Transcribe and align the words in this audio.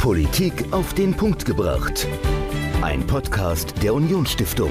Politik 0.00 0.72
auf 0.72 0.94
den 0.94 1.14
Punkt 1.14 1.44
gebracht. 1.44 2.08
Ein 2.80 3.06
Podcast 3.06 3.82
der 3.82 3.92
Unionsstiftung. 3.92 4.70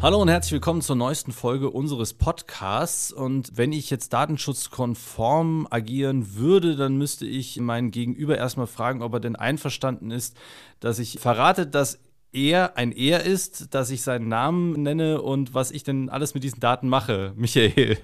Hallo 0.00 0.22
und 0.22 0.28
herzlich 0.28 0.52
willkommen 0.52 0.82
zur 0.82 0.94
neuesten 0.94 1.32
Folge 1.32 1.68
unseres 1.68 2.14
Podcasts. 2.14 3.10
Und 3.10 3.56
wenn 3.56 3.72
ich 3.72 3.90
jetzt 3.90 4.12
datenschutzkonform 4.12 5.66
agieren 5.68 6.36
würde, 6.36 6.76
dann 6.76 6.96
müsste 6.96 7.26
ich 7.26 7.58
meinen 7.58 7.90
Gegenüber 7.90 8.38
erstmal 8.38 8.68
fragen, 8.68 9.02
ob 9.02 9.14
er 9.14 9.20
denn 9.20 9.34
einverstanden 9.34 10.12
ist, 10.12 10.36
dass 10.78 11.00
ich 11.00 11.18
verrate, 11.18 11.66
dass 11.66 11.98
er 12.34 12.76
ein 12.76 12.92
Er 12.92 13.24
ist, 13.24 13.74
dass 13.74 13.90
ich 13.90 14.02
seinen 14.02 14.28
Namen 14.28 14.82
nenne 14.82 15.22
und 15.22 15.54
was 15.54 15.70
ich 15.70 15.84
denn 15.84 16.08
alles 16.08 16.34
mit 16.34 16.44
diesen 16.44 16.60
Daten 16.60 16.88
mache. 16.88 17.32
Michael, 17.36 17.96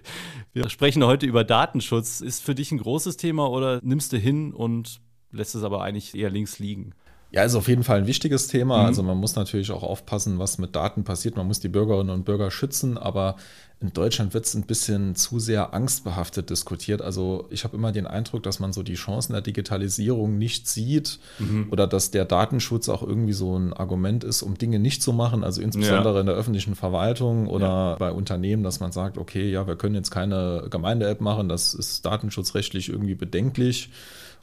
wir 0.53 0.71
sprechen 0.71 1.05
heute 1.05 1.27
über 1.27 1.45
Datenschutz. 1.45 2.21
Ist 2.21 2.43
für 2.43 2.55
dich 2.55 2.73
ein 2.73 2.79
großes 2.79 3.17
Thema 3.17 3.51
oder 3.51 3.81
nimmst 3.83 4.13
du 4.13 4.17
hin 4.17 4.55
und 4.55 5.01
lässt 5.33 5.55
es 5.55 5.65
aber 5.65 5.83
eigentlich 5.83 6.15
eher 6.15 6.31
links 6.31 6.59
liegen? 6.59 6.95
Ja, 7.33 7.45
ist 7.45 7.55
auf 7.55 7.69
jeden 7.69 7.85
Fall 7.85 7.99
ein 7.99 8.07
wichtiges 8.07 8.49
Thema. 8.49 8.79
Mhm. 8.79 8.87
Also 8.87 9.03
man 9.03 9.19
muss 9.19 9.37
natürlich 9.37 9.71
auch 9.71 9.83
aufpassen, 9.83 10.39
was 10.39 10.59
mit 10.59 10.75
Daten 10.75 11.05
passiert. 11.05 11.37
Man 11.37 11.47
muss 11.47 11.61
die 11.61 11.69
Bürgerinnen 11.69 12.11
und 12.11 12.25
Bürger 12.25 12.51
schützen, 12.51 12.99
aber 12.99 13.37
in 13.83 13.95
Deutschland 13.95 14.35
wird 14.35 14.45
es 14.45 14.55
ein 14.55 14.65
bisschen 14.65 15.15
zu 15.17 15.39
sehr 15.39 15.73
angstbehaftet 15.73 16.51
diskutiert. 16.51 17.01
Also 17.01 17.47
ich 17.49 17.65
habe 17.65 17.77
immer 17.79 17.93
den 17.93 18.07
Eindruck, 18.07 18.43
dass 18.43 18.61
man 18.61 18.75
so 18.75 18.83
die 18.83 18.95
Chancen 18.95 19.33
der 19.33 19.41
Digitalisierung 19.41 20.37
nicht 20.37 20.69
sieht 20.69 21.19
mhm. 21.39 21.69
oder 21.71 21.87
dass 21.87 22.11
der 22.11 22.27
Datenschutz 22.27 22.91
auch 22.91 23.03
irgendwie 23.03 23.33
so 23.33 23.59
ein 23.59 23.73
Argument 23.73 24.23
ist, 24.23 24.43
um 24.43 24.59
Dinge 24.59 24.79
nicht 24.79 25.03
zu 25.03 25.15
machen. 25.15 25.43
Also 25.43 25.63
insbesondere 25.63 26.15
ja. 26.15 26.21
in 26.21 26.27
der 26.27 26.35
öffentlichen 26.35 26.75
Verwaltung 26.75 27.47
oder 27.47 27.67
ja. 27.67 27.95
bei 27.95 28.13
Unternehmen, 28.13 28.63
dass 28.63 28.81
man 28.81 28.93
sagt, 28.93 29.17
okay, 29.17 29.51
ja, 29.51 29.67
wir 29.67 29.77
können 29.77 29.95
jetzt 29.95 30.11
keine 30.11 30.67
Gemeinde-App 30.69 31.23
machen, 31.23 31.49
das 31.49 31.73
ist 31.73 32.05
datenschutzrechtlich 32.05 32.91
irgendwie 32.91 33.15
bedenklich. 33.15 33.89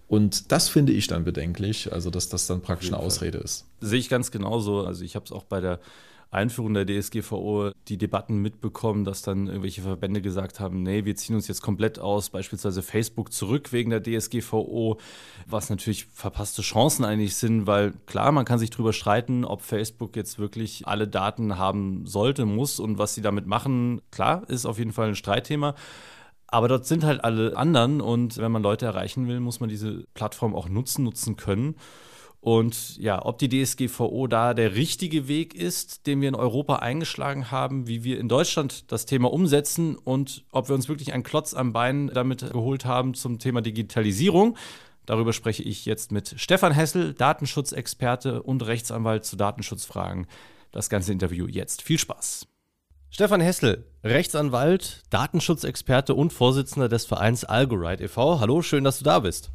Und 0.08 0.52
das 0.52 0.68
finde 0.68 0.94
ich 0.94 1.06
dann 1.08 1.26
bedenklich, 1.26 1.94
also 1.94 2.10
dass 2.10 2.30
das 2.30 2.48
dann 2.48 2.62
praktisch 2.62 2.92
eine 2.92 2.98
Ausrede 2.98 3.38
ist. 3.38 3.66
Sehe 3.82 4.00
ich 4.00 4.10
ganz 4.10 4.32
genauso. 4.32 4.84
Also 4.86 5.04
ich 5.04 5.16
habe 5.16 5.26
es 5.26 5.32
auch 5.32 5.44
bei 5.44 5.60
der 5.60 5.80
Einführung 6.30 6.74
der 6.74 6.86
DSGVO 6.86 7.72
die 7.88 7.98
Debatten 7.98 8.42
mitbekommen, 8.42 9.06
dass 9.06 9.22
dann 9.22 9.48
irgendwelche 9.48 9.82
Verbände 9.82 10.22
gesagt 10.22 10.60
haben, 10.60 10.84
nee, 10.84 11.06
wir 11.06 11.16
ziehen 11.16 11.36
uns 11.36 11.48
jetzt 11.48 11.62
komplett 11.62 12.00
aus, 12.00 12.30
beispielsweise 12.30 12.82
Facebook 12.82 13.32
zurück 13.32 13.72
wegen 13.72 13.90
der 13.90 14.04
DSGVO, 14.04 14.98
was 15.46 15.70
natürlich 15.70 16.06
verpasste 16.06 16.62
Chancen 16.62 17.06
eigentlich 17.06 17.36
sind, 17.36 17.68
weil 17.68 17.94
klar, 18.06 18.32
man 18.32 18.46
kann 18.46 18.60
sich 18.60 18.70
darüber 18.70 18.94
streiten, 18.94 19.46
ob 19.46 19.62
Facebook 19.62 20.16
jetzt 20.16 20.38
wirklich 20.38 20.88
alle 20.88 21.08
Daten 21.08 21.58
haben 21.58 22.06
sollte, 22.06 22.46
muss 22.46 22.80
und 22.80 22.98
was 22.98 23.16
sie 23.16 23.22
damit 23.22 23.48
machen. 23.48 24.02
Klar, 24.12 24.50
ist 24.50 24.66
auf 24.66 24.78
jeden 24.80 24.92
Fall 24.92 25.10
ein 25.10 25.16
Streitthema. 25.16 25.76
Aber 26.50 26.70
dort 26.70 26.86
sind 26.86 27.04
halt 27.04 27.24
alle 27.24 27.58
anderen 27.58 28.00
und 28.00 28.38
wenn 28.38 28.52
man 28.52 28.64
Leute 28.64 28.86
erreichen 28.86 29.28
will, 29.28 29.42
muss 29.42 29.60
man 29.60 29.70
diese 29.70 30.06
Plattform 30.14 30.56
auch 30.56 30.70
nutzen, 30.70 31.04
nutzen 31.04 31.36
können. 31.36 31.76
Und 32.40 32.98
ja, 32.98 33.26
ob 33.26 33.40
die 33.40 33.50
DSGVO 33.50 34.28
da 34.28 34.54
der 34.54 34.76
richtige 34.76 35.28
Weg 35.28 35.56
ist, 35.56 36.08
den 36.08 36.22
wir 36.22 36.30
in 36.30 36.36
Europa 36.36 36.78
eingeschlagen 36.78 37.52
haben, 37.52 37.88
wie 37.88 38.04
wir 38.04 38.20
in 38.20 38.30
Deutschland 38.30 38.92
das 38.92 39.06
Thema 39.06 39.32
umsetzen 39.34 39.96
und 39.96 40.46
ob 40.52 40.70
wir 40.70 40.76
uns 40.76 40.88
wirklich 40.88 41.14
einen 41.14 41.24
Klotz 41.24 41.54
am 41.54 41.74
Bein 41.74 42.10
damit 42.14 42.52
geholt 42.52 42.86
haben 42.86 43.16
zum 43.16 43.40
Thema 43.40 43.62
Digitalisierung. 43.62 44.56
Darüber 45.06 45.34
spreche 45.34 45.64
ich 45.64 45.86
jetzt 45.86 46.12
mit 46.12 46.36
Stefan 46.38 46.74
Hessel, 46.74 47.14
Datenschutzexperte 47.14 48.44
und 48.44 48.66
Rechtsanwalt 48.66 49.26
zu 49.26 49.36
Datenschutzfragen. 49.36 50.28
Das 50.72 50.90
ganze 50.90 51.14
Interview 51.14 51.48
jetzt. 51.48 51.82
Viel 51.82 51.98
Spaß. 51.98 52.48
Stefan 53.10 53.42
Hessel, 53.42 53.86
Rechtsanwalt, 54.04 55.04
Datenschutzexperte 55.10 56.14
und 56.14 56.34
Vorsitzender 56.34 56.90
des 56.90 57.06
Vereins 57.06 57.46
Algorite 57.46 58.04
e.V. 58.04 58.42
Hallo, 58.42 58.62
schön, 58.62 58.84
dass 58.84 59.00
du 59.00 59.06
da 59.06 59.20
bist. 59.20 59.50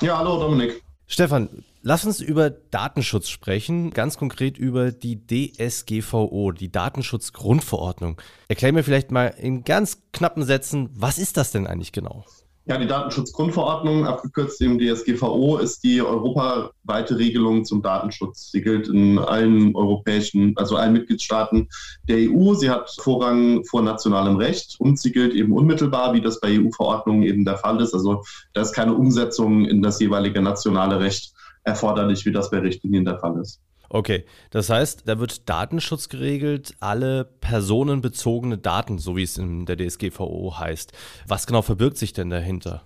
Ja, 0.00 0.18
hallo 0.18 0.38
Dominik. 0.38 0.82
Stefan, 1.06 1.64
lass 1.82 2.04
uns 2.04 2.20
über 2.20 2.50
Datenschutz 2.50 3.28
sprechen, 3.28 3.90
ganz 3.90 4.16
konkret 4.16 4.56
über 4.56 4.92
die 4.92 5.20
DSGVO, 5.26 6.52
die 6.52 6.70
Datenschutzgrundverordnung. 6.70 8.20
Erklär 8.48 8.72
mir 8.72 8.84
vielleicht 8.84 9.10
mal 9.10 9.26
in 9.26 9.64
ganz 9.64 10.02
knappen 10.12 10.44
Sätzen, 10.44 10.90
was 10.94 11.18
ist 11.18 11.36
das 11.36 11.52
denn 11.52 11.66
eigentlich 11.66 11.92
genau? 11.92 12.24
Ja, 12.64 12.78
die 12.78 12.86
Datenschutzgrundverordnung, 12.86 14.06
abgekürzt 14.06 14.60
im 14.60 14.78
DSGVO, 14.78 15.58
ist 15.58 15.82
die 15.82 16.00
europaweite 16.00 17.18
Regelung 17.18 17.64
zum 17.64 17.82
Datenschutz. 17.82 18.52
Sie 18.52 18.62
gilt 18.62 18.86
in 18.86 19.18
allen 19.18 19.74
europäischen, 19.74 20.56
also 20.56 20.76
allen 20.76 20.92
Mitgliedstaaten 20.92 21.68
der 22.08 22.18
EU. 22.30 22.54
Sie 22.54 22.70
hat 22.70 22.88
Vorrang 23.00 23.64
vor 23.64 23.82
nationalem 23.82 24.36
Recht 24.36 24.76
und 24.78 25.00
sie 25.00 25.10
gilt 25.10 25.34
eben 25.34 25.52
unmittelbar, 25.52 26.14
wie 26.14 26.20
das 26.20 26.38
bei 26.38 26.56
EU-Verordnungen 26.60 27.24
eben 27.24 27.44
der 27.44 27.58
Fall 27.58 27.80
ist. 27.80 27.94
Also 27.94 28.22
da 28.52 28.60
ist 28.60 28.74
keine 28.74 28.94
Umsetzung 28.94 29.64
in 29.64 29.82
das 29.82 29.98
jeweilige 29.98 30.40
nationale 30.40 31.00
Recht 31.00 31.31
erforderlich, 31.64 32.24
wie 32.26 32.32
das 32.32 32.50
bei 32.50 32.58
Richtlinien 32.58 33.04
der 33.04 33.18
Fall 33.18 33.40
ist. 33.40 33.60
Okay, 33.94 34.24
das 34.50 34.70
heißt, 34.70 35.02
da 35.06 35.18
wird 35.18 35.50
Datenschutz 35.50 36.08
geregelt, 36.08 36.74
alle 36.80 37.24
personenbezogene 37.24 38.56
Daten, 38.56 38.98
so 38.98 39.16
wie 39.16 39.22
es 39.22 39.36
in 39.36 39.66
der 39.66 39.76
DSGVO 39.76 40.58
heißt. 40.58 40.92
Was 41.28 41.46
genau 41.46 41.60
verbirgt 41.60 41.98
sich 41.98 42.14
denn 42.14 42.30
dahinter? 42.30 42.84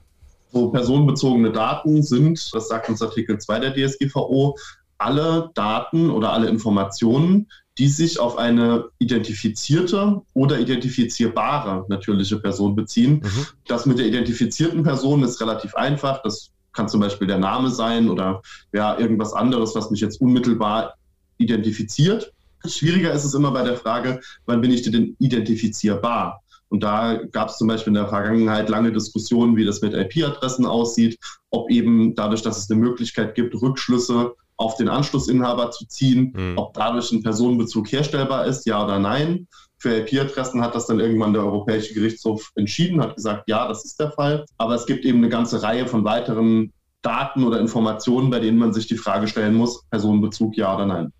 So 0.52 0.70
personenbezogene 0.70 1.52
Daten 1.52 2.02
sind, 2.02 2.52
das 2.52 2.68
sagt 2.68 2.88
uns 2.88 3.02
Artikel 3.02 3.38
2 3.38 3.60
der 3.60 3.74
DSGVO, 3.74 4.56
alle 4.98 5.50
Daten 5.54 6.10
oder 6.10 6.32
alle 6.32 6.48
Informationen, 6.48 7.48
die 7.78 7.88
sich 7.88 8.18
auf 8.18 8.38
eine 8.38 8.86
identifizierte 8.98 10.22
oder 10.34 10.58
identifizierbare 10.58 11.84
natürliche 11.88 12.38
Person 12.38 12.74
beziehen. 12.74 13.22
Mhm. 13.22 13.46
Das 13.66 13.86
mit 13.86 13.98
der 13.98 14.06
identifizierten 14.06 14.82
Person 14.82 15.22
ist 15.22 15.40
relativ 15.40 15.74
einfach. 15.74 16.22
Das 16.22 16.50
kann 16.76 16.88
zum 16.88 17.00
Beispiel 17.00 17.26
der 17.26 17.38
Name 17.38 17.70
sein 17.70 18.08
oder 18.08 18.42
ja, 18.72 18.98
irgendwas 18.98 19.32
anderes, 19.32 19.74
was 19.74 19.90
mich 19.90 20.00
jetzt 20.00 20.20
unmittelbar 20.20 20.94
identifiziert. 21.38 22.32
Schwieriger 22.64 23.12
ist 23.12 23.24
es 23.24 23.34
immer 23.34 23.50
bei 23.50 23.62
der 23.62 23.76
Frage, 23.76 24.20
wann 24.44 24.60
bin 24.60 24.70
ich 24.70 24.82
denn 24.82 25.16
identifizierbar? 25.18 26.42
Und 26.68 26.82
da 26.82 27.20
gab 27.30 27.48
es 27.48 27.58
zum 27.58 27.68
Beispiel 27.68 27.92
in 27.92 27.94
der 27.94 28.08
Vergangenheit 28.08 28.68
lange 28.68 28.92
Diskussionen, 28.92 29.56
wie 29.56 29.64
das 29.64 29.82
mit 29.82 29.94
IP-Adressen 29.94 30.66
aussieht, 30.66 31.18
ob 31.50 31.70
eben 31.70 32.14
dadurch, 32.14 32.42
dass 32.42 32.58
es 32.58 32.70
eine 32.70 32.80
Möglichkeit 32.80 33.34
gibt, 33.34 33.54
Rückschlüsse 33.54 34.34
auf 34.56 34.76
den 34.76 34.88
Anschlussinhaber 34.88 35.70
zu 35.70 35.86
ziehen, 35.86 36.32
mhm. 36.34 36.58
ob 36.58 36.74
dadurch 36.74 37.12
ein 37.12 37.22
Personenbezug 37.22 37.92
herstellbar 37.92 38.46
ist, 38.46 38.66
ja 38.66 38.82
oder 38.82 38.98
nein. 38.98 39.46
Für 39.78 39.98
IP-Adressen 39.98 40.62
hat 40.62 40.74
das 40.74 40.86
dann 40.86 41.00
irgendwann 41.00 41.32
der 41.32 41.42
Europäische 41.42 41.94
Gerichtshof 41.94 42.50
entschieden, 42.54 43.00
hat 43.00 43.16
gesagt, 43.16 43.44
ja, 43.48 43.68
das 43.68 43.84
ist 43.84 44.00
der 44.00 44.10
Fall. 44.10 44.46
Aber 44.58 44.74
es 44.74 44.86
gibt 44.86 45.04
eben 45.04 45.18
eine 45.18 45.28
ganze 45.28 45.62
Reihe 45.62 45.86
von 45.86 46.04
weiteren 46.04 46.72
Daten 47.02 47.44
oder 47.44 47.60
Informationen, 47.60 48.30
bei 48.30 48.40
denen 48.40 48.58
man 48.58 48.72
sich 48.72 48.86
die 48.86 48.96
Frage 48.96 49.28
stellen 49.28 49.54
muss, 49.54 49.84
Personenbezug 49.90 50.56
ja 50.56 50.74
oder 50.74 50.86
nein. 50.86 51.12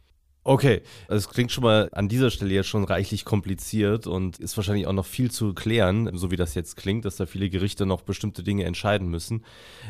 Okay, 0.48 0.82
es 1.08 1.28
klingt 1.28 1.50
schon 1.50 1.64
mal 1.64 1.88
an 1.90 2.08
dieser 2.08 2.30
Stelle 2.30 2.54
jetzt 2.54 2.68
schon 2.68 2.84
reichlich 2.84 3.24
kompliziert 3.24 4.06
und 4.06 4.38
ist 4.38 4.56
wahrscheinlich 4.56 4.86
auch 4.86 4.92
noch 4.92 5.04
viel 5.04 5.28
zu 5.28 5.54
klären, 5.54 6.16
so 6.16 6.30
wie 6.30 6.36
das 6.36 6.54
jetzt 6.54 6.76
klingt, 6.76 7.04
dass 7.04 7.16
da 7.16 7.26
viele 7.26 7.50
Gerichte 7.50 7.84
noch 7.84 8.02
bestimmte 8.02 8.44
Dinge 8.44 8.62
entscheiden 8.62 9.08
müssen. 9.08 9.44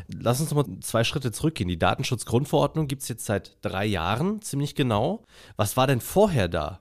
Lass 0.07 0.41
uns 0.41 0.49
noch 0.49 0.65
mal 0.65 0.79
zwei 0.79 1.03
Schritte 1.03 1.31
zurückgehen. 1.31 1.67
Die 1.67 1.77
Datenschutzgrundverordnung 1.77 2.87
gibt 2.87 3.03
es 3.03 3.07
jetzt 3.07 3.25
seit 3.25 3.57
drei 3.61 3.85
Jahren, 3.85 4.41
ziemlich 4.41 4.73
genau. 4.73 5.25
Was 5.57 5.77
war 5.77 5.85
denn 5.85 6.01
vorher 6.01 6.47
da? 6.47 6.79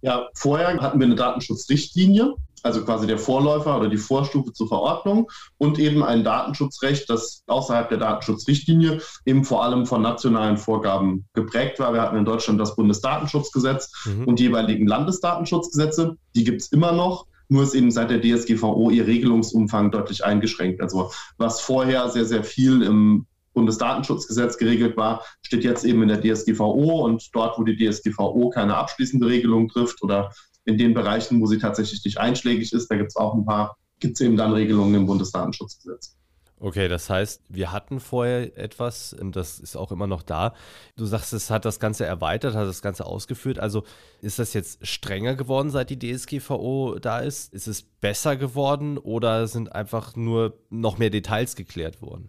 Ja, 0.00 0.28
vorher 0.34 0.68
hatten 0.80 1.00
wir 1.00 1.06
eine 1.06 1.16
Datenschutzrichtlinie, 1.16 2.34
also 2.62 2.84
quasi 2.84 3.06
der 3.06 3.18
Vorläufer 3.18 3.78
oder 3.78 3.88
die 3.88 3.96
Vorstufe 3.96 4.52
zur 4.52 4.68
Verordnung 4.68 5.30
und 5.58 5.78
eben 5.78 6.02
ein 6.02 6.24
Datenschutzrecht, 6.24 7.08
das 7.08 7.42
außerhalb 7.46 7.88
der 7.88 7.98
Datenschutzrichtlinie 7.98 9.00
eben 9.24 9.44
vor 9.44 9.64
allem 9.64 9.86
von 9.86 10.02
nationalen 10.02 10.56
Vorgaben 10.56 11.26
geprägt 11.34 11.78
war. 11.78 11.92
Wir 11.92 12.02
hatten 12.02 12.16
in 12.16 12.24
Deutschland 12.24 12.60
das 12.60 12.76
Bundesdatenschutzgesetz 12.76 13.92
mhm. 14.06 14.24
und 14.24 14.38
die 14.38 14.44
jeweiligen 14.44 14.86
Landesdatenschutzgesetze. 14.86 16.16
Die 16.34 16.44
gibt 16.44 16.62
es 16.62 16.72
immer 16.72 16.92
noch. 16.92 17.26
Nur 17.48 17.62
ist 17.62 17.74
eben 17.74 17.90
seit 17.90 18.10
der 18.10 18.20
DSGVO 18.20 18.90
ihr 18.90 19.06
Regelungsumfang 19.06 19.90
deutlich 19.90 20.24
eingeschränkt. 20.24 20.82
Also 20.82 21.10
was 21.38 21.60
vorher 21.60 22.10
sehr, 22.10 22.26
sehr 22.26 22.44
viel 22.44 22.82
im 22.82 23.26
Bundesdatenschutzgesetz 23.58 24.56
geregelt 24.56 24.96
war, 24.96 25.24
steht 25.42 25.64
jetzt 25.64 25.84
eben 25.84 26.02
in 26.02 26.08
der 26.08 26.22
DSGVO 26.22 27.04
und 27.04 27.28
dort, 27.34 27.58
wo 27.58 27.64
die 27.64 27.76
DSGVO 27.76 28.50
keine 28.50 28.76
abschließende 28.76 29.26
Regelung 29.26 29.68
trifft 29.68 30.00
oder 30.02 30.32
in 30.64 30.78
den 30.78 30.94
Bereichen, 30.94 31.40
wo 31.40 31.46
sie 31.46 31.58
tatsächlich 31.58 32.04
nicht 32.04 32.18
einschlägig 32.18 32.72
ist, 32.72 32.88
da 32.88 32.96
gibt 32.96 33.10
es 33.10 33.16
auch 33.16 33.34
ein 33.34 33.44
paar, 33.44 33.76
gibt 33.98 34.14
es 34.14 34.20
eben 34.20 34.36
dann 34.36 34.52
Regelungen 34.52 34.94
im 34.94 35.06
Bundesdatenschutzgesetz. 35.06 36.14
Okay, 36.60 36.88
das 36.88 37.08
heißt, 37.08 37.42
wir 37.48 37.70
hatten 37.70 38.00
vorher 38.00 38.58
etwas, 38.58 39.14
das 39.20 39.60
ist 39.60 39.76
auch 39.76 39.92
immer 39.92 40.08
noch 40.08 40.22
da. 40.22 40.54
Du 40.96 41.06
sagst, 41.06 41.32
es 41.32 41.50
hat 41.50 41.64
das 41.64 41.78
Ganze 41.78 42.04
erweitert, 42.04 42.54
hat 42.54 42.66
das 42.66 42.82
Ganze 42.82 43.06
ausgeführt. 43.06 43.60
Also 43.60 43.84
ist 44.22 44.40
das 44.40 44.54
jetzt 44.54 44.84
strenger 44.84 45.36
geworden, 45.36 45.70
seit 45.70 45.90
die 45.90 45.98
DSGVO 45.98 46.98
da 47.00 47.20
ist? 47.20 47.54
Ist 47.54 47.68
es 47.68 47.82
besser 47.82 48.36
geworden 48.36 48.98
oder 48.98 49.46
sind 49.46 49.72
einfach 49.72 50.16
nur 50.16 50.58
noch 50.68 50.98
mehr 50.98 51.10
Details 51.10 51.54
geklärt 51.54 52.02
worden? 52.02 52.28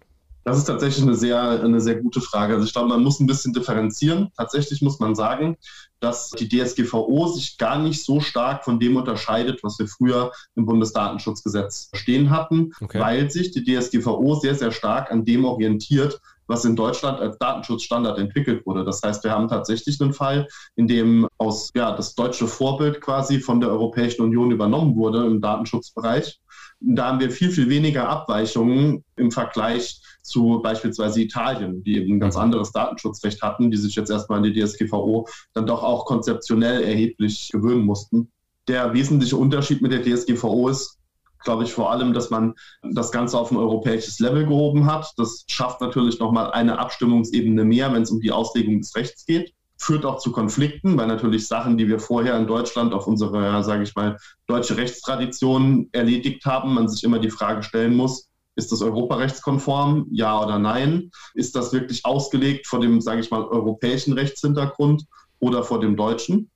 Das 0.49 0.57
ist 0.57 0.65
tatsächlich 0.65 1.03
eine 1.03 1.13
sehr, 1.13 1.39
eine 1.39 1.79
sehr 1.79 1.97
gute 2.01 2.21
Frage. 2.21 2.55
Also 2.55 2.65
ich 2.65 2.73
glaube, 2.73 2.89
man 2.89 3.03
muss 3.03 3.19
ein 3.19 3.27
bisschen 3.27 3.53
differenzieren. 3.53 4.31
Tatsächlich 4.35 4.81
muss 4.81 4.99
man 4.99 5.13
sagen, 5.13 5.57
dass 5.99 6.31
die 6.31 6.49
DSGVO 6.49 7.27
sich 7.27 7.59
gar 7.59 7.77
nicht 7.77 8.03
so 8.03 8.19
stark 8.19 8.65
von 8.65 8.79
dem 8.79 8.95
unterscheidet, 8.95 9.63
was 9.63 9.77
wir 9.77 9.87
früher 9.87 10.31
im 10.55 10.65
Bundesdatenschutzgesetz 10.65 11.91
stehen 11.93 12.31
hatten, 12.31 12.71
okay. 12.81 12.99
weil 12.99 13.29
sich 13.29 13.51
die 13.51 13.63
DSGVO 13.63 14.39
sehr, 14.39 14.55
sehr 14.55 14.71
stark 14.71 15.11
an 15.11 15.23
dem 15.23 15.45
orientiert, 15.45 16.19
was 16.47 16.65
in 16.65 16.75
Deutschland 16.75 17.19
als 17.19 17.37
Datenschutzstandard 17.37 18.17
entwickelt 18.17 18.65
wurde. 18.65 18.83
Das 18.83 19.03
heißt, 19.03 19.23
wir 19.23 19.29
haben 19.29 19.49
tatsächlich 19.49 20.01
einen 20.01 20.13
Fall, 20.13 20.47
in 20.75 20.87
dem 20.87 21.27
aus 21.37 21.69
ja, 21.75 21.95
das 21.95 22.15
deutsche 22.15 22.47
Vorbild 22.47 23.01
quasi 23.01 23.39
von 23.39 23.61
der 23.61 23.69
Europäischen 23.69 24.23
Union 24.23 24.49
übernommen 24.49 24.95
wurde 24.95 25.27
im 25.27 25.41
Datenschutzbereich. 25.41 26.39
Da 26.79 27.07
haben 27.07 27.19
wir 27.19 27.29
viel, 27.29 27.51
viel 27.51 27.69
weniger 27.69 28.09
Abweichungen 28.09 29.03
im 29.15 29.31
Vergleich 29.31 30.01
zu 30.21 30.59
beispielsweise 30.61 31.21
Italien, 31.21 31.83
die 31.83 31.97
eben 31.97 32.15
ein 32.15 32.19
ganz 32.19 32.35
mhm. 32.35 32.43
anderes 32.43 32.71
Datenschutzrecht 32.71 33.41
hatten, 33.41 33.71
die 33.71 33.77
sich 33.77 33.95
jetzt 33.95 34.09
erstmal 34.09 34.39
an 34.39 34.43
die 34.43 34.53
DSGVO 34.53 35.27
dann 35.53 35.65
doch 35.65 35.83
auch 35.83 36.05
konzeptionell 36.05 36.83
erheblich 36.83 37.49
gewöhnen 37.51 37.85
mussten. 37.85 38.31
Der 38.67 38.93
wesentliche 38.93 39.37
Unterschied 39.37 39.81
mit 39.81 39.91
der 39.91 40.03
DSGVO 40.03 40.69
ist, 40.69 40.99
glaube 41.43 41.63
ich, 41.63 41.73
vor 41.73 41.91
allem, 41.91 42.13
dass 42.13 42.29
man 42.29 42.53
das 42.83 43.11
Ganze 43.11 43.39
auf 43.39 43.51
ein 43.51 43.57
europäisches 43.57 44.19
Level 44.19 44.45
gehoben 44.45 44.85
hat. 44.85 45.13
Das 45.17 45.45
schafft 45.47 45.81
natürlich 45.81 46.19
nochmal 46.19 46.51
eine 46.51 46.77
Abstimmungsebene 46.77 47.63
mehr, 47.63 47.93
wenn 47.93 48.03
es 48.03 48.11
um 48.11 48.19
die 48.19 48.31
Auslegung 48.31 48.79
des 48.79 48.95
Rechts 48.95 49.25
geht. 49.25 49.53
Führt 49.77 50.05
auch 50.05 50.19
zu 50.19 50.33
Konflikten, 50.33 50.97
weil 50.97 51.07
natürlich 51.07 51.47
Sachen, 51.47 51.77
die 51.77 51.87
wir 51.87 51.99
vorher 51.99 52.37
in 52.37 52.47
Deutschland 52.47 52.93
auf 52.93 53.07
unsere, 53.07 53.63
sage 53.63 53.83
ich 53.83 53.95
mal, 53.95 54.17
deutsche 54.45 54.75
Rechtstradition 54.75 55.87
erledigt 55.93 56.45
haben, 56.45 56.73
man 56.73 56.89
sich 56.89 57.03
immer 57.05 57.19
die 57.19 57.29
Frage 57.29 57.63
stellen 57.63 57.95
muss, 57.95 58.28
ist 58.59 58.71
das 58.71 58.81
europarechtskonform? 58.83 60.07
Ja 60.11 60.39
oder 60.43 60.59
nein? 60.59 61.09
Ist 61.33 61.55
das 61.55 61.73
wirklich 61.73 62.05
ausgelegt 62.05 62.67
vor 62.67 62.79
dem, 62.79 63.01
sage 63.01 63.21
ich 63.21 63.31
mal, 63.31 63.43
europäischen 63.43 64.13
Rechtshintergrund 64.13 65.05
oder 65.39 65.63
vor 65.63 65.79
dem 65.79 65.95
deutschen? 65.95 66.51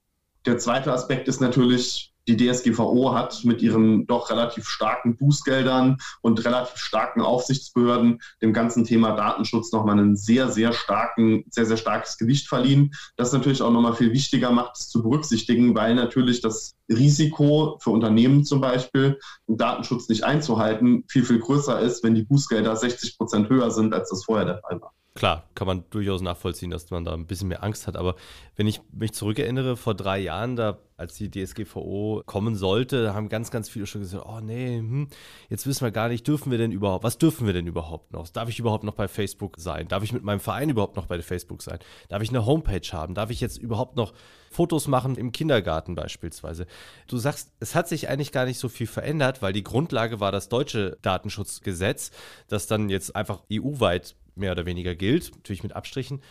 Der 0.45 0.59
zweite 0.59 0.93
Aspekt 0.93 1.27
ist 1.27 1.41
natürlich, 1.41 2.12
die 2.27 2.37
DSGVO 2.37 3.13
hat 3.13 3.43
mit 3.43 3.61
ihren 3.61 4.07
doch 4.07 4.29
relativ 4.29 4.67
starken 4.67 5.17
Bußgeldern 5.17 5.97
und 6.21 6.43
relativ 6.45 6.77
starken 6.77 7.21
Aufsichtsbehörden 7.21 8.21
dem 8.41 8.53
ganzen 8.53 8.85
Thema 8.85 9.15
Datenschutz 9.15 9.71
nochmal 9.71 9.99
einen 9.99 10.15
sehr, 10.15 10.49
sehr 10.49 10.73
starken, 10.73 11.43
sehr, 11.49 11.65
sehr 11.65 11.77
starkes 11.77 12.17
Gewicht 12.17 12.47
verliehen. 12.47 12.93
Das 13.17 13.33
natürlich 13.33 13.61
auch 13.61 13.71
nochmal 13.71 13.95
viel 13.95 14.13
wichtiger 14.13 14.51
macht, 14.51 14.77
es 14.77 14.89
zu 14.89 15.03
berücksichtigen, 15.03 15.75
weil 15.75 15.95
natürlich 15.95 16.41
das 16.41 16.75
Risiko 16.89 17.77
für 17.81 17.89
Unternehmen 17.89 18.45
zum 18.45 18.61
Beispiel, 18.61 19.19
den 19.47 19.57
Datenschutz 19.57 20.07
nicht 20.07 20.23
einzuhalten, 20.23 21.03
viel, 21.07 21.25
viel 21.25 21.39
größer 21.39 21.79
ist, 21.81 22.03
wenn 22.03 22.15
die 22.15 22.23
Bußgelder 22.23 22.75
60 22.75 23.17
Prozent 23.17 23.49
höher 23.49 23.71
sind, 23.71 23.93
als 23.93 24.09
das 24.09 24.25
vorher 24.25 24.45
der 24.45 24.59
Fall 24.59 24.81
war. 24.81 24.93
Klar, 25.15 25.47
kann 25.53 25.67
man 25.67 25.83
durchaus 25.91 26.21
nachvollziehen, 26.21 26.71
dass 26.71 26.89
man 26.89 27.05
da 27.05 27.13
ein 27.13 27.27
bisschen 27.27 27.47
mehr 27.47 27.63
Angst 27.63 27.85
hat. 27.85 27.95
Aber 27.95 28.15
wenn 28.55 28.65
ich 28.65 28.81
mich 28.91 29.13
zurückerinnere, 29.13 29.77
vor 29.77 29.93
drei 29.93 30.17
Jahren, 30.17 30.55
da 30.55 30.79
als 30.97 31.15
die 31.15 31.29
DSGVO 31.29 32.23
kommen 32.25 32.55
sollte, 32.55 33.13
haben 33.13 33.29
ganz, 33.29 33.51
ganz 33.51 33.69
viele 33.69 33.85
schon 33.85 34.01
gesagt, 34.01 34.25
oh 34.27 34.39
nee, 34.39 34.77
hm, 34.77 35.07
jetzt 35.49 35.67
wissen 35.67 35.85
wir 35.85 35.91
gar 35.91 36.07
nicht, 36.07 36.27
dürfen 36.27 36.49
wir 36.49 36.57
denn 36.57 36.71
überhaupt, 36.71 37.03
was 37.03 37.19
dürfen 37.19 37.45
wir 37.45 37.53
denn 37.53 37.67
überhaupt 37.67 38.11
noch? 38.11 38.27
Darf 38.29 38.49
ich 38.49 38.57
überhaupt 38.57 38.83
noch 38.83 38.95
bei 38.95 39.07
Facebook 39.07 39.57
sein? 39.59 39.87
Darf 39.87 40.01
ich 40.01 40.13
mit 40.13 40.23
meinem 40.23 40.39
Verein 40.39 40.69
überhaupt 40.69 40.95
noch 40.95 41.05
bei 41.05 41.21
Facebook 41.21 41.61
sein? 41.61 41.77
Darf 42.09 42.23
ich 42.23 42.29
eine 42.29 42.47
Homepage 42.47 42.87
haben? 42.91 43.13
Darf 43.13 43.29
ich 43.29 43.39
jetzt 43.39 43.57
überhaupt 43.57 43.95
noch 43.95 44.13
Fotos 44.49 44.87
machen 44.87 45.15
im 45.15 45.31
Kindergarten 45.31 45.93
beispielsweise? 45.93 46.65
Du 47.07 47.17
sagst, 47.17 47.51
es 47.59 47.75
hat 47.75 47.87
sich 47.87 48.09
eigentlich 48.09 48.31
gar 48.31 48.45
nicht 48.45 48.57
so 48.57 48.67
viel 48.67 48.87
verändert, 48.87 49.43
weil 49.43 49.53
die 49.53 49.63
Grundlage 49.63 50.19
war 50.19 50.31
das 50.31 50.49
deutsche 50.49 50.97
Datenschutzgesetz, 51.03 52.09
das 52.47 52.65
dann 52.65 52.89
jetzt 52.89 53.15
einfach 53.15 53.41
EU-weit 53.51 54.15
mehr 54.35 54.51
oder 54.51 54.65
weniger 54.65 54.95
gilt, 54.95 55.31
natürlich 55.35 55.63
mit 55.63 55.75
Abstrichen. 55.75 56.21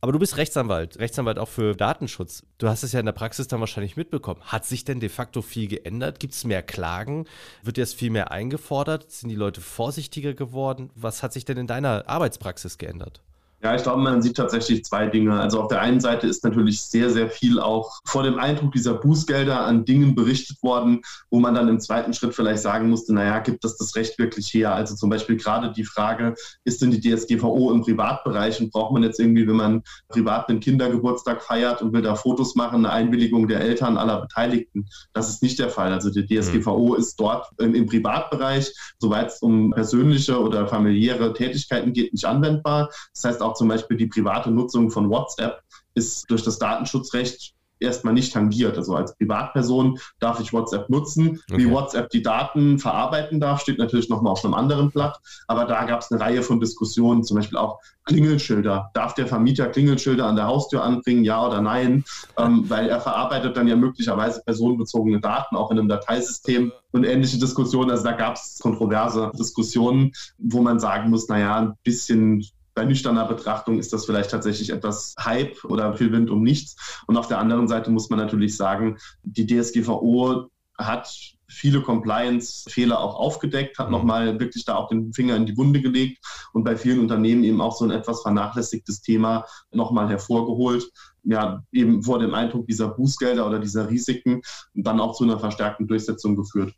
Aber 0.00 0.10
du 0.10 0.18
bist 0.18 0.36
Rechtsanwalt, 0.36 0.98
Rechtsanwalt 0.98 1.38
auch 1.38 1.48
für 1.48 1.76
Datenschutz. 1.76 2.44
Du 2.58 2.68
hast 2.68 2.82
es 2.82 2.90
ja 2.90 2.98
in 2.98 3.06
der 3.06 3.12
Praxis 3.12 3.46
dann 3.46 3.60
wahrscheinlich 3.60 3.96
mitbekommen. 3.96 4.40
Hat 4.42 4.66
sich 4.66 4.84
denn 4.84 4.98
de 4.98 5.08
facto 5.08 5.42
viel 5.42 5.68
geändert? 5.68 6.18
Gibt 6.18 6.34
es 6.34 6.42
mehr 6.42 6.62
Klagen? 6.62 7.26
Wird 7.62 7.78
jetzt 7.78 7.94
viel 7.94 8.10
mehr 8.10 8.32
eingefordert? 8.32 9.12
Sind 9.12 9.28
die 9.28 9.36
Leute 9.36 9.60
vorsichtiger 9.60 10.34
geworden? 10.34 10.90
Was 10.96 11.22
hat 11.22 11.32
sich 11.32 11.44
denn 11.44 11.56
in 11.56 11.68
deiner 11.68 12.08
Arbeitspraxis 12.08 12.78
geändert? 12.78 13.22
Ja, 13.62 13.76
ich 13.76 13.84
glaube, 13.84 14.02
man 14.02 14.22
sieht 14.22 14.36
tatsächlich 14.36 14.84
zwei 14.84 15.06
Dinge. 15.06 15.38
Also 15.38 15.60
auf 15.60 15.68
der 15.68 15.80
einen 15.80 16.00
Seite 16.00 16.26
ist 16.26 16.42
natürlich 16.42 16.82
sehr, 16.82 17.10
sehr 17.10 17.30
viel 17.30 17.60
auch 17.60 18.00
vor 18.04 18.24
dem 18.24 18.40
Eindruck 18.40 18.72
dieser 18.72 18.94
Bußgelder 18.94 19.64
an 19.64 19.84
Dingen 19.84 20.16
berichtet 20.16 20.60
worden, 20.64 21.02
wo 21.30 21.38
man 21.38 21.54
dann 21.54 21.68
im 21.68 21.78
zweiten 21.78 22.12
Schritt 22.12 22.34
vielleicht 22.34 22.62
sagen 22.62 22.90
musste, 22.90 23.14
naja, 23.14 23.38
gibt 23.38 23.62
das 23.62 23.76
das 23.76 23.94
Recht 23.94 24.18
wirklich 24.18 24.52
her? 24.52 24.74
Also 24.74 24.96
zum 24.96 25.10
Beispiel 25.10 25.36
gerade 25.36 25.70
die 25.70 25.84
Frage, 25.84 26.34
ist 26.64 26.82
denn 26.82 26.90
die 26.90 27.00
DSGVO 27.00 27.70
im 27.70 27.82
Privatbereich 27.82 28.60
und 28.60 28.72
braucht 28.72 28.92
man 28.94 29.04
jetzt 29.04 29.20
irgendwie, 29.20 29.46
wenn 29.46 29.56
man 29.56 29.82
privat 30.08 30.48
einen 30.48 30.58
Kindergeburtstag 30.58 31.40
feiert 31.40 31.82
und 31.82 31.92
will 31.92 32.02
da 32.02 32.16
Fotos 32.16 32.56
machen, 32.56 32.84
eine 32.84 32.90
Einwilligung 32.90 33.46
der 33.46 33.60
Eltern 33.60 33.96
aller 33.96 34.22
Beteiligten? 34.22 34.88
Das 35.12 35.28
ist 35.28 35.40
nicht 35.40 35.60
der 35.60 35.70
Fall. 35.70 35.92
Also 35.92 36.10
die 36.10 36.26
DSGVO 36.26 36.94
mhm. 36.94 36.96
ist 36.96 37.14
dort 37.20 37.48
im, 37.60 37.76
im 37.76 37.86
Privatbereich, 37.86 38.74
soweit 38.98 39.28
es 39.28 39.40
um 39.40 39.70
persönliche 39.70 40.40
oder 40.40 40.66
familiäre 40.66 41.32
Tätigkeiten 41.32 41.92
geht, 41.92 42.12
nicht 42.12 42.24
anwendbar. 42.24 42.90
Das 43.14 43.22
heißt 43.22 43.40
auch 43.40 43.51
auch 43.52 43.54
zum 43.56 43.68
Beispiel 43.68 43.96
die 43.96 44.06
private 44.06 44.50
Nutzung 44.50 44.90
von 44.90 45.10
WhatsApp 45.10 45.62
ist 45.94 46.30
durch 46.30 46.42
das 46.42 46.58
Datenschutzrecht 46.58 47.54
erstmal 47.82 48.14
nicht 48.14 48.32
tangiert. 48.32 48.78
Also 48.78 48.94
als 48.94 49.16
Privatperson 49.16 49.98
darf 50.20 50.40
ich 50.40 50.52
WhatsApp 50.52 50.88
nutzen. 50.88 51.40
Okay. 51.50 51.58
Wie 51.58 51.70
WhatsApp 51.70 52.10
die 52.10 52.22
Daten 52.22 52.78
verarbeiten 52.78 53.40
darf, 53.40 53.60
steht 53.60 53.78
natürlich 53.78 54.08
nochmal 54.08 54.32
auf 54.32 54.44
einem 54.44 54.54
anderen 54.54 54.90
Blatt. 54.90 55.18
Aber 55.48 55.64
da 55.64 55.84
gab 55.84 56.00
es 56.00 56.10
eine 56.10 56.20
Reihe 56.20 56.42
von 56.42 56.60
Diskussionen, 56.60 57.24
zum 57.24 57.36
Beispiel 57.36 57.58
auch 57.58 57.80
Klingelschilder. 58.04 58.90
Darf 58.94 59.14
der 59.14 59.26
Vermieter 59.26 59.66
Klingelschilder 59.66 60.26
an 60.26 60.36
der 60.36 60.46
Haustür 60.46 60.82
anbringen, 60.82 61.24
ja 61.24 61.44
oder 61.44 61.60
nein? 61.60 62.04
Ähm, 62.38 62.68
weil 62.70 62.88
er 62.88 63.00
verarbeitet 63.00 63.56
dann 63.56 63.68
ja 63.68 63.76
möglicherweise 63.76 64.42
personenbezogene 64.44 65.20
Daten 65.20 65.56
auch 65.56 65.70
in 65.70 65.78
einem 65.78 65.88
Dateisystem 65.88 66.72
und 66.92 67.04
ähnliche 67.04 67.38
Diskussionen. 67.38 67.90
Also 67.90 68.04
da 68.04 68.12
gab 68.12 68.36
es 68.36 68.58
kontroverse 68.60 69.32
Diskussionen, 69.38 70.12
wo 70.38 70.62
man 70.62 70.78
sagen 70.78 71.10
muss, 71.10 71.28
naja, 71.28 71.56
ein 71.58 71.74
bisschen 71.82 72.46
bei 72.74 72.84
nüchterner 72.84 73.26
Betrachtung 73.26 73.78
ist 73.78 73.92
das 73.92 74.06
vielleicht 74.06 74.30
tatsächlich 74.30 74.70
etwas 74.70 75.14
Hype 75.18 75.64
oder 75.64 75.94
viel 75.96 76.12
Wind 76.12 76.30
um 76.30 76.42
nichts. 76.42 76.76
Und 77.06 77.16
auf 77.16 77.28
der 77.28 77.38
anderen 77.38 77.68
Seite 77.68 77.90
muss 77.90 78.10
man 78.10 78.18
natürlich 78.18 78.56
sagen, 78.56 78.98
die 79.22 79.46
DSGVO 79.46 80.50
hat 80.78 81.08
viele 81.48 81.82
Compliance-Fehler 81.82 82.98
auch 82.98 83.14
aufgedeckt, 83.14 83.78
hat 83.78 83.88
mhm. 83.88 83.92
nochmal 83.92 84.40
wirklich 84.40 84.64
da 84.64 84.76
auch 84.76 84.88
den 84.88 85.12
Finger 85.12 85.36
in 85.36 85.46
die 85.46 85.56
Wunde 85.56 85.80
gelegt 85.80 86.24
und 86.52 86.64
bei 86.64 86.76
vielen 86.76 87.00
Unternehmen 87.00 87.44
eben 87.44 87.60
auch 87.60 87.76
so 87.76 87.84
ein 87.84 87.90
etwas 87.90 88.22
vernachlässigtes 88.22 89.02
Thema 89.02 89.44
nochmal 89.70 90.08
hervorgeholt. 90.08 90.90
Ja, 91.24 91.62
eben 91.70 92.02
vor 92.02 92.18
dem 92.18 92.34
Eindruck 92.34 92.66
dieser 92.66 92.88
Bußgelder 92.88 93.46
oder 93.46 93.60
dieser 93.60 93.88
Risiken 93.88 94.42
dann 94.74 94.98
auch 94.98 95.14
zu 95.14 95.22
einer 95.22 95.38
verstärkten 95.38 95.86
Durchsetzung 95.86 96.34
geführt. 96.34 96.74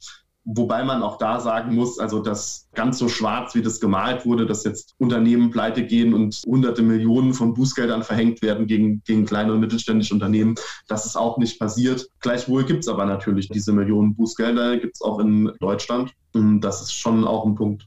Wobei 0.46 0.84
man 0.84 1.02
auch 1.02 1.16
da 1.16 1.40
sagen 1.40 1.74
muss, 1.74 1.98
also 1.98 2.20
das 2.20 2.68
ganz 2.74 2.98
so 2.98 3.08
schwarz, 3.08 3.54
wie 3.54 3.62
das 3.62 3.80
gemalt 3.80 4.26
wurde, 4.26 4.44
dass 4.44 4.64
jetzt 4.64 4.94
Unternehmen 4.98 5.50
pleite 5.50 5.86
gehen 5.86 6.12
und 6.12 6.42
hunderte 6.46 6.82
Millionen 6.82 7.32
von 7.32 7.54
Bußgeldern 7.54 8.02
verhängt 8.02 8.42
werden 8.42 8.66
gegen, 8.66 9.02
gegen 9.04 9.24
kleine 9.24 9.54
und 9.54 9.60
mittelständische 9.60 10.12
Unternehmen, 10.12 10.56
das 10.86 11.06
ist 11.06 11.16
auch 11.16 11.38
nicht 11.38 11.58
passiert. 11.58 12.08
Gleichwohl 12.20 12.64
gibt 12.64 12.80
es 12.80 12.88
aber 12.88 13.06
natürlich 13.06 13.48
diese 13.48 13.72
Millionen 13.72 14.14
Bußgelder, 14.14 14.76
gibt 14.76 14.96
es 14.96 15.02
auch 15.02 15.18
in 15.18 15.50
Deutschland. 15.60 16.12
Das 16.34 16.82
ist 16.82 16.92
schon 16.92 17.26
auch 17.26 17.46
ein 17.46 17.54
Punkt. 17.54 17.86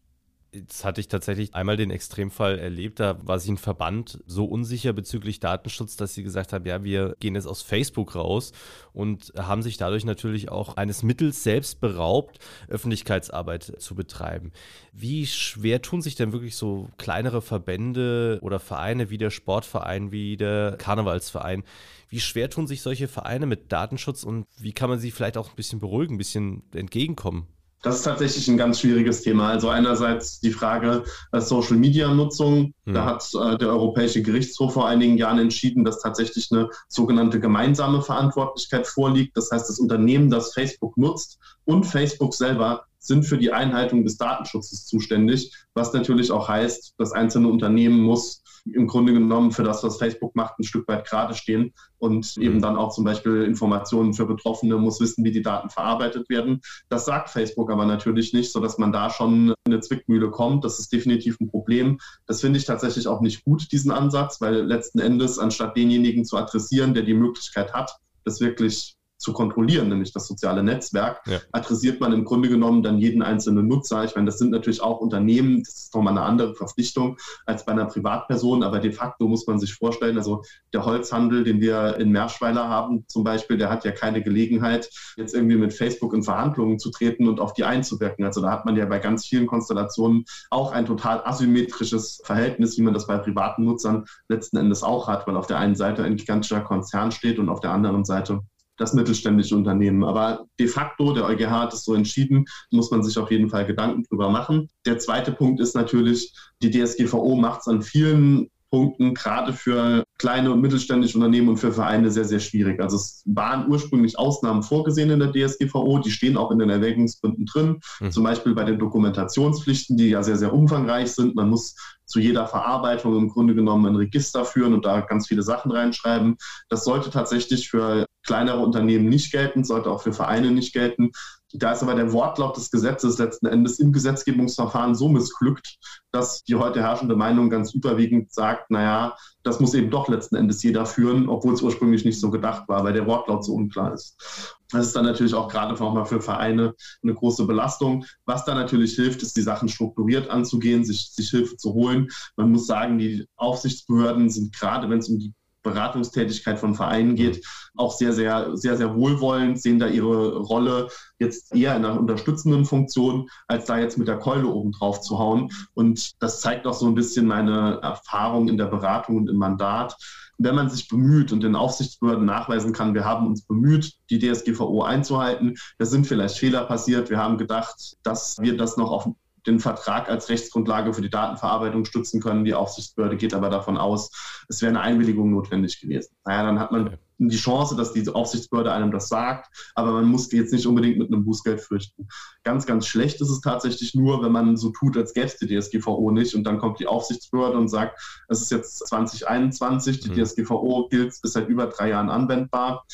Jetzt 0.57 0.83
hatte 0.85 1.01
ich 1.01 1.07
tatsächlich 1.07 1.53
einmal 1.53 1.77
den 1.77 1.91
Extremfall 1.91 2.57
erlebt, 2.57 2.99
da 2.99 3.17
war 3.25 3.39
sich 3.39 3.51
ein 3.51 3.57
Verband 3.57 4.23
so 4.25 4.45
unsicher 4.45 4.91
bezüglich 4.91 5.39
Datenschutz, 5.39 5.97
dass 5.97 6.15
sie 6.15 6.23
gesagt 6.23 6.51
haben, 6.51 6.65
ja, 6.65 6.83
wir 6.83 7.15
gehen 7.19 7.35
jetzt 7.35 7.47
aus 7.47 7.61
Facebook 7.61 8.15
raus 8.15 8.53
und 8.91 9.33
haben 9.37 9.61
sich 9.61 9.77
dadurch 9.77 10.03
natürlich 10.03 10.49
auch 10.49 10.75
eines 10.75 11.03
Mittels 11.03 11.43
selbst 11.43 11.79
beraubt, 11.79 12.39
Öffentlichkeitsarbeit 12.69 13.73
zu 13.77 13.93
betreiben. 13.93 14.51
Wie 14.93 15.27
schwer 15.27 15.81
tun 15.81 16.01
sich 16.01 16.15
denn 16.15 16.31
wirklich 16.31 16.55
so 16.55 16.89
kleinere 16.97 17.43
Verbände 17.43 18.39
oder 18.41 18.59
Vereine 18.59 19.11
wie 19.11 19.19
der 19.19 19.29
Sportverein, 19.29 20.11
wie 20.11 20.37
der 20.37 20.75
Karnevalsverein? 20.77 21.63
Wie 22.09 22.19
schwer 22.19 22.49
tun 22.49 22.65
sich 22.65 22.81
solche 22.81 23.07
Vereine 23.07 23.45
mit 23.45 23.71
Datenschutz 23.71 24.23
und 24.23 24.47
wie 24.57 24.73
kann 24.73 24.89
man 24.89 24.97
sie 24.97 25.11
vielleicht 25.11 25.37
auch 25.37 25.49
ein 25.49 25.55
bisschen 25.55 25.79
beruhigen, 25.79 26.15
ein 26.15 26.17
bisschen 26.17 26.63
entgegenkommen? 26.73 27.47
Das 27.83 27.97
ist 27.97 28.03
tatsächlich 28.03 28.47
ein 28.47 28.57
ganz 28.57 28.79
schwieriges 28.79 29.21
Thema. 29.21 29.49
Also 29.49 29.69
einerseits 29.69 30.39
die 30.39 30.51
Frage 30.51 31.03
äh, 31.31 31.39
Social 31.39 31.77
Media 31.77 32.11
Nutzung. 32.13 32.73
Mhm. 32.85 32.93
Da 32.93 33.05
hat 33.05 33.29
äh, 33.33 33.57
der 33.57 33.69
Europäische 33.69 34.21
Gerichtshof 34.21 34.73
vor 34.73 34.87
einigen 34.87 35.17
Jahren 35.17 35.39
entschieden, 35.39 35.85
dass 35.85 36.01
tatsächlich 36.01 36.51
eine 36.51 36.69
sogenannte 36.87 37.39
gemeinsame 37.39 38.01
Verantwortlichkeit 38.01 38.87
vorliegt. 38.87 39.37
Das 39.37 39.51
heißt, 39.51 39.69
das 39.69 39.79
Unternehmen, 39.79 40.29
das 40.29 40.53
Facebook 40.53 40.97
nutzt 40.97 41.39
und 41.65 41.85
Facebook 41.85 42.33
selber 42.33 42.85
sind 42.99 43.23
für 43.23 43.37
die 43.37 43.51
Einhaltung 43.51 44.03
des 44.03 44.17
Datenschutzes 44.17 44.85
zuständig, 44.85 45.53
was 45.73 45.93
natürlich 45.93 46.31
auch 46.31 46.49
heißt, 46.49 46.95
das 46.97 47.13
einzelne 47.13 47.47
Unternehmen 47.47 48.01
muss 48.01 48.43
im 48.73 48.87
Grunde 48.87 49.13
genommen 49.13 49.51
für 49.51 49.63
das, 49.63 49.83
was 49.83 49.97
Facebook 49.97 50.35
macht, 50.35 50.59
ein 50.59 50.63
Stück 50.63 50.87
weit 50.87 51.07
gerade 51.07 51.33
stehen 51.33 51.73
und 51.97 52.35
mhm. 52.37 52.43
eben 52.43 52.61
dann 52.61 52.75
auch 52.75 52.93
zum 52.93 53.03
Beispiel 53.03 53.43
Informationen 53.43 54.13
für 54.13 54.25
Betroffene 54.25 54.77
muss 54.77 54.99
wissen, 54.99 55.23
wie 55.23 55.31
die 55.31 55.41
Daten 55.41 55.69
verarbeitet 55.69 56.29
werden. 56.29 56.61
Das 56.89 57.05
sagt 57.05 57.29
Facebook 57.29 57.71
aber 57.71 57.85
natürlich 57.85 58.33
nicht, 58.33 58.51
sodass 58.51 58.77
man 58.77 58.91
da 58.91 59.09
schon 59.09 59.49
in 59.49 59.73
eine 59.73 59.79
Zwickmühle 59.79 60.29
kommt. 60.29 60.65
Das 60.65 60.79
ist 60.79 60.91
definitiv 60.91 61.39
ein 61.39 61.49
Problem. 61.49 61.99
Das 62.25 62.41
finde 62.41 62.59
ich 62.59 62.65
tatsächlich 62.65 63.07
auch 63.07 63.21
nicht 63.21 63.43
gut, 63.43 63.71
diesen 63.71 63.91
Ansatz, 63.91 64.41
weil 64.41 64.55
letzten 64.55 64.99
Endes, 64.99 65.39
anstatt 65.39 65.77
denjenigen 65.77 66.25
zu 66.25 66.37
adressieren, 66.37 66.93
der 66.93 67.03
die 67.03 67.13
Möglichkeit 67.13 67.73
hat, 67.73 67.95
das 68.25 68.41
wirklich 68.41 68.96
zu 69.17 69.33
kontrollieren, 69.33 69.89
nämlich 69.89 70.13
das 70.13 70.27
soziale 70.27 70.63
Netzwerk, 70.63 71.21
ja. 71.25 71.39
adressiert 71.51 71.99
man 71.99 72.13
im 72.13 72.23
Grunde 72.23 72.49
genommen 72.49 72.83
dann 72.83 72.99
jeden 72.99 73.21
einzelnen 73.21 73.67
Nutzer. 73.67 74.03
Ich 74.03 74.15
meine, 74.15 74.27
das 74.27 74.37
sind 74.37 74.51
natürlich 74.51 74.81
auch 74.81 74.99
Unternehmen, 74.99 75.63
das 75.63 75.73
ist 75.75 75.95
nochmal 75.95 76.17
eine 76.17 76.25
andere 76.25 76.55
Verpflichtung 76.55 77.17
als 77.45 77.65
bei 77.65 77.71
einer 77.71 77.85
Privatperson, 77.85 78.63
aber 78.63 78.79
de 78.79 78.91
facto 78.91 79.27
muss 79.27 79.47
man 79.47 79.59
sich 79.59 79.73
vorstellen, 79.73 80.17
also 80.17 80.43
der 80.73 80.85
Holzhandel, 80.85 81.43
den 81.43 81.59
wir 81.59 81.97
in 81.97 82.11
Merschweiler 82.11 82.67
haben 82.69 83.05
zum 83.07 83.23
Beispiel, 83.23 83.57
der 83.57 83.69
hat 83.69 83.85
ja 83.85 83.91
keine 83.91 84.21
Gelegenheit, 84.21 84.89
jetzt 85.15 85.33
irgendwie 85.33 85.57
mit 85.57 85.73
Facebook 85.73 86.13
in 86.13 86.23
Verhandlungen 86.23 86.79
zu 86.79 86.91
treten 86.91 87.27
und 87.27 87.39
auf 87.39 87.53
die 87.53 87.63
einzuwirken. 87.63 88.25
Also 88.25 88.41
da 88.41 88.51
hat 88.51 88.65
man 88.65 88.75
ja 88.75 88.85
bei 88.85 88.99
ganz 88.99 89.25
vielen 89.25 89.47
Konstellationen 89.47 90.25
auch 90.51 90.71
ein 90.71 90.85
total 90.85 91.21
asymmetrisches 91.25 92.21
Verhältnis, 92.23 92.77
wie 92.77 92.83
man 92.83 92.93
das 92.93 93.07
bei 93.07 93.17
privaten 93.17 93.65
Nutzern 93.65 94.05
letzten 94.29 94.57
Endes 94.57 94.83
auch 94.83 95.07
hat, 95.07 95.27
weil 95.27 95.37
auf 95.37 95.47
der 95.47 95.57
einen 95.57 95.75
Seite 95.75 96.03
ein 96.03 96.17
gigantischer 96.17 96.61
Konzern 96.61 97.11
steht 97.11 97.39
und 97.39 97.49
auf 97.49 97.61
der 97.61 97.71
anderen 97.71 98.05
Seite 98.05 98.41
das 98.77 98.93
mittelständische 98.93 99.55
Unternehmen. 99.55 100.03
Aber 100.03 100.45
de 100.59 100.67
facto, 100.67 101.13
der 101.13 101.25
EuGH 101.25 101.49
hat 101.49 101.73
es 101.73 101.83
so 101.83 101.93
entschieden, 101.93 102.45
muss 102.71 102.91
man 102.91 103.03
sich 103.03 103.17
auf 103.17 103.31
jeden 103.31 103.49
Fall 103.49 103.65
Gedanken 103.65 104.03
drüber 104.03 104.29
machen. 104.29 104.69
Der 104.85 104.99
zweite 104.99 105.31
Punkt 105.31 105.59
ist 105.59 105.75
natürlich, 105.75 106.33
die 106.61 106.71
DSGVO 106.71 107.35
macht 107.35 107.61
es 107.61 107.67
an 107.67 107.81
vielen 107.81 108.49
Punkten 108.69 109.13
gerade 109.13 109.53
für 109.53 110.03
kleine 110.17 110.51
und 110.51 110.61
mittelständische 110.61 111.17
Unternehmen 111.17 111.49
und 111.49 111.57
für 111.57 111.71
Vereine 111.71 112.11
sehr, 112.11 112.25
sehr 112.25 112.39
schwierig. 112.39 112.81
Also 112.81 112.97
es 112.97 113.21
waren 113.25 113.69
ursprünglich 113.69 114.17
Ausnahmen 114.17 114.63
vorgesehen 114.63 115.09
in 115.09 115.19
der 115.19 115.31
DSGVO, 115.31 115.99
die 115.99 116.11
stehen 116.11 116.37
auch 116.37 116.51
in 116.51 116.59
den 116.59 116.69
Erwägungsgründen 116.69 117.45
drin, 117.45 117.79
mhm. 117.99 118.11
zum 118.11 118.23
Beispiel 118.23 118.53
bei 118.55 118.63
den 118.63 118.79
Dokumentationspflichten, 118.79 119.97
die 119.97 120.09
ja 120.09 120.23
sehr, 120.23 120.37
sehr 120.37 120.53
umfangreich 120.53 121.11
sind. 121.11 121.35
Man 121.35 121.49
muss 121.49 121.75
zu 122.05 122.19
jeder 122.19 122.47
Verarbeitung 122.47 123.17
im 123.17 123.29
Grunde 123.29 123.53
genommen 123.53 123.85
ein 123.85 123.95
Register 123.95 124.45
führen 124.45 124.73
und 124.73 124.85
da 124.85 125.01
ganz 125.01 125.27
viele 125.27 125.43
Sachen 125.43 125.71
reinschreiben. 125.71 126.37
Das 126.69 126.83
sollte 126.83 127.09
tatsächlich 127.09 127.69
für 127.69 128.05
kleinere 128.25 128.59
Unternehmen 128.59 129.07
nicht 129.07 129.31
gelten, 129.31 129.63
sollte 129.63 129.89
auch 129.89 130.01
für 130.01 130.13
Vereine 130.13 130.51
nicht 130.51 130.73
gelten. 130.73 131.11
Da 131.53 131.71
ist 131.71 131.81
aber 131.81 131.95
der 131.95 132.11
Wortlaut 132.11 132.57
des 132.57 132.71
Gesetzes 132.71 133.17
letzten 133.17 133.45
Endes 133.45 133.79
im 133.79 133.93
Gesetzgebungsverfahren 133.93 134.95
so 134.95 135.07
missglückt, 135.07 135.77
dass 136.11 136.43
die 136.43 136.55
heute 136.55 136.81
herrschende 136.81 137.15
Meinung 137.15 137.49
ganz 137.49 137.73
überwiegend 137.73 138.33
sagt, 138.33 138.69
naja, 138.69 139.15
das 139.43 139.61
muss 139.61 139.73
eben 139.73 139.89
doch 139.89 140.09
letzten 140.09 140.35
Endes 140.35 140.61
jeder 140.61 140.85
führen, 140.85 141.29
obwohl 141.29 141.53
es 141.53 141.61
ursprünglich 141.61 142.03
nicht 142.03 142.19
so 142.19 142.29
gedacht 142.29 142.67
war, 142.67 142.83
weil 142.83 142.93
der 142.93 143.07
Wortlaut 143.07 143.45
so 143.45 143.53
unklar 143.53 143.93
ist. 143.93 144.57
Das 144.71 144.87
ist 144.87 144.95
dann 144.95 145.05
natürlich 145.05 145.33
auch 145.33 145.47
gerade 145.47 145.73
nochmal 145.73 146.05
für 146.05 146.19
Vereine 146.19 146.75
eine 147.01 147.13
große 147.13 147.45
Belastung. 147.45 148.03
Was 148.25 148.43
da 148.43 148.53
natürlich 148.53 148.95
hilft, 148.95 149.21
ist, 149.21 149.37
die 149.37 149.41
Sachen 149.41 149.69
strukturiert 149.69 150.29
anzugehen, 150.29 150.83
sich, 150.83 151.11
sich 151.11 151.29
Hilfe 151.29 151.55
zu 151.55 151.73
holen. 151.73 152.09
Man 152.35 152.51
muss 152.51 152.67
sagen, 152.67 152.97
die 152.97 153.25
Aufsichtsbehörden 153.37 154.29
sind 154.29 154.53
gerade, 154.53 154.89
wenn 154.89 154.99
es 154.99 155.07
um 155.07 155.19
die 155.19 155.33
Beratungstätigkeit 155.67 156.59
von 156.59 156.75
Vereinen 156.75 157.15
geht, 157.15 157.45
auch 157.75 157.91
sehr, 157.91 158.13
sehr, 158.13 158.55
sehr, 158.55 158.77
sehr 158.77 158.95
wohlwollend, 158.95 159.61
sehen 159.61 159.79
da 159.79 159.87
ihre 159.87 160.37
Rolle 160.37 160.89
jetzt 161.19 161.55
eher 161.55 161.75
in 161.75 161.85
einer 161.85 161.99
unterstützenden 161.99 162.65
Funktion, 162.65 163.29
als 163.47 163.65
da 163.65 163.77
jetzt 163.77 163.97
mit 163.97 164.07
der 164.07 164.17
Keule 164.17 164.47
oben 164.47 164.71
drauf 164.71 165.01
zu 165.01 165.19
hauen. 165.19 165.49
Und 165.73 166.21
das 166.21 166.41
zeigt 166.41 166.65
auch 166.65 166.73
so 166.73 166.87
ein 166.87 166.95
bisschen 166.95 167.27
meine 167.27 167.79
Erfahrung 167.81 168.47
in 168.47 168.57
der 168.57 168.65
Beratung 168.65 169.17
und 169.17 169.29
im 169.29 169.37
Mandat. 169.37 169.95
Wenn 170.39 170.55
man 170.55 170.69
sich 170.69 170.87
bemüht 170.87 171.31
und 171.31 171.41
den 171.41 171.55
Aufsichtsbehörden 171.55 172.25
nachweisen 172.25 172.71
kann, 172.71 172.93
wir 172.93 173.05
haben 173.05 173.25
uns 173.25 173.41
bemüht, 173.43 173.93
die 174.09 174.19
DSGVO 174.19 174.83
einzuhalten, 174.83 175.55
da 175.79 175.85
sind 175.85 176.05
vielleicht 176.05 176.37
Fehler 176.37 176.65
passiert, 176.65 177.09
wir 177.09 177.17
haben 177.17 177.39
gedacht, 177.39 177.97
dass 178.03 178.37
wir 178.39 178.55
das 178.55 178.77
noch 178.77 178.91
auf 178.91 179.07
den 179.47 179.59
Vertrag 179.59 180.09
als 180.09 180.29
Rechtsgrundlage 180.29 180.93
für 180.93 181.01
die 181.01 181.09
Datenverarbeitung 181.09 181.85
stützen 181.85 182.21
können. 182.21 182.43
Die 182.43 182.53
Aufsichtsbehörde 182.53 183.17
geht 183.17 183.33
aber 183.33 183.49
davon 183.49 183.77
aus, 183.77 184.11
es 184.49 184.61
wäre 184.61 184.69
eine 184.69 184.81
Einwilligung 184.81 185.31
notwendig 185.31 185.79
gewesen. 185.79 186.15
Naja, 186.25 186.43
dann 186.43 186.59
hat 186.59 186.71
man 186.71 186.97
die 187.19 187.37
Chance, 187.37 187.75
dass 187.75 187.93
die 187.93 188.07
Aufsichtsbehörde 188.07 188.71
einem 188.71 188.91
das 188.91 189.07
sagt, 189.07 189.71
aber 189.73 189.91
man 189.91 190.05
muss 190.05 190.31
jetzt 190.31 190.53
nicht 190.53 190.67
unbedingt 190.67 190.99
mit 190.99 191.11
einem 191.11 191.25
Bußgeld 191.25 191.61
fürchten. 191.61 192.07
Ganz, 192.43 192.65
ganz 192.65 192.85
schlecht 192.85 193.21
ist 193.21 193.29
es 193.29 193.41
tatsächlich 193.41 193.95
nur, 193.95 194.21
wenn 194.21 194.31
man 194.31 194.57
so 194.57 194.69
tut, 194.69 194.97
als 194.97 195.13
gäbe 195.13 195.25
es 195.25 195.37
die 195.37 195.47
DSGVO 195.47 196.11
nicht 196.11 196.35
und 196.35 196.43
dann 196.43 196.59
kommt 196.59 196.79
die 196.79 196.87
Aufsichtsbehörde 196.87 197.57
und 197.57 197.69
sagt, 197.69 197.99
es 198.27 198.41
ist 198.41 198.51
jetzt 198.51 198.87
2021, 198.87 200.01
die 200.01 200.11
mhm. 200.11 200.23
DSGVO 200.23 200.89
gilt, 200.89 201.07
ist 201.07 201.33
seit 201.33 201.47
über 201.47 201.67
drei 201.67 201.89
Jahren 201.89 202.09
anwendbar. 202.09 202.85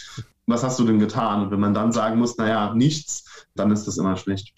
Was 0.46 0.64
hast 0.64 0.80
du 0.80 0.86
denn 0.86 1.00
getan? 1.00 1.42
Und 1.42 1.52
wenn 1.52 1.60
man 1.60 1.74
dann 1.74 1.92
sagen 1.92 2.20
muss, 2.20 2.38
naja, 2.38 2.74
nichts, 2.74 3.46
dann 3.56 3.72
ist 3.72 3.88
das 3.88 3.98
immer 3.98 4.16
schlecht 4.18 4.54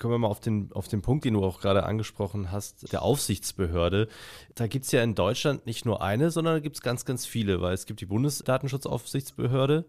kommen 0.00 0.14
wir 0.14 0.18
mal 0.18 0.28
auf 0.28 0.40
den, 0.40 0.72
auf 0.72 0.88
den 0.88 1.02
Punkt, 1.02 1.24
den 1.24 1.34
du 1.34 1.44
auch 1.44 1.60
gerade 1.60 1.84
angesprochen 1.84 2.50
hast, 2.50 2.92
der 2.92 3.02
Aufsichtsbehörde. 3.02 4.08
Da 4.54 4.66
gibt 4.66 4.86
es 4.86 4.92
ja 4.92 5.02
in 5.02 5.14
Deutschland 5.14 5.66
nicht 5.66 5.84
nur 5.84 6.02
eine, 6.02 6.30
sondern 6.30 6.54
da 6.54 6.60
gibt 6.60 6.76
es 6.76 6.82
ganz, 6.82 7.04
ganz 7.04 7.26
viele, 7.26 7.60
weil 7.60 7.74
es 7.74 7.86
gibt 7.86 8.00
die 8.00 8.06
Bundesdatenschutzaufsichtsbehörde 8.06 9.84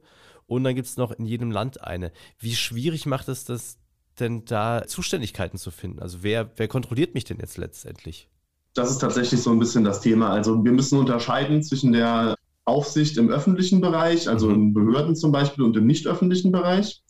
und 0.46 0.64
dann 0.64 0.76
gibt 0.76 0.88
es 0.88 0.98
noch 0.98 1.12
in 1.12 1.26
jedem 1.26 1.50
Land 1.50 1.84
eine. 1.84 2.12
Wie 2.38 2.56
schwierig 2.56 3.06
macht 3.06 3.30
es 3.30 3.46
das 3.46 3.78
denn 4.20 4.46
da 4.46 4.84
Zuständigkeiten 4.86 5.58
zu 5.58 5.72
finden? 5.72 6.00
Also 6.00 6.20
wer, 6.22 6.52
wer 6.58 6.68
kontrolliert 6.68 7.14
mich 7.14 7.24
denn 7.24 7.40
jetzt 7.40 7.58
letztendlich? 7.58 8.30
Das 8.74 8.92
ist 8.92 9.00
tatsächlich 9.00 9.42
so 9.42 9.52
ein 9.52 9.60
bisschen 9.60 9.84
das 9.84 10.02
Thema. 10.02 10.30
Also 10.30 10.64
wir 10.64 10.72
müssen 10.72 11.00
unterscheiden 11.00 11.64
zwischen 11.64 11.92
der 11.94 12.36
Aufsicht 12.66 13.18
im 13.18 13.30
öffentlichen 13.30 13.82
Bereich, 13.82 14.30
also 14.30 14.48
mhm. 14.50 14.56
in 14.56 14.74
Behörden 14.74 15.16
zum 15.16 15.32
Beispiel, 15.32 15.64
und 15.64 15.76
im 15.76 15.86
nicht 15.86 16.08
öffentlichen 16.08 16.52
Bereich. 16.52 17.02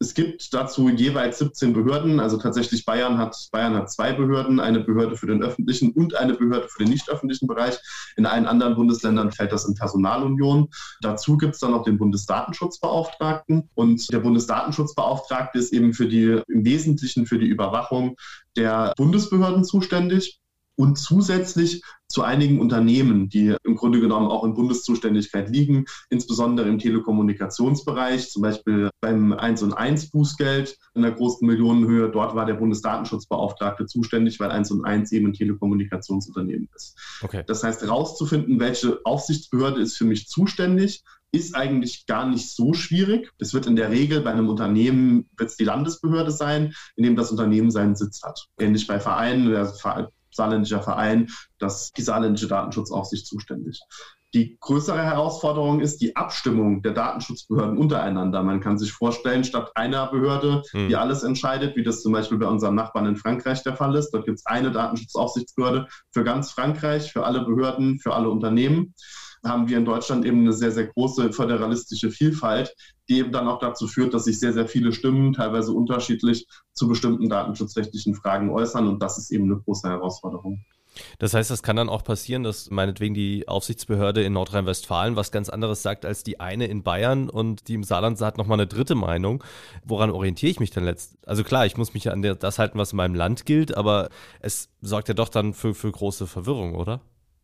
Es 0.00 0.14
gibt 0.14 0.52
dazu 0.52 0.88
jeweils 0.88 1.38
17 1.38 1.72
Behörden. 1.72 2.20
Also 2.20 2.36
tatsächlich 2.36 2.84
Bayern 2.84 3.18
hat, 3.18 3.36
Bayern 3.52 3.74
hat 3.74 3.90
zwei 3.90 4.12
Behörden, 4.12 4.60
eine 4.60 4.80
Behörde 4.80 5.16
für 5.16 5.26
den 5.26 5.42
öffentlichen 5.42 5.92
und 5.92 6.14
eine 6.16 6.34
Behörde 6.34 6.68
für 6.68 6.84
den 6.84 6.90
nicht 6.90 7.08
öffentlichen 7.08 7.46
Bereich. 7.46 7.78
In 8.16 8.26
allen 8.26 8.46
anderen 8.46 8.74
Bundesländern 8.74 9.32
fällt 9.32 9.52
das 9.52 9.66
in 9.66 9.74
Personalunion. 9.74 10.68
Dazu 11.00 11.36
gibt 11.36 11.54
es 11.54 11.60
dann 11.60 11.72
noch 11.72 11.84
den 11.84 11.98
Bundesdatenschutzbeauftragten. 11.98 13.68
Und 13.74 14.12
der 14.12 14.20
Bundesdatenschutzbeauftragte 14.20 15.58
ist 15.58 15.72
eben 15.72 15.92
für 15.92 16.06
die, 16.06 16.40
im 16.48 16.64
Wesentlichen 16.64 17.26
für 17.26 17.38
die 17.38 17.48
Überwachung 17.48 18.16
der 18.56 18.94
Bundesbehörden 18.96 19.64
zuständig 19.64 20.40
und 20.76 20.96
zusätzlich 20.98 21.82
zu 22.14 22.22
einigen 22.22 22.60
Unternehmen, 22.60 23.28
die 23.28 23.56
im 23.64 23.74
Grunde 23.74 24.00
genommen 24.00 24.28
auch 24.28 24.44
in 24.44 24.54
Bundeszuständigkeit 24.54 25.50
liegen, 25.50 25.84
insbesondere 26.10 26.68
im 26.68 26.78
Telekommunikationsbereich, 26.78 28.30
zum 28.30 28.42
Beispiel 28.42 28.88
beim 29.00 29.32
1 29.32 29.62
und 29.62 29.74
1 29.74 30.10
Bußgeld 30.10 30.78
in 30.94 31.02
der 31.02 31.10
großen 31.10 31.44
Millionenhöhe. 31.44 32.08
Dort 32.10 32.36
war 32.36 32.46
der 32.46 32.54
Bundesdatenschutzbeauftragte 32.54 33.86
zuständig, 33.86 34.38
weil 34.38 34.52
1 34.52 34.70
und 34.70 34.84
1 34.84 35.10
eben 35.10 35.26
ein 35.26 35.32
Telekommunikationsunternehmen 35.32 36.68
ist. 36.76 36.96
Okay. 37.22 37.42
Das 37.48 37.64
heißt, 37.64 37.82
herauszufinden, 37.82 38.60
welche 38.60 39.00
Aufsichtsbehörde 39.02 39.80
ist 39.80 39.96
für 39.96 40.04
mich 40.04 40.28
zuständig, 40.28 41.02
ist 41.34 41.56
eigentlich 41.56 42.06
gar 42.06 42.28
nicht 42.28 42.54
so 42.54 42.74
schwierig. 42.74 43.32
Es 43.38 43.52
wird 43.54 43.66
in 43.66 43.74
der 43.74 43.90
Regel 43.90 44.20
bei 44.20 44.30
einem 44.30 44.48
Unternehmen 44.48 45.28
wird 45.36 45.50
es 45.50 45.56
die 45.56 45.64
Landesbehörde 45.64 46.30
sein, 46.30 46.74
in 46.94 47.02
dem 47.02 47.16
das 47.16 47.32
Unternehmen 47.32 47.72
seinen 47.72 47.96
Sitz 47.96 48.22
hat. 48.22 48.46
Ähnlich 48.56 48.86
bei 48.86 49.00
Vereinen, 49.00 49.50
der 49.50 49.66
saarländischer 50.34 50.82
Verein, 50.82 51.28
das 51.58 51.92
die 51.92 52.02
saarländische 52.02 52.48
Datenschutzaufsicht 52.48 53.26
zuständig. 53.26 53.80
Die 54.34 54.56
größere 54.58 55.00
Herausforderung 55.00 55.80
ist 55.80 56.00
die 56.00 56.16
Abstimmung 56.16 56.82
der 56.82 56.92
Datenschutzbehörden 56.92 57.78
untereinander. 57.78 58.42
Man 58.42 58.58
kann 58.58 58.78
sich 58.78 58.90
vorstellen, 58.92 59.44
statt 59.44 59.70
einer 59.76 60.08
Behörde, 60.08 60.62
hm. 60.72 60.88
die 60.88 60.96
alles 60.96 61.22
entscheidet, 61.22 61.76
wie 61.76 61.84
das 61.84 62.02
zum 62.02 62.12
Beispiel 62.12 62.38
bei 62.38 62.48
unserem 62.48 62.74
Nachbarn 62.74 63.06
in 63.06 63.16
Frankreich 63.16 63.62
der 63.62 63.76
Fall 63.76 63.94
ist, 63.94 64.10
dort 64.10 64.26
gibt 64.26 64.38
es 64.40 64.46
eine 64.46 64.72
Datenschutzaufsichtsbehörde 64.72 65.86
für 66.12 66.24
ganz 66.24 66.50
Frankreich, 66.50 67.12
für 67.12 67.24
alle 67.24 67.44
Behörden, 67.44 68.00
für 68.00 68.12
alle 68.12 68.28
Unternehmen 68.28 68.94
haben 69.44 69.68
wir 69.68 69.78
in 69.78 69.84
Deutschland 69.84 70.24
eben 70.24 70.40
eine 70.40 70.52
sehr, 70.52 70.72
sehr 70.72 70.86
große 70.86 71.32
föderalistische 71.32 72.10
Vielfalt, 72.10 72.74
die 73.08 73.18
eben 73.18 73.32
dann 73.32 73.48
auch 73.48 73.58
dazu 73.58 73.86
führt, 73.86 74.14
dass 74.14 74.24
sich 74.24 74.38
sehr, 74.38 74.52
sehr 74.52 74.66
viele 74.66 74.92
Stimmen, 74.92 75.32
teilweise 75.32 75.72
unterschiedlich, 75.72 76.46
zu 76.72 76.88
bestimmten 76.88 77.28
datenschutzrechtlichen 77.28 78.14
Fragen 78.14 78.50
äußern. 78.50 78.88
Und 78.88 79.02
das 79.02 79.18
ist 79.18 79.30
eben 79.30 79.44
eine 79.44 79.60
große 79.60 79.88
Herausforderung. 79.88 80.64
Das 81.18 81.34
heißt, 81.34 81.50
das 81.50 81.62
kann 81.62 81.76
dann 81.76 81.88
auch 81.88 82.04
passieren, 82.04 82.42
dass 82.42 82.70
meinetwegen 82.70 83.14
die 83.14 83.48
Aufsichtsbehörde 83.48 84.22
in 84.22 84.32
Nordrhein-Westfalen 84.32 85.16
was 85.16 85.32
ganz 85.32 85.48
anderes 85.48 85.82
sagt 85.82 86.04
als 86.04 86.22
die 86.22 86.40
eine 86.40 86.66
in 86.66 86.82
Bayern 86.82 87.28
und 87.28 87.68
die 87.68 87.74
im 87.74 87.84
Saarland 87.84 88.20
hat 88.20 88.38
nochmal 88.38 88.60
eine 88.60 88.66
dritte 88.66 88.94
Meinung. 88.94 89.42
Woran 89.84 90.10
orientiere 90.10 90.50
ich 90.50 90.60
mich 90.60 90.70
denn 90.70 90.84
letzt? 90.84 91.16
Also 91.26 91.42
klar, 91.42 91.66
ich 91.66 91.76
muss 91.76 91.94
mich 91.94 92.10
an 92.10 92.22
das 92.22 92.58
halten, 92.58 92.78
was 92.78 92.92
in 92.92 92.96
meinem 92.96 93.14
Land 93.14 93.44
gilt, 93.44 93.76
aber 93.76 94.08
es 94.40 94.68
sorgt 94.80 95.08
ja 95.08 95.14
doch 95.14 95.28
dann 95.28 95.52
für, 95.52 95.74
für 95.74 95.90
große 95.90 96.26
Verwirrung, 96.26 96.74
oder? 96.74 97.00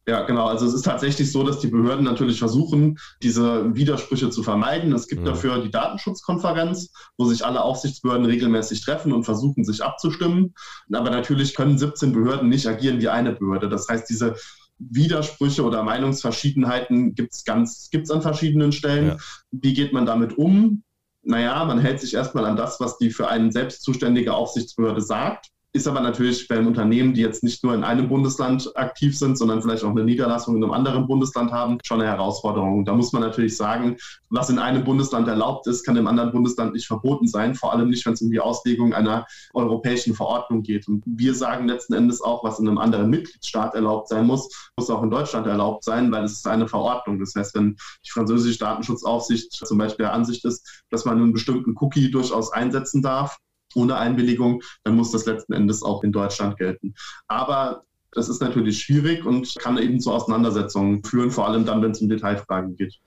Ja, 0.09 0.23
genau. 0.23 0.47
Also 0.47 0.67
es 0.67 0.75
ist 0.75 0.85
tatsächlich 0.85 1.31
so, 1.31 1.45
dass 1.45 1.61
die 1.61 1.69
Behörden 1.69 2.05
natürlich 2.05 2.39
versuchen, 2.39 2.99
diese 3.23 3.75
Widersprüche 3.77 4.31
zu 4.31 4.43
vermeiden. 4.43 4.93
Es 4.93 5.07
gibt 5.07 5.23
ja. 5.23 5.29
dafür 5.29 5.63
die 5.63 5.71
Datenschutzkonferenz, 5.71 6.93
wo 7.19 7.27
sich 7.27 7.45
alle 7.45 7.63
Aufsichtsbehörden 7.63 8.27
regelmäßig 8.27 8.83
treffen 8.85 9.13
und 9.13 9.25
versuchen, 9.25 9.65
sich 9.65 9.85
abzustimmen. 9.85 10.55
Aber 10.93 11.11
natürlich 11.11 11.55
können 11.55 11.79
17 11.79 12.13
Behörden 12.13 12.49
nicht 12.49 12.67
agieren 12.67 13.01
wie 13.01 13.09
eine 13.09 13.33
Behörde. 13.33 13.69
Das 13.69 13.89
heißt, 13.89 14.09
diese 14.09 14.37
Widersprüche 14.79 15.63
oder 15.63 15.83
Meinungsverschiedenheiten 15.83 17.15
gibt 17.15 17.35
es 17.35 17.45
ganz, 17.45 17.91
gibt's 17.91 18.11
an 18.11 18.23
verschiedenen 18.23 18.73
Stellen. 18.73 19.09
Ja. 19.09 19.17
Wie 19.51 19.75
geht 19.75 19.93
man 19.93 20.07
damit 20.07 20.39
um? 20.39 20.83
Naja, 21.23 21.63
man 21.67 21.79
hält 21.79 22.01
sich 22.01 22.15
erstmal 22.15 22.47
an 22.47 22.57
das, 22.57 22.81
was 22.81 22.97
die 22.97 23.11
für 23.11 23.29
einen 23.29 23.53
selbst 23.53 23.83
zuständige 23.83 24.33
Aufsichtsbehörde 24.33 25.03
sagt. 25.03 25.51
Ist 25.73 25.87
aber 25.87 26.01
natürlich 26.01 26.49
bei 26.49 26.59
Unternehmen, 26.59 27.15
die 27.15 27.21
jetzt 27.21 27.45
nicht 27.45 27.63
nur 27.63 27.75
in 27.75 27.85
einem 27.85 28.09
Bundesland 28.09 28.77
aktiv 28.77 29.17
sind, 29.17 29.39
sondern 29.39 29.63
vielleicht 29.63 29.85
auch 29.85 29.91
eine 29.91 30.03
Niederlassung 30.03 30.57
in 30.57 30.65
einem 30.65 30.73
anderen 30.73 31.07
Bundesland 31.07 31.53
haben, 31.53 31.79
schon 31.85 32.01
eine 32.01 32.11
Herausforderung. 32.11 32.85
Da 32.85 32.93
muss 32.93 33.13
man 33.13 33.23
natürlich 33.23 33.57
sagen, 33.57 33.97
was 34.31 34.51
in 34.51 34.59
einem 34.59 34.83
Bundesland 34.83 35.29
erlaubt 35.29 35.69
ist, 35.69 35.85
kann 35.85 35.97
im 35.97 36.09
anderen 36.09 36.33
Bundesland 36.33 36.73
nicht 36.73 36.89
verboten 36.89 37.29
sein, 37.29 37.55
vor 37.55 37.73
allem 37.73 37.89
nicht, 37.89 38.05
wenn 38.05 38.15
es 38.15 38.21
um 38.21 38.33
die 38.33 38.41
Auslegung 38.41 38.95
einer 38.95 39.27
europäischen 39.55 40.13
Verordnung 40.13 40.63
geht. 40.63 40.89
Und 40.89 41.05
wir 41.07 41.35
sagen 41.35 41.69
letzten 41.69 41.95
Endes 41.95 42.21
auch, 42.21 42.43
was 42.43 42.59
in 42.59 42.67
einem 42.67 42.79
anderen 42.79 43.09
Mitgliedstaat 43.09 43.77
erlaubt 43.77 44.09
sein 44.09 44.27
muss, 44.27 44.73
muss 44.77 44.91
auch 44.91 45.05
in 45.05 45.11
Deutschland 45.11 45.47
erlaubt 45.47 45.85
sein, 45.85 46.11
weil 46.11 46.25
es 46.25 46.33
ist 46.33 46.49
eine 46.49 46.67
Verordnung. 46.67 47.21
Das 47.21 47.35
heißt, 47.37 47.55
wenn 47.55 47.77
die 48.05 48.11
französische 48.11 48.59
Datenschutzaufsicht 48.59 49.53
zum 49.53 49.79
Beispiel 49.79 50.07
der 50.07 50.15
Ansicht 50.15 50.45
ist, 50.45 50.83
dass 50.91 51.05
man 51.05 51.19
einen 51.19 51.33
bestimmten 51.33 51.77
Cookie 51.79 52.11
durchaus 52.11 52.53
einsetzen 52.53 53.03
darf, 53.03 53.37
ohne 53.75 53.97
Einwilligung, 53.97 54.63
dann 54.85 54.97
muss 54.97 55.11
das 55.11 55.27
letzten 55.27 55.53
Endes 55.53 55.83
auch 55.83 56.03
in 56.03 56.13
Deutschland 56.13 56.57
gelten. 56.57 56.95
Aber 57.29 57.85
das 58.13 58.29
ist 58.29 58.41
natürlich 58.41 58.83
schwierig 58.83 59.25
und 59.25 59.55
kann 59.59 59.79
eben 59.79 60.01
zu 60.01 60.13
Auseinandersetzungen 60.13 61.05
führen, 61.05 61.31
vor 61.31 61.47
allem 61.47 61.65
dann, 61.65 61.83
wenn 61.83 61.93
es 61.93 62.01
um 62.01 62.09
Detailfragen 62.09 62.77
geht. 62.77 62.99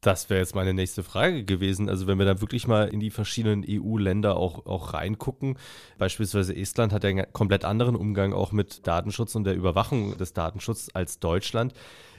Das 0.00 0.28
wäre 0.28 0.40
jetzt 0.40 0.54
meine 0.54 0.74
nächste 0.74 1.02
Frage 1.02 1.44
gewesen. 1.44 1.88
Also 1.88 2.06
wenn 2.06 2.18
wir 2.18 2.26
dann 2.26 2.42
wirklich 2.42 2.66
mal 2.66 2.88
in 2.88 3.00
die 3.00 3.10
verschiedenen 3.10 3.64
EU-Länder 3.66 4.36
auch, 4.36 4.66
auch 4.66 4.92
reingucken, 4.92 5.56
beispielsweise 5.96 6.54
Estland 6.54 6.92
hat 6.92 7.04
ja 7.04 7.10
einen 7.10 7.32
komplett 7.32 7.64
anderen 7.64 7.96
Umgang 7.96 8.34
auch 8.34 8.52
mit 8.52 8.86
Datenschutz 8.86 9.34
und 9.34 9.44
der 9.44 9.54
Überwachung 9.54 10.16
des 10.18 10.34
Datenschutzes 10.34 10.94
als 10.94 11.20
Deutschland. 11.20 11.72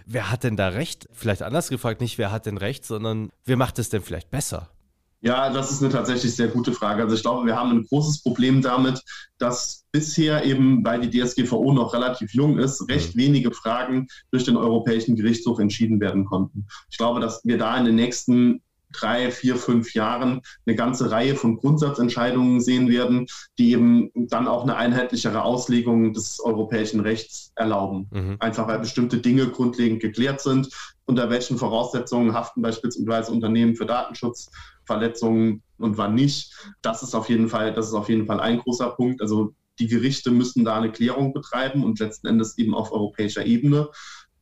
Wer 0.08 0.32
hat 0.32 0.44
denn 0.44 0.56
da 0.56 0.70
recht? 0.70 1.08
Vielleicht 1.12 1.44
anders 1.44 1.70
gefragt, 1.70 2.02
nicht 2.02 2.18
wer 2.18 2.32
hat 2.32 2.48
denn 2.48 2.58
recht, 2.58 2.86
sondern 2.86 3.30
wer 3.44 3.58
macht 3.58 3.78
es 3.78 3.90
denn 3.90 4.02
vielleicht 4.02 4.32
besser? 4.32 4.70
Ja, 5.22 5.50
das 5.50 5.72
ist 5.72 5.82
eine 5.82 5.92
tatsächlich 5.92 6.36
sehr 6.36 6.50
gute 6.50 6.72
Frage. 6.72 7.02
Also 7.02 7.16
ich 7.16 7.22
glaube, 7.22 7.46
wir 7.46 7.56
haben 7.56 7.72
ein 7.72 7.86
großes 7.86 8.22
Problem 8.22 8.62
damit, 8.62 9.02
dass 9.38 9.86
bisher 9.92 10.46
eben, 10.46 10.84
weil 10.86 11.02
die 11.02 11.20
DSGVO 11.20 11.74
noch 11.74 11.94
relativ 11.94 12.34
jung 12.34 12.60
ist, 12.60 12.88
recht 12.90 13.16
mhm. 13.16 13.20
wenige 13.20 13.52
Fragen 13.52 14.08
durch 14.32 14.44
den 14.44 14.58
Europäischen 14.58 15.16
Gerichtshof 15.16 15.60
entschieden 15.60 16.00
werden 16.00 16.26
konnten. 16.26 16.68
Ich 16.92 16.98
glaube, 16.98 17.22
dass 17.22 17.44
wir 17.44 17.58
da 17.58 17.78
in 17.78 17.86
den 17.86 17.96
nächsten 17.96 18.62
drei, 19.00 19.32
vier, 19.32 19.56
fünf 19.56 19.94
Jahren 19.94 20.42
eine 20.66 20.76
ganze 20.76 21.12
Reihe 21.12 21.36
von 21.36 21.58
Grundsatzentscheidungen 21.58 22.62
sehen 22.62 22.90
werden, 22.90 23.28
die 23.58 23.72
eben 23.72 24.12
dann 24.16 24.48
auch 24.48 24.64
eine 24.64 24.76
einheitlichere 24.76 25.44
Auslegung 25.44 26.14
des 26.14 26.40
europäischen 26.40 27.00
Rechts 27.00 27.52
erlauben. 27.56 28.08
Mhm. 28.12 28.38
Einfach 28.40 28.68
weil 28.68 28.80
bestimmte 28.80 29.18
Dinge 29.18 29.48
grundlegend 29.48 30.02
geklärt 30.02 30.42
sind, 30.42 30.70
unter 31.06 31.30
welchen 31.30 31.58
Voraussetzungen 31.58 32.34
haften 32.34 32.62
beispielsweise 32.62 33.32
Unternehmen 33.32 33.76
für 33.76 33.86
Datenschutz 33.86 34.50
Verletzungen 34.86 35.64
und 35.78 35.98
wann 35.98 36.16
nicht. 36.16 36.54
Das 36.82 37.04
ist 37.04 37.16
auf 37.16 37.30
jeden 37.30 37.50
Fall, 37.50 37.74
das 37.74 37.88
ist 37.88 37.94
auf 37.94 38.10
jeden 38.10 38.28
Fall 38.28 38.40
ein 38.40 38.60
großer 38.60 38.92
Punkt. 38.92 39.22
Also 39.22 39.54
die 39.80 39.88
Gerichte 39.88 40.32
müssen 40.32 40.64
da 40.64 40.78
eine 40.78 40.92
Klärung 40.92 41.34
betreiben 41.34 41.84
und 41.84 42.00
letzten 42.00 42.28
Endes 42.28 42.58
eben 42.58 42.74
auf 42.74 42.92
europäischer 42.92 43.46
Ebene. 43.46 43.90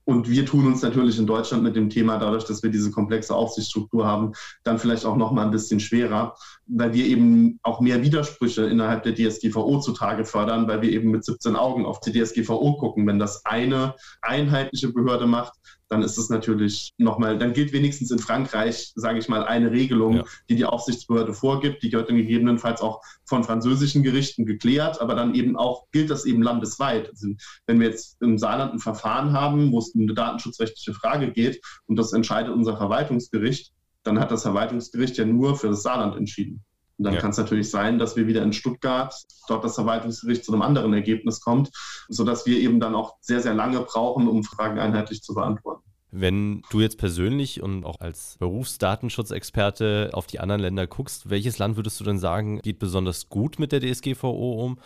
Und 0.06 0.30
wir 0.30 0.46
tun 0.46 0.68
uns 0.68 0.82
natürlich 0.82 1.18
in 1.18 1.28
Deutschland 1.28 1.64
mit 1.64 1.76
dem 1.76 1.90
Thema, 1.90 2.18
dadurch, 2.18 2.44
dass 2.44 2.62
wir 2.62 2.70
diese 2.70 2.92
komplexe 2.92 3.34
Aufsichtsstruktur 3.34 4.06
haben, 4.06 4.34
dann 4.64 4.78
vielleicht 4.78 5.06
auch 5.06 5.16
noch 5.16 5.32
mal 5.32 5.46
ein 5.46 5.52
bisschen 5.52 5.80
schwerer, 5.80 6.36
weil 6.66 6.94
wir 6.94 7.06
eben 7.06 7.60
auch 7.64 7.80
mehr 7.80 8.02
Widersprüche 8.02 8.64
innerhalb 8.64 9.04
der 9.04 9.16
DSGVO 9.16 9.80
zutage 9.80 10.26
fördern, 10.26 10.68
weil 10.68 10.82
wir 10.82 10.92
eben 10.92 11.12
mit 11.12 11.24
17 11.24 11.56
Augen 11.56 11.86
auf 11.86 12.02
die 12.02 12.12
DSGVO 12.12 12.78
gucken. 12.78 13.08
Wenn 13.08 13.20
das 13.20 13.46
eine 13.46 13.96
einheitliche 14.22 14.92
Behörde 14.92 15.26
macht, 15.26 15.54
dann 15.90 16.02
ist 16.02 16.18
es 16.18 16.30
natürlich 16.30 16.94
nochmal, 16.98 17.38
dann 17.38 17.54
gilt 17.54 17.74
wenigstens 17.74 18.12
in 18.12 18.20
Frankreich, 18.20 18.92
sage 18.96 19.20
ich 19.20 19.30
mal, 19.30 19.44
eine 19.44 19.72
Regelung, 19.72 20.18
ja. 20.18 20.24
die 20.50 20.56
die 20.56 20.66
Aufsichtsbehörde 20.66 21.34
vorgibt. 21.34 21.84
Die 21.84 21.92
wird 21.92 22.10
dann 22.10 22.18
gegebenenfalls 22.18 22.82
auch 22.82 23.02
von 23.26 23.44
französischen 23.44 24.04
Gerichten 24.04 24.46
geklärt, 24.46 25.02
aber 25.02 25.16
dann 25.16 25.36
eben 25.36 25.56
auch 25.56 25.86
gilt 25.92 26.10
das 26.10 26.26
eben 26.26 26.42
landesweit. 26.42 27.10
Also 27.10 27.28
wenn 27.68 27.80
wir 27.80 27.90
jetzt 27.90 28.22
im 28.22 28.38
Saarland 28.38 28.74
ein 28.74 28.80
Verfahren 28.80 29.34
haben, 29.34 29.72
wo 29.72 29.80
es 29.80 29.90
um 29.90 30.02
eine 30.02 30.14
datenschutzrechtliche 30.14 30.94
Frage 30.94 31.32
geht 31.32 31.62
und 31.86 31.98
das 31.98 32.14
entscheidet 32.14 32.54
unser 32.54 32.78
Verwaltungsgericht, 32.78 33.72
dann 34.04 34.20
hat 34.20 34.32
das 34.32 34.44
Verwaltungsgericht 34.44 35.18
ja 35.18 35.26
nur 35.26 35.56
für 35.56 35.68
das 35.68 35.84
Saarland 35.84 36.16
entschieden. 36.16 36.64
Und 36.98 37.06
dann 37.06 37.16
ja. 37.16 37.22
kann 37.22 37.32
es 37.32 37.38
natürlich 37.38 37.70
sein, 37.70 37.98
dass 37.98 38.16
wir 38.16 38.28
wieder 38.28 38.44
in 38.44 38.54
Stuttgart 38.54 39.14
dort 39.48 39.64
das 39.64 39.76
Verwaltungsgericht 39.76 40.46
zu 40.46 40.54
einem 40.54 40.62
anderen 40.62 40.94
Ergebnis 40.94 41.42
kommt, 41.42 41.72
sodass 42.08 42.46
wir 42.46 42.60
eben 42.60 42.80
dann 42.80 42.96
auch 42.96 43.16
sehr, 43.20 43.42
sehr 43.42 43.54
lange 43.54 43.80
brauchen, 43.82 44.28
um 44.28 44.44
Fragen 44.44 44.80
einheitlich 44.80 45.24
zu 45.24 45.34
beantworten. 45.34 45.84
Wenn 46.16 46.62
du 46.70 46.80
jetzt 46.80 47.00
persönlich 47.00 47.64
und 47.64 47.86
auch 47.86 48.00
als 48.00 48.38
Berufsdatenschutzexperte 48.38 50.12
auf 50.14 50.28
die 50.28 50.40
anderen 50.40 50.62
Länder 50.62 50.86
guckst, 50.86 51.32
welches 51.32 51.58
Land 51.58 51.76
würdest 51.76 52.00
du 52.00 52.04
denn 52.04 52.20
sagen, 52.20 52.60
geht 52.62 52.78
besonders 52.78 53.30
gut 53.30 53.58
mit 53.58 53.72
der 53.72 53.82
DSGVO 53.82 54.64
um 54.64 54.78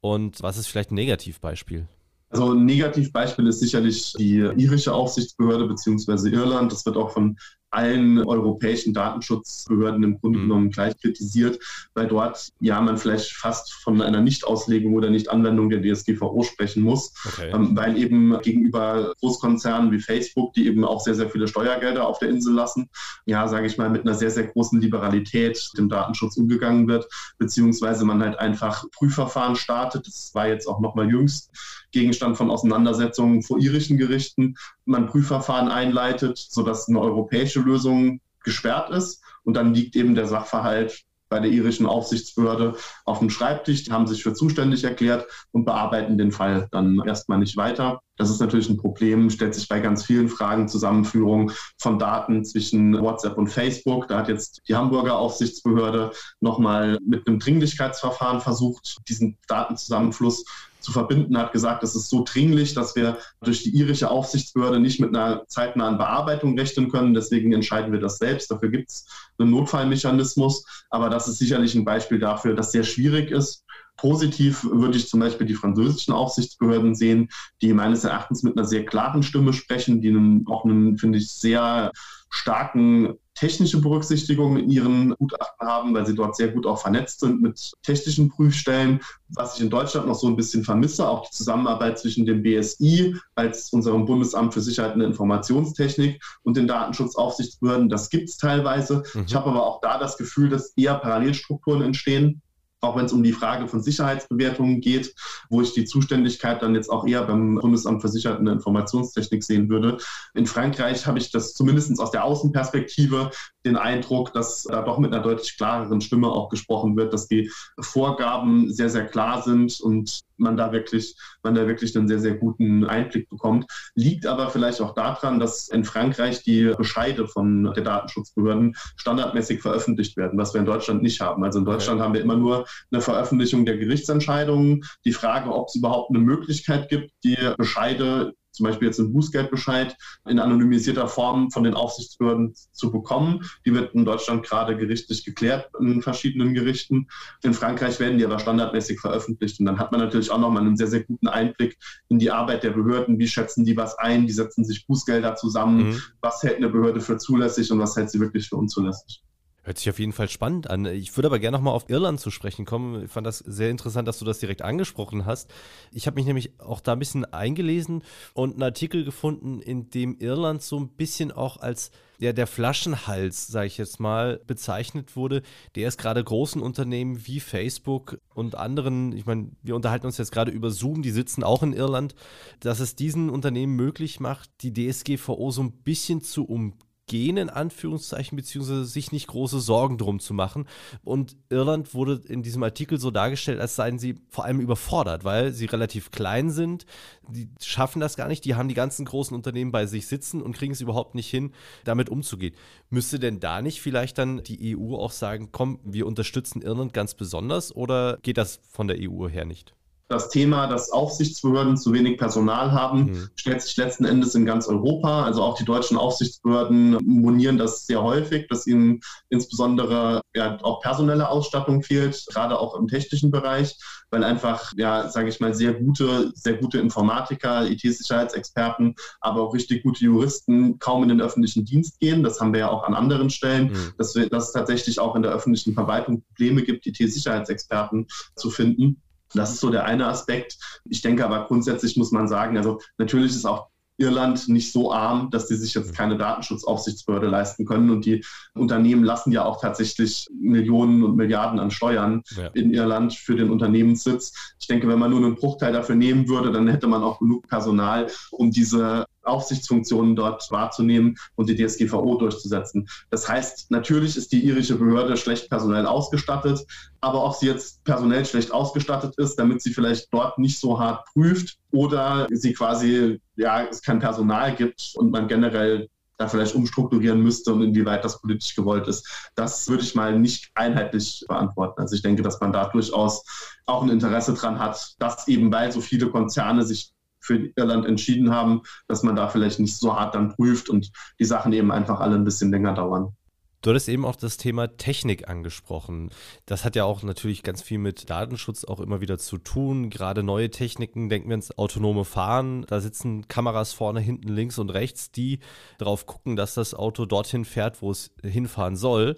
und 0.00 0.40
was 0.42 0.58
ist 0.58 0.68
vielleicht 0.68 0.92
ein 0.92 0.94
Negativbeispiel? 0.94 1.88
Also 2.30 2.52
ein 2.52 2.64
Negativbeispiel 2.64 3.46
ist 3.46 3.60
sicherlich 3.60 4.12
die 4.18 4.38
irische 4.38 4.92
Aufsichtsbehörde 4.92 5.66
bzw. 5.66 6.28
Irland. 6.30 6.70
Das 6.70 6.84
wird 6.84 6.96
auch 6.96 7.10
von 7.10 7.36
allen 7.76 8.18
europäischen 8.26 8.94
Datenschutzbehörden 8.94 10.02
im 10.02 10.18
Grunde 10.18 10.38
mhm. 10.38 10.42
genommen 10.42 10.70
gleich 10.70 10.96
kritisiert, 10.98 11.58
weil 11.94 12.08
dort 12.08 12.48
ja 12.60 12.80
man 12.80 12.96
vielleicht 12.96 13.32
fast 13.32 13.72
von 13.74 14.00
einer 14.00 14.20
Nichtauslegung 14.20 14.94
oder 14.94 15.10
Nichtanwendung 15.10 15.68
der 15.68 15.82
DSGVO 15.82 16.42
sprechen 16.42 16.82
muss, 16.82 17.12
okay. 17.26 17.50
ähm, 17.52 17.76
weil 17.76 17.98
eben 17.98 18.38
gegenüber 18.40 19.12
Großkonzernen 19.20 19.92
wie 19.92 20.00
Facebook, 20.00 20.54
die 20.54 20.66
eben 20.66 20.84
auch 20.84 21.00
sehr, 21.00 21.14
sehr 21.14 21.28
viele 21.28 21.48
Steuergelder 21.48 22.06
auf 22.06 22.18
der 22.18 22.30
Insel 22.30 22.54
lassen, 22.54 22.88
ja, 23.26 23.46
sage 23.46 23.66
ich 23.66 23.76
mal, 23.76 23.90
mit 23.90 24.02
einer 24.02 24.14
sehr, 24.14 24.30
sehr 24.30 24.46
großen 24.46 24.80
Liberalität 24.80 25.70
dem 25.76 25.88
Datenschutz 25.88 26.36
umgegangen 26.36 26.88
wird, 26.88 27.06
beziehungsweise 27.38 28.04
man 28.04 28.22
halt 28.22 28.38
einfach 28.38 28.84
Prüfverfahren 28.92 29.56
startet. 29.56 30.06
Das 30.06 30.30
war 30.32 30.48
jetzt 30.48 30.66
auch 30.66 30.80
nochmal 30.80 31.10
jüngst 31.10 31.50
Gegenstand 31.92 32.36
von 32.36 32.50
Auseinandersetzungen 32.50 33.42
vor 33.42 33.58
irischen 33.58 33.96
Gerichten, 33.96 34.56
man 34.84 35.06
Prüfverfahren 35.06 35.68
einleitet, 35.68 36.36
sodass 36.38 36.88
eine 36.88 37.00
europäische 37.00 37.60
Lösung 37.66 38.20
gesperrt 38.44 38.90
ist. 38.90 39.22
Und 39.44 39.54
dann 39.54 39.74
liegt 39.74 39.96
eben 39.96 40.14
der 40.14 40.26
Sachverhalt 40.26 41.04
bei 41.28 41.40
der 41.40 41.50
irischen 41.50 41.86
Aufsichtsbehörde 41.86 42.76
auf 43.04 43.18
dem 43.18 43.30
Schreibtisch, 43.30 43.84
die 43.84 43.92
haben 43.92 44.06
sich 44.06 44.22
für 44.22 44.32
zuständig 44.32 44.84
erklärt 44.84 45.26
und 45.50 45.64
bearbeiten 45.64 46.18
den 46.18 46.30
Fall 46.30 46.68
dann 46.70 47.02
erstmal 47.04 47.38
nicht 47.38 47.56
weiter. 47.56 48.00
Das 48.16 48.30
ist 48.30 48.40
natürlich 48.40 48.68
ein 48.70 48.76
Problem, 48.76 49.28
stellt 49.30 49.54
sich 49.54 49.68
bei 49.68 49.80
ganz 49.80 50.04
vielen 50.04 50.28
Fragen 50.28 50.68
Zusammenführung 50.68 51.50
von 51.78 51.98
Daten 51.98 52.44
zwischen 52.44 52.98
WhatsApp 53.00 53.36
und 53.36 53.48
Facebook. 53.48 54.08
Da 54.08 54.18
hat 54.18 54.28
jetzt 54.28 54.62
die 54.68 54.76
Hamburger 54.76 55.18
Aufsichtsbehörde 55.18 56.12
nochmal 56.40 56.98
mit 57.04 57.26
einem 57.26 57.40
Dringlichkeitsverfahren 57.40 58.40
versucht, 58.40 58.98
diesen 59.08 59.36
Datenzusammenfluss 59.48 60.44
zu 60.86 60.92
verbinden, 60.92 61.36
hat 61.36 61.52
gesagt, 61.52 61.82
es 61.82 61.96
ist 61.96 62.08
so 62.08 62.22
dringlich, 62.24 62.72
dass 62.72 62.94
wir 62.94 63.18
durch 63.42 63.64
die 63.64 63.70
irische 63.70 64.08
Aufsichtsbehörde 64.08 64.78
nicht 64.78 65.00
mit 65.00 65.14
einer 65.14 65.44
zeitnahen 65.48 65.98
Bearbeitung 65.98 66.56
rechnen 66.56 66.88
können. 66.88 67.12
Deswegen 67.12 67.52
entscheiden 67.52 67.92
wir 67.92 67.98
das 67.98 68.18
selbst. 68.18 68.50
Dafür 68.52 68.68
gibt 68.68 68.90
es 68.90 69.08
einen 69.38 69.50
Notfallmechanismus. 69.50 70.64
Aber 70.88 71.10
das 71.10 71.26
ist 71.26 71.38
sicherlich 71.38 71.74
ein 71.74 71.84
Beispiel 71.84 72.20
dafür, 72.20 72.54
dass 72.54 72.70
sehr 72.70 72.84
schwierig 72.84 73.32
ist. 73.32 73.64
Positiv 73.96 74.62
würde 74.62 74.96
ich 74.96 75.08
zum 75.08 75.18
Beispiel 75.18 75.46
die 75.46 75.54
französischen 75.54 76.14
Aufsichtsbehörden 76.14 76.94
sehen, 76.94 77.30
die 77.62 77.72
meines 77.72 78.04
Erachtens 78.04 78.44
mit 78.44 78.56
einer 78.56 78.66
sehr 78.66 78.84
klaren 78.84 79.24
Stimme 79.24 79.52
sprechen, 79.52 80.00
die 80.00 80.08
einen, 80.10 80.46
auch 80.46 80.64
einen, 80.64 80.98
finde 80.98 81.18
ich, 81.18 81.32
sehr 81.32 81.90
starken 82.30 83.18
technische 83.36 83.80
Berücksichtigung 83.80 84.56
in 84.56 84.70
ihren 84.70 85.14
Gutachten 85.16 85.66
haben, 85.66 85.94
weil 85.94 86.06
sie 86.06 86.14
dort 86.14 86.36
sehr 86.36 86.48
gut 86.48 86.66
auch 86.66 86.80
vernetzt 86.80 87.20
sind 87.20 87.42
mit 87.42 87.72
technischen 87.82 88.30
Prüfstellen. 88.30 89.00
Was 89.28 89.56
ich 89.56 89.62
in 89.62 89.70
Deutschland 89.70 90.08
noch 90.08 90.14
so 90.14 90.26
ein 90.26 90.36
bisschen 90.36 90.64
vermisse, 90.64 91.06
auch 91.06 91.28
die 91.28 91.36
Zusammenarbeit 91.36 91.98
zwischen 91.98 92.24
dem 92.24 92.42
BSI 92.42 93.14
als 93.34 93.72
unserem 93.72 94.06
Bundesamt 94.06 94.54
für 94.54 94.62
Sicherheit 94.62 94.94
und 94.94 95.02
Informationstechnik 95.02 96.22
und 96.42 96.56
den 96.56 96.66
Datenschutzaufsichtsbehörden. 96.66 97.88
Das 97.90 98.08
gibt 98.08 98.30
es 98.30 98.38
teilweise. 98.38 99.02
Mhm. 99.14 99.24
Ich 99.26 99.34
habe 99.34 99.50
aber 99.50 99.66
auch 99.66 99.80
da 99.80 99.98
das 99.98 100.16
Gefühl, 100.16 100.48
dass 100.48 100.72
eher 100.76 100.94
Parallelstrukturen 100.94 101.82
entstehen 101.82 102.42
auch 102.86 102.96
wenn 102.96 103.06
es 103.06 103.12
um 103.12 103.22
die 103.22 103.32
Frage 103.32 103.68
von 103.68 103.82
Sicherheitsbewertungen 103.82 104.80
geht, 104.80 105.14
wo 105.50 105.60
ich 105.60 105.72
die 105.74 105.84
Zuständigkeit 105.84 106.62
dann 106.62 106.74
jetzt 106.74 106.90
auch 106.90 107.06
eher 107.06 107.24
beim 107.24 107.56
Bundesamt 107.56 108.02
für 108.02 108.08
Sicherheit 108.08 108.38
und 108.38 108.46
Informationstechnik 108.46 109.42
sehen 109.44 109.68
würde. 109.68 109.98
In 110.34 110.46
Frankreich 110.46 111.06
habe 111.06 111.18
ich 111.18 111.30
das 111.30 111.54
zumindest 111.54 112.00
aus 112.00 112.10
der 112.10 112.24
Außenperspektive 112.24 113.30
den 113.66 113.76
Eindruck, 113.76 114.32
dass 114.32 114.62
da 114.62 114.82
doch 114.82 114.98
mit 114.98 115.12
einer 115.12 115.22
deutlich 115.22 115.56
klareren 115.56 116.00
Stimme 116.00 116.28
auch 116.28 116.48
gesprochen 116.48 116.96
wird, 116.96 117.12
dass 117.12 117.28
die 117.28 117.50
Vorgaben 117.78 118.72
sehr, 118.72 118.88
sehr 118.88 119.06
klar 119.06 119.42
sind 119.42 119.80
und 119.80 120.20
man 120.38 120.56
da 120.56 120.72
wirklich, 120.72 121.16
man 121.42 121.54
da 121.54 121.66
wirklich 121.66 121.96
einen 121.96 122.08
sehr, 122.08 122.20
sehr 122.20 122.34
guten 122.34 122.84
Einblick 122.84 123.28
bekommt. 123.28 123.66
Liegt 123.94 124.26
aber 124.26 124.50
vielleicht 124.50 124.80
auch 124.80 124.94
daran, 124.94 125.40
dass 125.40 125.68
in 125.68 125.84
Frankreich 125.84 126.42
die 126.42 126.72
Bescheide 126.76 127.26
von 127.26 127.72
der 127.74 127.84
Datenschutzbehörden 127.84 128.76
standardmäßig 128.96 129.60
veröffentlicht 129.62 130.16
werden, 130.16 130.38
was 130.38 130.54
wir 130.54 130.60
in 130.60 130.66
Deutschland 130.66 131.02
nicht 131.02 131.20
haben. 131.20 131.44
Also 131.44 131.58
in 131.58 131.64
Deutschland 131.64 131.98
okay. 131.98 132.04
haben 132.04 132.14
wir 132.14 132.20
immer 132.20 132.36
nur 132.36 132.66
eine 132.90 133.00
Veröffentlichung 133.00 133.66
der 133.66 133.78
Gerichtsentscheidungen. 133.78 134.84
Die 135.04 135.12
Frage, 135.12 135.52
ob 135.52 135.68
es 135.68 135.74
überhaupt 135.74 136.10
eine 136.10 136.20
Möglichkeit 136.20 136.88
gibt, 136.88 137.10
die 137.24 137.36
Bescheide 137.56 138.34
zum 138.56 138.64
Beispiel 138.64 138.88
jetzt 138.88 138.98
einen 138.98 139.12
Bußgeldbescheid 139.12 139.96
in 140.28 140.38
anonymisierter 140.38 141.08
Form 141.08 141.50
von 141.50 141.62
den 141.62 141.74
Aufsichtsbehörden 141.74 142.54
zu 142.72 142.90
bekommen. 142.90 143.44
Die 143.64 143.74
wird 143.74 143.94
in 143.94 144.04
Deutschland 144.04 144.44
gerade 144.44 144.76
gerichtlich 144.76 145.24
geklärt 145.24 145.70
in 145.78 146.02
verschiedenen 146.02 146.54
Gerichten. 146.54 147.08
In 147.42 147.54
Frankreich 147.54 148.00
werden 148.00 148.18
die 148.18 148.24
aber 148.24 148.38
standardmäßig 148.38 148.98
veröffentlicht. 148.98 149.60
Und 149.60 149.66
dann 149.66 149.78
hat 149.78 149.92
man 149.92 150.00
natürlich 150.00 150.30
auch 150.30 150.40
nochmal 150.40 150.62
einen 150.62 150.76
sehr, 150.76 150.88
sehr 150.88 151.04
guten 151.04 151.28
Einblick 151.28 151.76
in 152.08 152.18
die 152.18 152.30
Arbeit 152.30 152.62
der 152.62 152.70
Behörden. 152.70 153.18
Wie 153.18 153.28
schätzen 153.28 153.64
die 153.64 153.76
was 153.76 153.98
ein? 153.98 154.26
Wie 154.26 154.32
setzen 154.32 154.64
sich 154.64 154.86
Bußgelder 154.86 155.34
zusammen? 155.34 155.90
Mhm. 155.90 156.02
Was 156.20 156.42
hält 156.42 156.56
eine 156.56 156.70
Behörde 156.70 157.00
für 157.00 157.18
zulässig 157.18 157.70
und 157.70 157.78
was 157.78 157.94
hält 157.96 158.10
sie 158.10 158.20
wirklich 158.20 158.48
für 158.48 158.56
unzulässig? 158.56 159.22
Hört 159.66 159.78
sich 159.78 159.90
auf 159.90 159.98
jeden 159.98 160.12
Fall 160.12 160.28
spannend 160.28 160.70
an. 160.70 160.86
Ich 160.86 161.16
würde 161.16 161.26
aber 161.26 161.40
gerne 161.40 161.56
nochmal 161.56 161.74
auf 161.74 161.90
Irland 161.90 162.20
zu 162.20 162.30
sprechen 162.30 162.64
kommen. 162.64 163.06
Ich 163.06 163.10
fand 163.10 163.26
das 163.26 163.38
sehr 163.38 163.68
interessant, 163.68 164.06
dass 164.06 164.20
du 164.20 164.24
das 164.24 164.38
direkt 164.38 164.62
angesprochen 164.62 165.26
hast. 165.26 165.52
Ich 165.90 166.06
habe 166.06 166.14
mich 166.14 166.24
nämlich 166.24 166.60
auch 166.60 166.78
da 166.78 166.92
ein 166.92 167.00
bisschen 167.00 167.24
eingelesen 167.24 168.04
und 168.32 168.52
einen 168.52 168.62
Artikel 168.62 169.02
gefunden, 169.04 169.58
in 169.58 169.90
dem 169.90 170.18
Irland 170.20 170.62
so 170.62 170.78
ein 170.78 170.90
bisschen 170.90 171.32
auch 171.32 171.56
als 171.56 171.90
ja, 172.20 172.32
der 172.32 172.46
Flaschenhals, 172.46 173.48
sage 173.48 173.66
ich 173.66 173.76
jetzt 173.76 173.98
mal, 173.98 174.40
bezeichnet 174.46 175.16
wurde, 175.16 175.42
der 175.74 175.88
es 175.88 175.96
gerade 175.96 176.22
großen 176.22 176.62
Unternehmen 176.62 177.26
wie 177.26 177.40
Facebook 177.40 178.20
und 178.34 178.54
anderen, 178.54 179.10
ich 179.16 179.26
meine, 179.26 179.50
wir 179.64 179.74
unterhalten 179.74 180.06
uns 180.06 180.16
jetzt 180.16 180.30
gerade 180.30 180.52
über 180.52 180.70
Zoom, 180.70 181.02
die 181.02 181.10
sitzen 181.10 181.42
auch 181.42 181.64
in 181.64 181.72
Irland, 181.72 182.14
dass 182.60 182.78
es 182.78 182.94
diesen 182.94 183.30
Unternehmen 183.30 183.74
möglich 183.74 184.20
macht, 184.20 184.48
die 184.62 184.72
DSGVO 184.72 185.50
so 185.50 185.62
ein 185.62 185.72
bisschen 185.72 186.22
zu 186.22 186.44
umgehen 186.44 186.85
gehen, 187.06 187.36
in 187.36 187.50
Anführungszeichen, 187.50 188.36
beziehungsweise 188.36 188.84
sich 188.84 189.12
nicht 189.12 189.28
große 189.28 189.60
Sorgen 189.60 189.96
drum 189.96 190.18
zu 190.20 190.34
machen. 190.34 190.66
Und 191.04 191.36
Irland 191.48 191.94
wurde 191.94 192.20
in 192.28 192.42
diesem 192.42 192.62
Artikel 192.62 192.98
so 192.98 193.10
dargestellt, 193.10 193.60
als 193.60 193.76
seien 193.76 193.98
sie 193.98 194.16
vor 194.28 194.44
allem 194.44 194.60
überfordert, 194.60 195.24
weil 195.24 195.52
sie 195.52 195.66
relativ 195.66 196.10
klein 196.10 196.50
sind. 196.50 196.84
Die 197.28 197.48
schaffen 197.62 198.00
das 198.00 198.16
gar 198.16 198.28
nicht. 198.28 198.44
Die 198.44 198.56
haben 198.56 198.68
die 198.68 198.74
ganzen 198.74 199.04
großen 199.04 199.36
Unternehmen 199.36 199.72
bei 199.72 199.86
sich 199.86 200.06
sitzen 200.06 200.42
und 200.42 200.56
kriegen 200.56 200.72
es 200.72 200.80
überhaupt 200.80 201.14
nicht 201.14 201.30
hin, 201.30 201.52
damit 201.84 202.08
umzugehen. 202.08 202.54
Müsste 202.90 203.18
denn 203.18 203.40
da 203.40 203.62
nicht 203.62 203.80
vielleicht 203.80 204.18
dann 204.18 204.42
die 204.42 204.76
EU 204.76 204.96
auch 204.96 205.12
sagen, 205.12 205.50
komm, 205.52 205.78
wir 205.84 206.06
unterstützen 206.06 206.62
Irland 206.62 206.92
ganz 206.92 207.14
besonders 207.14 207.74
oder 207.74 208.18
geht 208.22 208.36
das 208.36 208.60
von 208.68 208.88
der 208.88 208.98
EU 209.00 209.28
her 209.28 209.44
nicht? 209.44 209.74
Das 210.08 210.28
Thema, 210.28 210.68
dass 210.68 210.90
Aufsichtsbehörden 210.90 211.76
zu 211.76 211.92
wenig 211.92 212.18
Personal 212.18 212.72
haben, 212.72 213.06
mhm. 213.06 213.28
stellt 213.34 213.62
sich 213.62 213.76
letzten 213.76 214.04
Endes 214.04 214.34
in 214.34 214.46
ganz 214.46 214.68
Europa. 214.68 215.24
Also 215.24 215.42
auch 215.42 215.56
die 215.56 215.64
deutschen 215.64 215.96
Aufsichtsbehörden 215.96 216.98
monieren 217.04 217.58
das 217.58 217.86
sehr 217.86 218.02
häufig, 218.02 218.46
dass 218.48 218.66
ihnen 218.66 219.00
insbesondere 219.30 220.20
ja, 220.34 220.58
auch 220.62 220.80
personelle 220.80 221.28
Ausstattung 221.28 221.82
fehlt, 221.82 222.24
gerade 222.32 222.58
auch 222.58 222.78
im 222.78 222.86
technischen 222.86 223.30
Bereich, 223.30 223.76
weil 224.10 224.22
einfach, 224.22 224.72
ja, 224.76 225.08
sage 225.08 225.28
ich 225.28 225.40
mal, 225.40 225.54
sehr 225.54 225.74
gute, 225.74 226.30
sehr 226.34 226.54
gute 226.54 226.78
Informatiker, 226.78 227.68
IT-Sicherheitsexperten, 227.68 228.94
aber 229.20 229.42
auch 229.42 229.54
richtig 229.54 229.82
gute 229.82 230.04
Juristen 230.04 230.78
kaum 230.78 231.02
in 231.02 231.08
den 231.08 231.20
öffentlichen 231.20 231.64
Dienst 231.64 231.98
gehen. 231.98 232.22
Das 232.22 232.40
haben 232.40 232.52
wir 232.52 232.60
ja 232.60 232.70
auch 232.70 232.84
an 232.84 232.94
anderen 232.94 233.30
Stellen, 233.30 233.72
mhm. 233.72 233.92
dass, 233.98 234.14
wir, 234.14 234.28
dass 234.28 234.48
es 234.48 234.52
tatsächlich 234.52 235.00
auch 235.00 235.16
in 235.16 235.22
der 235.22 235.32
öffentlichen 235.32 235.74
Verwaltung 235.74 236.22
Probleme 236.22 236.62
gibt, 236.62 236.86
IT-Sicherheitsexperten 236.86 238.06
zu 238.36 238.50
finden. 238.50 239.02
Das 239.36 239.52
ist 239.52 239.60
so 239.60 239.70
der 239.70 239.84
eine 239.84 240.06
Aspekt. 240.06 240.58
Ich 240.84 241.02
denke 241.02 241.24
aber 241.24 241.46
grundsätzlich 241.46 241.96
muss 241.96 242.12
man 242.12 242.28
sagen, 242.28 242.56
also 242.56 242.80
natürlich 242.98 243.32
ist 243.32 243.46
auch 243.46 243.68
Irland 243.98 244.48
nicht 244.48 244.72
so 244.72 244.92
arm, 244.92 245.30
dass 245.30 245.48
sie 245.48 245.56
sich 245.56 245.74
jetzt 245.74 245.94
keine 245.94 246.18
Datenschutzaufsichtsbehörde 246.18 247.28
leisten 247.28 247.64
können. 247.64 247.90
Und 247.90 248.04
die 248.04 248.24
Unternehmen 248.54 249.04
lassen 249.04 249.32
ja 249.32 249.44
auch 249.44 249.60
tatsächlich 249.60 250.28
Millionen 250.38 251.02
und 251.02 251.16
Milliarden 251.16 251.58
an 251.58 251.70
Steuern 251.70 252.22
ja. 252.36 252.48
in 252.48 252.72
Irland 252.72 253.14
für 253.14 253.36
den 253.36 253.50
Unternehmenssitz. 253.50 254.54
Ich 254.60 254.66
denke, 254.66 254.88
wenn 254.88 254.98
man 254.98 255.10
nur 255.10 255.24
einen 255.24 255.36
Bruchteil 255.36 255.72
dafür 255.72 255.94
nehmen 255.94 256.28
würde, 256.28 256.52
dann 256.52 256.68
hätte 256.68 256.86
man 256.86 257.02
auch 257.02 257.20
genug 257.20 257.48
Personal, 257.48 258.08
um 258.30 258.50
diese 258.50 259.06
Aufsichtsfunktionen 259.26 260.16
dort 260.16 260.50
wahrzunehmen 260.50 261.16
und 261.34 261.48
die 261.48 261.56
DSGVO 261.56 262.16
durchzusetzen. 262.16 262.88
Das 263.10 263.28
heißt, 263.28 263.70
natürlich 263.70 264.16
ist 264.16 264.32
die 264.32 264.44
irische 264.44 264.76
Behörde 264.76 265.16
schlecht 265.16 265.50
personell 265.50 265.86
ausgestattet, 265.86 266.64
aber 267.00 267.24
ob 267.24 267.34
sie 267.34 267.46
jetzt 267.46 267.84
personell 267.84 268.24
schlecht 268.24 268.52
ausgestattet 268.52 269.14
ist, 269.16 269.36
damit 269.36 269.62
sie 269.62 269.72
vielleicht 269.72 270.12
dort 270.12 270.38
nicht 270.38 270.58
so 270.58 270.78
hart 270.78 271.06
prüft 271.12 271.58
oder 271.72 272.26
sie 272.30 272.52
quasi, 272.52 273.20
ja, 273.36 273.64
es 273.64 273.82
kein 273.82 273.98
Personal 273.98 274.54
gibt 274.54 274.92
und 274.96 275.10
man 275.10 275.28
generell 275.28 275.88
da 276.18 276.28
vielleicht 276.28 276.54
umstrukturieren 276.54 277.22
müsste 277.22 277.52
und 277.52 277.62
inwieweit 277.62 278.04
das 278.04 278.20
politisch 278.20 278.54
gewollt 278.54 278.88
ist. 278.88 279.30
Das 279.34 279.68
würde 279.68 279.82
ich 279.82 279.94
mal 279.94 280.18
nicht 280.18 280.50
einheitlich 280.54 281.24
beantworten. 281.28 281.80
Also 281.80 281.94
ich 281.94 282.02
denke, 282.02 282.22
dass 282.22 282.40
man 282.40 282.52
da 282.52 282.68
durchaus 282.68 283.24
auch 283.66 283.82
ein 283.82 283.90
Interesse 283.90 284.34
dran 284.34 284.58
hat, 284.58 284.94
dass 284.98 285.28
eben 285.28 285.52
weil 285.52 285.72
so 285.72 285.80
viele 285.80 286.10
Konzerne 286.10 286.64
sich 286.64 286.92
für 287.26 287.50
Irland 287.56 287.86
entschieden 287.86 288.30
haben, 288.30 288.62
dass 288.88 289.02
man 289.02 289.16
da 289.16 289.28
vielleicht 289.28 289.60
nicht 289.60 289.76
so 289.76 289.94
hart 289.98 290.14
dann 290.14 290.34
prüft 290.34 290.68
und 290.68 290.90
die 291.18 291.24
Sachen 291.24 291.52
eben 291.52 291.72
einfach 291.72 292.00
alle 292.00 292.14
ein 292.14 292.24
bisschen 292.24 292.50
länger 292.50 292.74
dauern. 292.74 293.14
Du 293.62 293.70
hattest 293.70 293.88
eben 293.88 294.04
auch 294.04 294.14
das 294.14 294.36
Thema 294.36 294.76
Technik 294.76 295.28
angesprochen. 295.28 296.10
Das 296.44 296.64
hat 296.64 296.76
ja 296.76 296.84
auch 296.84 297.02
natürlich 297.02 297.42
ganz 297.42 297.62
viel 297.62 297.78
mit 297.78 298.08
Datenschutz 298.08 298.64
auch 298.64 298.78
immer 298.78 299.00
wieder 299.00 299.18
zu 299.18 299.38
tun. 299.38 299.90
Gerade 299.90 300.22
neue 300.22 300.50
Techniken, 300.50 301.08
denken 301.08 301.30
wir 301.30 301.34
ins 301.34 301.56
autonome 301.58 302.04
Fahren. 302.04 302.64
Da 302.68 302.80
sitzen 302.80 303.26
Kameras 303.26 303.72
vorne, 303.72 303.98
hinten, 303.98 304.28
links 304.28 304.60
und 304.60 304.70
rechts, 304.70 305.10
die 305.10 305.40
darauf 305.78 306.06
gucken, 306.06 306.36
dass 306.36 306.54
das 306.54 306.74
Auto 306.74 307.06
dorthin 307.06 307.44
fährt, 307.44 307.82
wo 307.82 307.90
es 307.90 308.12
hinfahren 308.22 308.76
soll. 308.76 309.16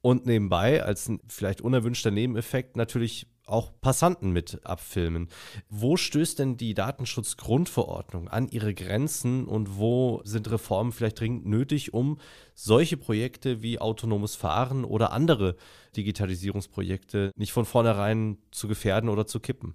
Und 0.00 0.26
nebenbei, 0.26 0.82
als 0.82 1.08
ein 1.08 1.20
vielleicht 1.28 1.60
unerwünschter 1.60 2.10
Nebeneffekt, 2.10 2.76
natürlich 2.76 3.28
auch 3.48 3.72
Passanten 3.80 4.30
mit 4.30 4.60
abfilmen. 4.64 5.28
Wo 5.68 5.96
stößt 5.96 6.38
denn 6.38 6.56
die 6.56 6.74
Datenschutzgrundverordnung 6.74 8.28
an 8.28 8.48
ihre 8.48 8.74
Grenzen 8.74 9.46
und 9.46 9.78
wo 9.78 10.20
sind 10.24 10.50
Reformen 10.50 10.92
vielleicht 10.92 11.20
dringend 11.20 11.46
nötig, 11.46 11.94
um 11.94 12.18
solche 12.54 12.96
Projekte 12.96 13.62
wie 13.62 13.78
autonomes 13.78 14.34
Fahren 14.34 14.84
oder 14.84 15.12
andere 15.12 15.56
Digitalisierungsprojekte 15.96 17.32
nicht 17.36 17.52
von 17.52 17.64
vornherein 17.64 18.38
zu 18.50 18.68
gefährden 18.68 19.08
oder 19.08 19.26
zu 19.26 19.40
kippen? 19.40 19.74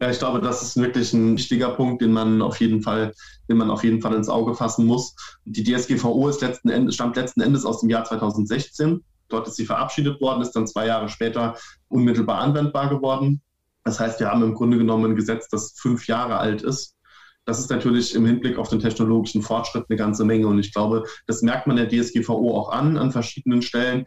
Ja, 0.00 0.10
ich 0.10 0.18
glaube, 0.18 0.40
das 0.40 0.62
ist 0.62 0.76
wirklich 0.76 1.12
ein 1.12 1.36
wichtiger 1.36 1.70
Punkt, 1.70 2.02
den 2.02 2.12
man 2.12 2.42
auf 2.42 2.58
jeden 2.60 2.82
Fall, 2.82 3.14
den 3.48 3.56
man 3.56 3.70
auf 3.70 3.84
jeden 3.84 4.00
Fall 4.00 4.14
ins 4.14 4.28
Auge 4.28 4.56
fassen 4.56 4.84
muss. 4.84 5.14
Die 5.44 5.62
DSGVO 5.62 6.28
ist 6.28 6.40
letzten 6.40 6.70
Endes, 6.70 6.96
stammt 6.96 7.14
letzten 7.14 7.40
Endes 7.40 7.64
aus 7.64 7.80
dem 7.80 7.88
Jahr 7.88 8.04
2016 8.04 9.04
Dort 9.32 9.48
ist 9.48 9.56
sie 9.56 9.66
verabschiedet 9.66 10.20
worden, 10.20 10.42
ist 10.42 10.52
dann 10.52 10.66
zwei 10.66 10.86
Jahre 10.86 11.08
später 11.08 11.56
unmittelbar 11.88 12.38
anwendbar 12.38 12.88
geworden. 12.88 13.40
Das 13.84 13.98
heißt, 13.98 14.20
wir 14.20 14.30
haben 14.30 14.42
im 14.42 14.54
Grunde 14.54 14.78
genommen 14.78 15.12
ein 15.12 15.16
Gesetz, 15.16 15.48
das 15.48 15.74
fünf 15.76 16.06
Jahre 16.06 16.38
alt 16.38 16.62
ist. 16.62 16.96
Das 17.44 17.58
ist 17.58 17.70
natürlich 17.70 18.14
im 18.14 18.24
Hinblick 18.24 18.56
auf 18.56 18.68
den 18.68 18.78
technologischen 18.78 19.42
Fortschritt 19.42 19.86
eine 19.88 19.96
ganze 19.96 20.24
Menge. 20.24 20.46
Und 20.46 20.60
ich 20.60 20.72
glaube, 20.72 21.04
das 21.26 21.42
merkt 21.42 21.66
man 21.66 21.76
der 21.76 21.88
DSGVO 21.88 22.56
auch 22.56 22.70
an, 22.70 22.96
an 22.96 23.10
verschiedenen 23.10 23.62
Stellen, 23.62 24.04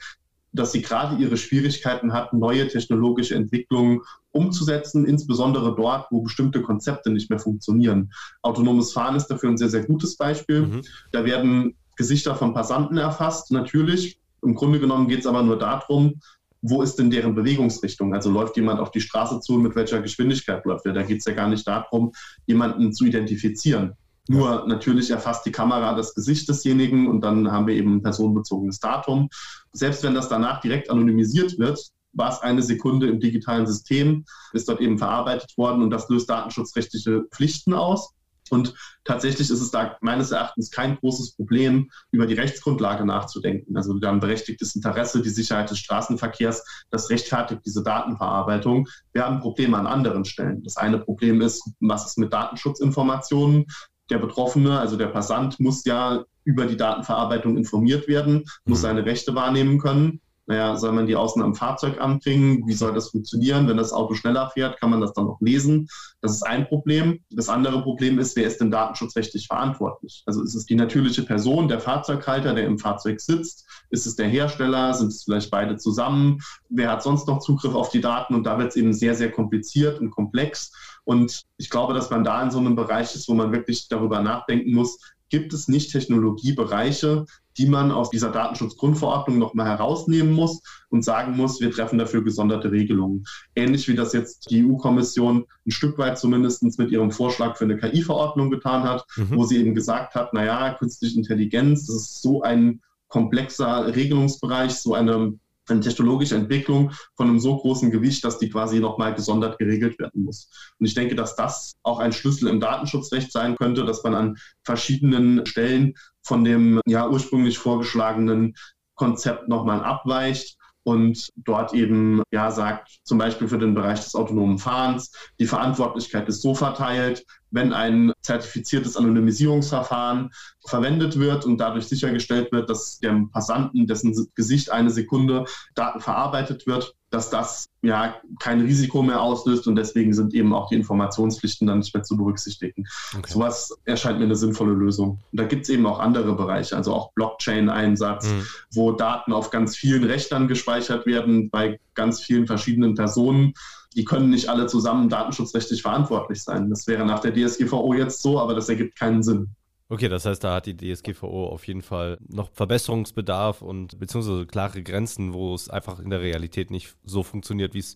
dass 0.53 0.71
sie 0.71 0.81
gerade 0.81 1.21
ihre 1.21 1.35
Schwierigkeiten 1.35 2.13
hat, 2.13 2.31
neue 2.31 2.69
technologische 2.69 3.35
Entwicklungen 3.35 4.01
umzusetzen, 4.31 5.05
insbesondere 5.05 5.75
dort, 5.75 6.07
wo 6.11 6.21
bestimmte 6.21 6.61
Konzepte 6.61 7.11
nicht 7.11 7.29
mehr 7.29 7.39
funktionieren. 7.39 8.13
Autonomes 8.41 8.93
Fahren 8.93 9.17
ist 9.17 9.27
dafür 9.27 9.49
ein 9.49 9.57
sehr, 9.57 9.69
sehr 9.69 9.85
gutes 9.85 10.15
Beispiel. 10.15 10.61
Mhm. 10.61 10.81
Da 11.11 11.25
werden 11.25 11.75
Gesichter 11.97 12.35
von 12.35 12.53
Passanten 12.53 12.97
erfasst, 12.97 13.51
natürlich. 13.51 14.17
Im 14.41 14.55
Grunde 14.55 14.79
genommen 14.79 15.07
geht 15.07 15.21
es 15.21 15.27
aber 15.27 15.43
nur 15.43 15.57
darum, 15.57 16.19
wo 16.61 16.81
ist 16.81 16.95
denn 16.95 17.11
deren 17.11 17.35
Bewegungsrichtung? 17.35 18.13
Also 18.13 18.31
läuft 18.31 18.57
jemand 18.57 18.79
auf 18.79 18.91
die 18.91 19.01
Straße 19.01 19.39
zu 19.39 19.55
und 19.55 19.63
mit 19.63 19.75
welcher 19.75 20.01
Geschwindigkeit 20.01 20.65
läuft 20.65 20.85
er? 20.85 20.93
Da 20.93 21.03
geht 21.03 21.19
es 21.19 21.25
ja 21.25 21.33
gar 21.33 21.47
nicht 21.47 21.67
darum, 21.67 22.11
jemanden 22.47 22.91
zu 22.93 23.05
identifizieren. 23.05 23.93
Nur 24.27 24.65
natürlich 24.67 25.11
erfasst 25.11 25.45
die 25.45 25.51
Kamera 25.51 25.93
das 25.93 26.15
Gesicht 26.15 26.49
desjenigen 26.49 27.07
und 27.07 27.21
dann 27.21 27.51
haben 27.51 27.67
wir 27.67 27.75
eben 27.75 27.97
ein 27.97 28.01
personenbezogenes 28.01 28.79
Datum. 28.79 29.29
Selbst 29.73 30.01
wenn 30.03 30.15
das 30.15 30.29
danach 30.29 30.61
direkt 30.61 30.89
anonymisiert 30.89 31.59
wird, 31.59 31.79
war 32.13 32.31
es 32.31 32.39
eine 32.39 32.63
Sekunde 32.63 33.07
im 33.07 33.19
digitalen 33.19 33.67
System, 33.67 34.25
ist 34.53 34.67
dort 34.67 34.81
eben 34.81 34.97
verarbeitet 34.97 35.55
worden 35.57 35.83
und 35.83 35.91
das 35.91 36.09
löst 36.09 36.29
datenschutzrechtliche 36.29 37.25
Pflichten 37.31 37.73
aus. 37.73 38.14
Und 38.51 38.73
tatsächlich 39.03 39.49
ist 39.49 39.61
es 39.61 39.71
da 39.71 39.97
meines 40.01 40.31
Erachtens 40.31 40.71
kein 40.71 40.97
großes 40.97 41.35
Problem, 41.35 41.89
über 42.11 42.25
die 42.25 42.35
Rechtsgrundlage 42.35 43.05
nachzudenken. 43.05 43.75
Also 43.75 43.99
wir 43.99 44.07
haben 44.07 44.19
berechtigtes 44.19 44.75
Interesse, 44.75 45.21
die 45.21 45.29
Sicherheit 45.29 45.69
des 45.69 45.79
Straßenverkehrs, 45.79 46.63
das 46.89 47.09
rechtfertigt 47.09 47.61
diese 47.65 47.83
Datenverarbeitung. 47.83 48.87
Wir 49.13 49.25
haben 49.25 49.39
Probleme 49.39 49.77
an 49.77 49.87
anderen 49.87 50.25
Stellen. 50.25 50.63
Das 50.63 50.77
eine 50.77 50.99
Problem 50.99 51.41
ist, 51.41 51.69
was 51.79 52.05
ist 52.05 52.17
mit 52.17 52.33
Datenschutzinformationen? 52.33 53.65
Der 54.09 54.19
Betroffene, 54.19 54.79
also 54.79 54.97
der 54.97 55.07
Passant, 55.07 55.59
muss 55.59 55.83
ja 55.85 56.23
über 56.43 56.65
die 56.67 56.77
Datenverarbeitung 56.77 57.57
informiert 57.57 58.07
werden, 58.07 58.43
muss 58.65 58.79
mhm. 58.79 58.83
seine 58.83 59.05
Rechte 59.05 59.33
wahrnehmen 59.33 59.79
können 59.79 60.21
naja, 60.47 60.75
soll 60.75 60.91
man 60.91 61.07
die 61.07 61.15
außen 61.15 61.41
am 61.41 61.55
Fahrzeug 61.55 61.99
anbringen? 61.99 62.63
Wie 62.67 62.73
soll 62.73 62.93
das 62.93 63.09
funktionieren? 63.09 63.67
Wenn 63.67 63.77
das 63.77 63.93
Auto 63.93 64.13
schneller 64.13 64.49
fährt, 64.51 64.79
kann 64.79 64.91
man 64.91 65.01
das 65.01 65.13
dann 65.13 65.27
auch 65.27 65.41
lesen? 65.41 65.87
Das 66.21 66.33
ist 66.33 66.43
ein 66.43 66.67
Problem. 66.67 67.19
Das 67.31 67.49
andere 67.49 67.81
Problem 67.81 68.19
ist, 68.19 68.35
wer 68.35 68.45
ist 68.45 68.61
denn 68.61 68.69
datenschutzrechtlich 68.69 69.47
verantwortlich? 69.47 70.23
Also 70.27 70.43
ist 70.43 70.53
es 70.53 70.65
die 70.65 70.75
natürliche 70.75 71.23
Person, 71.23 71.67
der 71.67 71.79
Fahrzeughalter, 71.79 72.53
der 72.53 72.65
im 72.65 72.77
Fahrzeug 72.77 73.21
sitzt? 73.21 73.65
Ist 73.89 74.05
es 74.05 74.15
der 74.15 74.27
Hersteller? 74.27 74.93
Sind 74.93 75.07
es 75.07 75.23
vielleicht 75.23 75.49
beide 75.49 75.77
zusammen? 75.77 76.39
Wer 76.69 76.91
hat 76.91 77.01
sonst 77.01 77.27
noch 77.27 77.39
Zugriff 77.39 77.73
auf 77.73 77.89
die 77.89 78.01
Daten? 78.01 78.35
Und 78.35 78.43
da 78.43 78.59
wird 78.59 78.69
es 78.69 78.75
eben 78.75 78.93
sehr, 78.93 79.15
sehr 79.15 79.31
kompliziert 79.31 79.99
und 79.99 80.11
komplex. 80.11 80.71
Und 81.05 81.43
ich 81.57 81.71
glaube, 81.71 81.93
dass 81.95 82.11
man 82.11 82.23
da 82.23 82.43
in 82.43 82.51
so 82.51 82.59
einem 82.59 82.75
Bereich 82.75 83.15
ist, 83.15 83.27
wo 83.27 83.33
man 83.33 83.51
wirklich 83.51 83.87
darüber 83.87 84.21
nachdenken 84.21 84.73
muss, 84.73 84.99
gibt 85.29 85.53
es 85.53 85.67
nicht 85.67 85.91
Technologiebereiche, 85.91 87.25
die 87.57 87.67
man 87.67 87.91
aus 87.91 88.09
dieser 88.09 88.31
Datenschutzgrundverordnung 88.31 89.37
nochmal 89.37 89.67
herausnehmen 89.67 90.33
muss 90.33 90.61
und 90.89 91.03
sagen 91.03 91.35
muss, 91.35 91.61
wir 91.61 91.71
treffen 91.71 91.99
dafür 91.99 92.23
gesonderte 92.23 92.71
Regelungen. 92.71 93.25
Ähnlich 93.55 93.87
wie 93.87 93.95
das 93.95 94.13
jetzt 94.13 94.49
die 94.49 94.65
EU-Kommission 94.65 95.45
ein 95.65 95.71
Stück 95.71 95.97
weit 95.97 96.17
zumindest 96.17 96.63
mit 96.77 96.91
ihrem 96.91 97.11
Vorschlag 97.11 97.57
für 97.57 97.65
eine 97.65 97.77
KI-Verordnung 97.77 98.49
getan 98.49 98.83
hat, 98.83 99.05
mhm. 99.15 99.35
wo 99.35 99.45
sie 99.45 99.57
eben 99.57 99.75
gesagt 99.75 100.15
hat, 100.15 100.33
naja, 100.33 100.73
künstliche 100.73 101.17
Intelligenz, 101.17 101.87
das 101.87 101.95
ist 101.95 102.21
so 102.21 102.41
ein 102.41 102.81
komplexer 103.07 103.95
Regelungsbereich, 103.95 104.73
so 104.73 104.93
eine 104.93 105.37
eine 105.67 105.79
technologische 105.81 106.35
Entwicklung 106.35 106.91
von 107.15 107.27
einem 107.27 107.39
so 107.39 107.57
großen 107.57 107.91
Gewicht, 107.91 108.23
dass 108.23 108.37
die 108.37 108.49
quasi 108.49 108.79
nochmal 108.79 109.15
gesondert 109.15 109.57
geregelt 109.57 109.97
werden 109.99 110.23
muss. 110.23 110.49
Und 110.79 110.85
ich 110.85 110.93
denke, 110.93 111.15
dass 111.15 111.35
das 111.35 111.75
auch 111.83 111.99
ein 111.99 112.13
Schlüssel 112.13 112.49
im 112.49 112.59
Datenschutzrecht 112.59 113.31
sein 113.31 113.55
könnte, 113.55 113.85
dass 113.85 114.03
man 114.03 114.15
an 114.15 114.37
verschiedenen 114.63 115.45
Stellen 115.45 115.95
von 116.25 116.43
dem 116.43 116.81
ja 116.85 117.07
ursprünglich 117.07 117.57
vorgeschlagenen 117.57 118.55
Konzept 118.95 119.47
nochmal 119.47 119.83
abweicht 119.83 120.57
und 120.83 121.29
dort 121.35 121.73
eben 121.73 122.21
ja 122.31 122.51
sagt, 122.51 122.99
zum 123.03 123.17
Beispiel 123.17 123.47
für 123.47 123.57
den 123.57 123.73
Bereich 123.73 124.01
des 124.01 124.15
autonomen 124.15 124.59
Fahrens, 124.59 125.11
die 125.39 125.47
Verantwortlichkeit 125.47 126.27
ist 126.27 126.41
so 126.41 126.53
verteilt, 126.53 127.25
wenn 127.49 127.73
ein 127.73 128.13
zertifiziertes 128.21 128.95
Anonymisierungsverfahren 128.95 130.29
verwendet 130.67 131.17
wird 131.19 131.45
und 131.45 131.57
dadurch 131.57 131.87
sichergestellt 131.87 132.51
wird, 132.51 132.69
dass 132.69 132.99
dem 132.99 133.31
Passanten, 133.31 133.87
dessen 133.87 134.13
Gesicht 134.35 134.71
eine 134.71 134.91
Sekunde 134.91 135.45
Daten 135.73 136.01
verarbeitet 136.01 136.67
wird, 136.67 136.93
dass 137.15 137.29
das 137.29 137.69
ja 137.81 138.15
kein 138.39 138.59
Risiko 138.59 139.01
mehr 139.01 139.21
auslöst 139.21 139.67
und 139.67 139.77
deswegen 139.77 140.13
sind 140.13 140.33
eben 140.33 140.53
auch 140.53 140.67
die 140.67 140.75
Informationspflichten 140.75 141.65
dann 141.65 141.79
nicht 141.79 141.93
mehr 141.93 142.03
zu 142.03 142.17
berücksichtigen. 142.17 142.85
Okay. 143.17 143.31
Sowas 143.31 143.73
erscheint 143.85 144.19
mir 144.19 144.25
eine 144.25 144.35
sinnvolle 144.35 144.73
Lösung. 144.73 145.21
Und 145.31 145.39
da 145.39 145.45
gibt 145.45 145.63
es 145.63 145.69
eben 145.69 145.85
auch 145.85 145.99
andere 145.99 146.35
Bereiche, 146.35 146.75
also 146.75 146.93
auch 146.93 147.13
Blockchain-Einsatz, 147.13 148.27
mhm. 148.27 148.47
wo 148.73 148.91
Daten 148.91 149.31
auf 149.31 149.49
ganz 149.49 149.77
vielen 149.77 150.03
Rechnern 150.03 150.49
gespeichert 150.49 151.05
werden, 151.05 151.49
bei 151.49 151.79
ganz 151.93 152.21
vielen 152.21 152.47
verschiedenen 152.47 152.95
Personen 152.95 153.53
die 153.95 154.03
können 154.03 154.29
nicht 154.29 154.49
alle 154.49 154.67
zusammen 154.67 155.07
datenschutzrechtlich 155.07 155.81
verantwortlich 155.81 156.43
sein. 156.43 156.69
Das 156.69 156.85
wäre 156.85 157.05
nach 157.05 157.21
der 157.21 157.33
DSGVO 157.33 157.93
jetzt 157.93 158.21
so, 158.21 158.41
aber 158.41 158.53
das 158.53 158.67
ergibt 158.67 158.99
keinen 158.99 159.23
Sinn. 159.23 159.55
Okay, 159.87 160.09
das 160.09 160.25
heißt, 160.25 160.43
da 160.43 160.55
hat 160.55 160.65
die 160.65 160.75
DSGVO 160.75 161.47
auf 161.47 161.67
jeden 161.67 161.83
Fall 161.83 162.17
noch 162.27 162.49
Verbesserungsbedarf 162.51 163.61
und 163.61 163.99
beziehungsweise 163.99 164.47
klare 164.47 164.81
Grenzen, 164.81 165.33
wo 165.33 165.53
es 165.53 165.69
einfach 165.69 165.99
in 165.99 166.09
der 166.09 166.21
Realität 166.21 166.71
nicht 166.71 166.95
so 167.03 167.21
funktioniert, 167.21 167.75
wie 167.75 167.79
es 167.79 167.95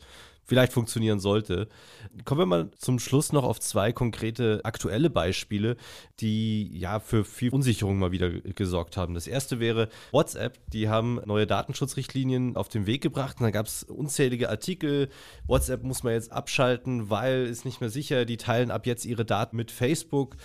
vielleicht 0.50 0.72
funktionieren 0.72 1.20
sollte. 1.20 1.68
Kommen 2.26 2.42
wir 2.42 2.46
mal 2.46 2.72
zum 2.78 3.00
Schluss 3.00 3.34
noch 3.34 3.44
auf 3.44 3.60
zwei 3.60 3.92
konkrete 3.92 4.62
aktuelle 4.64 5.10
Beispiele, 5.10 5.78
die 6.20 6.78
ja 6.78 7.00
für 7.00 7.26
viel 7.26 7.52
Unsicherung 7.52 7.98
mal 7.98 8.12
wieder 8.12 8.30
gesorgt 8.30 8.96
haben. 8.96 9.16
Das 9.16 9.26
erste 9.26 9.60
wäre 9.60 9.90
WhatsApp. 10.12 10.60
Die 10.72 10.90
haben 10.90 11.20
neue 11.26 11.48
Datenschutzrichtlinien 11.48 12.56
auf 12.56 12.70
den 12.70 12.86
Weg 12.86 13.02
gebracht 13.02 13.38
und 13.40 13.46
da 13.46 13.52
gab 13.52 13.66
es 13.66 13.82
unzählige 13.84 14.50
Artikel. 14.50 15.10
WhatsApp 15.48 15.84
muss 15.84 16.04
man 16.04 16.14
jetzt 16.14 16.32
abschalten, 16.32 17.10
weil 17.10 17.46
ist 17.46 17.66
nicht 17.66 17.82
mehr 17.82 17.90
sicher. 17.90 18.26
Die 18.26 18.38
teilen 18.38 18.70
ab 18.70 18.86
jetzt 18.86 19.06
ihre 19.06 19.26
Daten 19.26 19.56
mit 19.56 19.72
Facebook. 19.72 20.36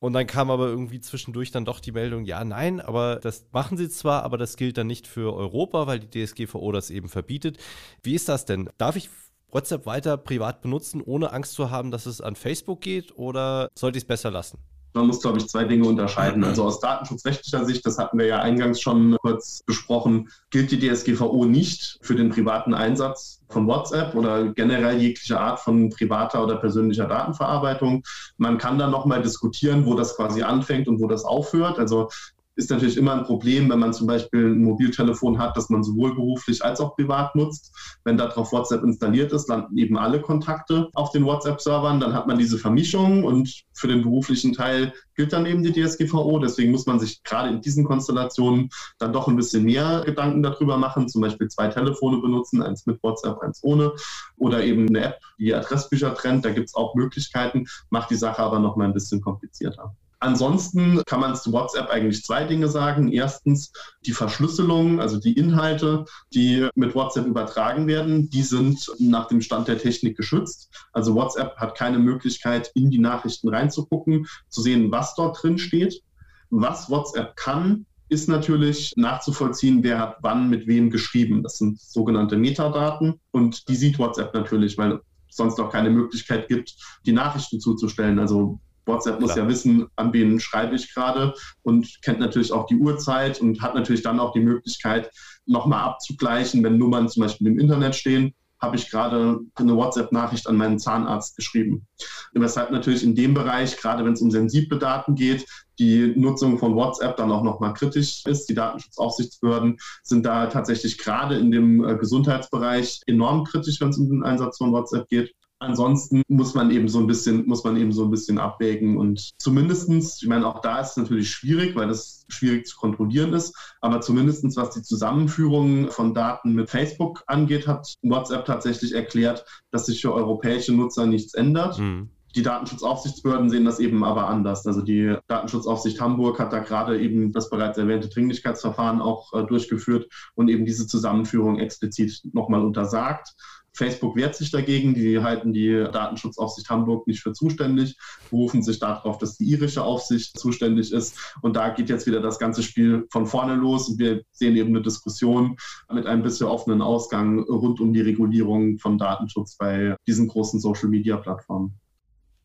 Und 0.00 0.12
dann 0.12 0.26
kam 0.26 0.50
aber 0.50 0.66
irgendwie 0.66 1.00
zwischendurch 1.00 1.50
dann 1.50 1.64
doch 1.64 1.80
die 1.80 1.92
Meldung, 1.92 2.24
ja, 2.24 2.44
nein, 2.44 2.80
aber 2.80 3.16
das 3.16 3.46
machen 3.52 3.76
sie 3.76 3.88
zwar, 3.88 4.22
aber 4.22 4.38
das 4.38 4.56
gilt 4.56 4.78
dann 4.78 4.86
nicht 4.86 5.06
für 5.06 5.34
Europa, 5.34 5.86
weil 5.86 6.00
die 6.00 6.24
DSGVO 6.24 6.72
das 6.72 6.90
eben 6.90 7.08
verbietet. 7.08 7.58
Wie 8.02 8.14
ist 8.14 8.28
das 8.28 8.44
denn? 8.44 8.68
Darf 8.78 8.96
ich 8.96 9.08
WhatsApp 9.50 9.86
weiter 9.86 10.16
privat 10.16 10.62
benutzen, 10.62 11.00
ohne 11.00 11.32
Angst 11.32 11.54
zu 11.54 11.70
haben, 11.70 11.90
dass 11.90 12.06
es 12.06 12.20
an 12.20 12.34
Facebook 12.34 12.80
geht 12.80 13.16
oder 13.16 13.68
sollte 13.74 13.98
ich 13.98 14.04
es 14.04 14.08
besser 14.08 14.30
lassen? 14.30 14.58
Man 14.94 15.08
muss, 15.08 15.20
glaube 15.20 15.38
ich, 15.38 15.48
zwei 15.48 15.64
Dinge 15.64 15.86
unterscheiden. 15.88 16.44
Also 16.44 16.64
aus 16.64 16.78
datenschutzrechtlicher 16.78 17.64
Sicht, 17.64 17.84
das 17.84 17.98
hatten 17.98 18.18
wir 18.18 18.26
ja 18.26 18.38
eingangs 18.38 18.80
schon 18.80 19.16
kurz 19.20 19.62
besprochen, 19.66 20.30
gilt 20.50 20.70
die 20.70 20.78
DSGVO 20.78 21.44
nicht 21.44 21.98
für 22.00 22.14
den 22.14 22.30
privaten 22.30 22.74
Einsatz 22.74 23.40
von 23.48 23.66
WhatsApp 23.66 24.14
oder 24.14 24.52
generell 24.52 25.00
jegliche 25.00 25.40
Art 25.40 25.60
von 25.60 25.90
privater 25.90 26.42
oder 26.42 26.56
persönlicher 26.56 27.06
Datenverarbeitung. 27.06 28.04
Man 28.36 28.58
kann 28.58 28.78
dann 28.78 28.90
nochmal 28.90 29.22
diskutieren, 29.22 29.84
wo 29.84 29.94
das 29.94 30.16
quasi 30.16 30.42
anfängt 30.42 30.88
und 30.88 31.00
wo 31.00 31.08
das 31.08 31.24
aufhört. 31.24 31.78
Also 31.78 32.08
ist 32.56 32.70
natürlich 32.70 32.96
immer 32.96 33.14
ein 33.14 33.24
Problem, 33.24 33.68
wenn 33.68 33.78
man 33.78 33.92
zum 33.92 34.06
Beispiel 34.06 34.46
ein 34.46 34.62
Mobiltelefon 34.62 35.38
hat, 35.38 35.56
das 35.56 35.70
man 35.70 35.82
sowohl 35.82 36.14
beruflich 36.14 36.64
als 36.64 36.80
auch 36.80 36.94
privat 36.94 37.34
nutzt. 37.34 37.74
Wenn 38.04 38.16
darauf 38.16 38.52
WhatsApp 38.52 38.84
installiert 38.84 39.32
ist, 39.32 39.48
landen 39.48 39.76
eben 39.76 39.98
alle 39.98 40.20
Kontakte 40.20 40.88
auf 40.94 41.10
den 41.10 41.24
WhatsApp-Servern. 41.24 42.00
Dann 42.00 42.14
hat 42.14 42.26
man 42.26 42.38
diese 42.38 42.58
Vermischung 42.58 43.24
und 43.24 43.64
für 43.72 43.88
den 43.88 44.02
beruflichen 44.02 44.52
Teil 44.52 44.92
gilt 45.16 45.32
dann 45.32 45.46
eben 45.46 45.62
die 45.62 45.72
DSGVO. 45.72 46.38
Deswegen 46.38 46.70
muss 46.70 46.86
man 46.86 47.00
sich 47.00 47.22
gerade 47.24 47.48
in 47.48 47.60
diesen 47.60 47.84
Konstellationen 47.84 48.68
dann 48.98 49.12
doch 49.12 49.26
ein 49.26 49.36
bisschen 49.36 49.64
mehr 49.64 50.02
Gedanken 50.04 50.42
darüber 50.42 50.76
machen. 50.76 51.08
Zum 51.08 51.22
Beispiel 51.22 51.48
zwei 51.48 51.68
Telefone 51.68 52.18
benutzen, 52.18 52.62
eins 52.62 52.86
mit 52.86 53.02
WhatsApp, 53.02 53.40
eins 53.40 53.60
ohne. 53.62 53.92
Oder 54.36 54.64
eben 54.64 54.88
eine 54.88 55.06
App, 55.06 55.20
die 55.38 55.54
Adressbücher 55.54 56.14
trennt. 56.14 56.44
Da 56.44 56.50
gibt 56.50 56.68
es 56.68 56.74
auch 56.74 56.94
Möglichkeiten, 56.94 57.66
macht 57.90 58.10
die 58.10 58.16
Sache 58.16 58.42
aber 58.42 58.60
noch 58.60 58.76
mal 58.76 58.84
ein 58.84 58.94
bisschen 58.94 59.20
komplizierter. 59.20 59.94
Ansonsten 60.24 61.02
kann 61.04 61.20
man 61.20 61.36
zu 61.36 61.52
WhatsApp 61.52 61.90
eigentlich 61.90 62.24
zwei 62.24 62.44
Dinge 62.44 62.68
sagen. 62.68 63.12
Erstens 63.12 63.70
die 64.06 64.12
Verschlüsselung, 64.12 64.98
also 64.98 65.20
die 65.20 65.34
Inhalte, 65.34 66.06
die 66.32 66.66
mit 66.74 66.94
WhatsApp 66.94 67.26
übertragen 67.26 67.86
werden, 67.86 68.30
die 68.30 68.42
sind 68.42 68.90
nach 68.98 69.28
dem 69.28 69.42
Stand 69.42 69.68
der 69.68 69.76
Technik 69.76 70.16
geschützt. 70.16 70.70
Also 70.94 71.14
WhatsApp 71.14 71.58
hat 71.58 71.76
keine 71.76 71.98
Möglichkeit, 71.98 72.70
in 72.74 72.90
die 72.90 73.00
Nachrichten 73.00 73.50
reinzugucken, 73.50 74.26
zu 74.48 74.62
sehen, 74.62 74.90
was 74.90 75.14
dort 75.14 75.42
drin 75.42 75.58
steht. 75.58 76.00
Was 76.48 76.88
WhatsApp 76.88 77.36
kann, 77.36 77.84
ist 78.08 78.26
natürlich 78.26 78.94
nachzuvollziehen, 78.96 79.82
wer 79.82 79.98
hat 79.98 80.16
wann 80.22 80.48
mit 80.48 80.66
wem 80.66 80.88
geschrieben. 80.88 81.42
Das 81.42 81.58
sind 81.58 81.78
sogenannte 81.78 82.38
Metadaten 82.38 83.20
und 83.30 83.68
die 83.68 83.76
sieht 83.76 83.98
WhatsApp 83.98 84.32
natürlich, 84.32 84.78
weil 84.78 84.92
es 85.28 85.36
sonst 85.36 85.60
auch 85.60 85.70
keine 85.70 85.90
Möglichkeit 85.90 86.48
gibt, 86.48 86.76
die 87.04 87.12
Nachrichten 87.12 87.60
zuzustellen. 87.60 88.18
Also 88.18 88.58
WhatsApp 88.86 89.20
muss 89.20 89.32
Klar. 89.32 89.44
ja 89.44 89.50
wissen, 89.50 89.86
an 89.96 90.12
wen 90.12 90.40
schreibe 90.40 90.74
ich 90.76 90.92
gerade 90.94 91.34
und 91.62 92.02
kennt 92.02 92.20
natürlich 92.20 92.52
auch 92.52 92.66
die 92.66 92.76
Uhrzeit 92.76 93.40
und 93.40 93.62
hat 93.62 93.74
natürlich 93.74 94.02
dann 94.02 94.20
auch 94.20 94.32
die 94.32 94.40
Möglichkeit, 94.40 95.10
nochmal 95.46 95.80
abzugleichen, 95.80 96.62
wenn 96.64 96.78
Nummern 96.78 97.08
zum 97.08 97.22
Beispiel 97.22 97.48
im 97.48 97.58
Internet 97.58 97.94
stehen, 97.94 98.34
habe 98.60 98.76
ich 98.76 98.90
gerade 98.90 99.40
eine 99.56 99.76
WhatsApp-Nachricht 99.76 100.46
an 100.48 100.56
meinen 100.56 100.78
Zahnarzt 100.78 101.36
geschrieben. 101.36 101.86
Weshalb 102.32 102.70
natürlich 102.70 103.04
in 103.04 103.14
dem 103.14 103.34
Bereich, 103.34 103.76
gerade 103.76 104.04
wenn 104.04 104.14
es 104.14 104.22
um 104.22 104.30
sensible 104.30 104.78
Daten 104.78 105.14
geht, 105.14 105.44
die 105.78 106.14
Nutzung 106.16 106.58
von 106.58 106.74
WhatsApp 106.74 107.16
dann 107.16 107.32
auch 107.32 107.42
nochmal 107.42 107.74
kritisch 107.74 108.24
ist. 108.26 108.48
Die 108.48 108.54
Datenschutzaufsichtsbehörden 108.54 109.76
sind 110.02 110.24
da 110.24 110.46
tatsächlich 110.46 110.98
gerade 110.98 111.36
in 111.36 111.50
dem 111.50 111.84
äh, 111.84 111.96
Gesundheitsbereich 111.96 113.00
enorm 113.06 113.44
kritisch, 113.44 113.80
wenn 113.80 113.90
es 113.90 113.98
um 113.98 114.08
den 114.08 114.22
Einsatz 114.22 114.58
von 114.58 114.72
WhatsApp 114.72 115.08
geht. 115.08 115.34
Ansonsten 115.64 116.22
muss 116.28 116.54
man 116.54 116.70
eben 116.70 116.88
so 116.88 116.98
ein 116.98 117.06
bisschen, 117.06 117.46
muss 117.46 117.64
man 117.64 117.76
eben 117.76 117.92
so 117.92 118.04
ein 118.04 118.10
bisschen 118.10 118.38
abwägen 118.38 118.96
und 118.96 119.32
zumindestens, 119.38 120.22
ich 120.22 120.28
meine, 120.28 120.46
auch 120.46 120.60
da 120.60 120.80
ist 120.80 120.90
es 120.90 120.96
natürlich 120.96 121.30
schwierig, 121.30 121.74
weil 121.76 121.88
das 121.88 122.24
schwierig 122.28 122.66
zu 122.66 122.76
kontrollieren 122.76 123.32
ist, 123.32 123.54
aber 123.80 124.00
zumindestens 124.00 124.56
was 124.56 124.70
die 124.70 124.82
Zusammenführung 124.82 125.90
von 125.90 126.14
Daten 126.14 126.52
mit 126.52 126.70
Facebook 126.70 127.22
angeht, 127.26 127.66
hat 127.66 127.94
WhatsApp 128.02 128.44
tatsächlich 128.44 128.92
erklärt, 128.94 129.44
dass 129.70 129.86
sich 129.86 130.00
für 130.00 130.12
europäische 130.12 130.72
Nutzer 130.72 131.06
nichts 131.06 131.34
ändert. 131.34 131.78
Mhm. 131.78 132.10
Die 132.34 132.42
Datenschutzaufsichtsbehörden 132.42 133.48
sehen 133.48 133.64
das 133.64 133.78
eben 133.78 134.02
aber 134.02 134.28
anders. 134.28 134.66
Also 134.66 134.82
die 134.82 135.16
Datenschutzaufsicht 135.28 136.00
Hamburg 136.00 136.40
hat 136.40 136.52
da 136.52 136.58
gerade 136.58 137.00
eben 137.00 137.30
das 137.30 137.48
bereits 137.48 137.78
erwähnte 137.78 138.08
Dringlichkeitsverfahren 138.08 139.00
auch 139.00 139.32
äh, 139.34 139.44
durchgeführt 139.44 140.08
und 140.34 140.48
eben 140.48 140.66
diese 140.66 140.86
Zusammenführung 140.88 141.60
explizit 141.60 142.22
nochmal 142.32 142.64
untersagt. 142.64 143.34
Facebook 143.74 144.14
wehrt 144.14 144.36
sich 144.36 144.50
dagegen, 144.50 144.94
die 144.94 145.20
halten 145.20 145.52
die 145.52 145.84
Datenschutzaufsicht 145.92 146.70
Hamburg 146.70 147.06
nicht 147.06 147.20
für 147.20 147.32
zuständig, 147.32 147.96
berufen 148.30 148.62
sich 148.62 148.78
darauf, 148.78 149.18
dass 149.18 149.36
die 149.36 149.44
irische 149.44 149.82
Aufsicht 149.82 150.38
zuständig 150.38 150.92
ist. 150.92 151.18
Und 151.42 151.56
da 151.56 151.70
geht 151.70 151.88
jetzt 151.88 152.06
wieder 152.06 152.20
das 152.20 152.38
ganze 152.38 152.62
Spiel 152.62 153.06
von 153.10 153.26
vorne 153.26 153.56
los. 153.56 153.88
Und 153.88 153.98
wir 153.98 154.22
sehen 154.30 154.56
eben 154.56 154.70
eine 154.70 154.82
Diskussion 154.82 155.56
mit 155.92 156.06
einem 156.06 156.22
bisschen 156.22 156.46
offenen 156.46 156.82
Ausgang 156.82 157.40
rund 157.40 157.80
um 157.80 157.92
die 157.92 158.00
Regulierung 158.00 158.78
von 158.78 158.96
Datenschutz 158.96 159.56
bei 159.56 159.96
diesen 160.06 160.28
großen 160.28 160.60
Social-Media-Plattformen. 160.60 161.74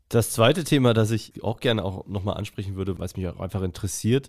Das 0.09 0.31
zweite 0.31 0.63
Thema, 0.63 0.95
das 0.95 1.11
ich 1.11 1.43
auch 1.43 1.59
gerne 1.59 1.85
auch 1.85 2.07
nochmal 2.07 2.37
ansprechen 2.37 2.75
würde, 2.75 2.97
weil 2.97 3.05
es 3.05 3.15
mich 3.15 3.27
auch 3.27 3.39
einfach 3.39 3.61
interessiert 3.61 4.27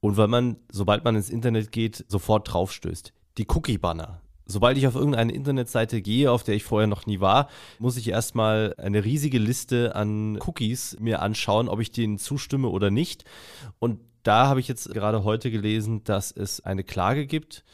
und 0.00 0.18
weil 0.18 0.28
man, 0.28 0.56
sobald 0.70 1.04
man 1.04 1.16
ins 1.16 1.30
Internet 1.30 1.72
geht, 1.72 2.04
sofort 2.08 2.52
draufstößt. 2.52 3.14
Die 3.38 3.46
Cookie-Banner 3.48 4.20
sobald 4.46 4.78
ich 4.78 4.86
auf 4.86 4.94
irgendeine 4.94 5.32
Internetseite 5.32 6.00
gehe, 6.00 6.30
auf 6.30 6.42
der 6.42 6.54
ich 6.54 6.64
vorher 6.64 6.86
noch 6.86 7.06
nie 7.06 7.20
war, 7.20 7.48
muss 7.78 7.96
ich 7.96 8.08
erstmal 8.08 8.74
eine 8.78 9.04
riesige 9.04 9.38
Liste 9.38 9.94
an 9.94 10.38
Cookies 10.40 10.96
mir 11.00 11.20
anschauen, 11.20 11.68
ob 11.68 11.80
ich 11.80 11.90
denen 11.90 12.18
zustimme 12.18 12.68
oder 12.68 12.90
nicht. 12.90 13.24
Und 13.78 14.00
da 14.22 14.46
habe 14.48 14.60
ich 14.60 14.68
jetzt 14.68 14.92
gerade 14.92 15.24
heute 15.24 15.50
gelesen, 15.50 16.02
dass 16.04 16.32
es 16.32 16.60
eine 16.60 16.84
Klage 16.84 17.26
gibt 17.26 17.64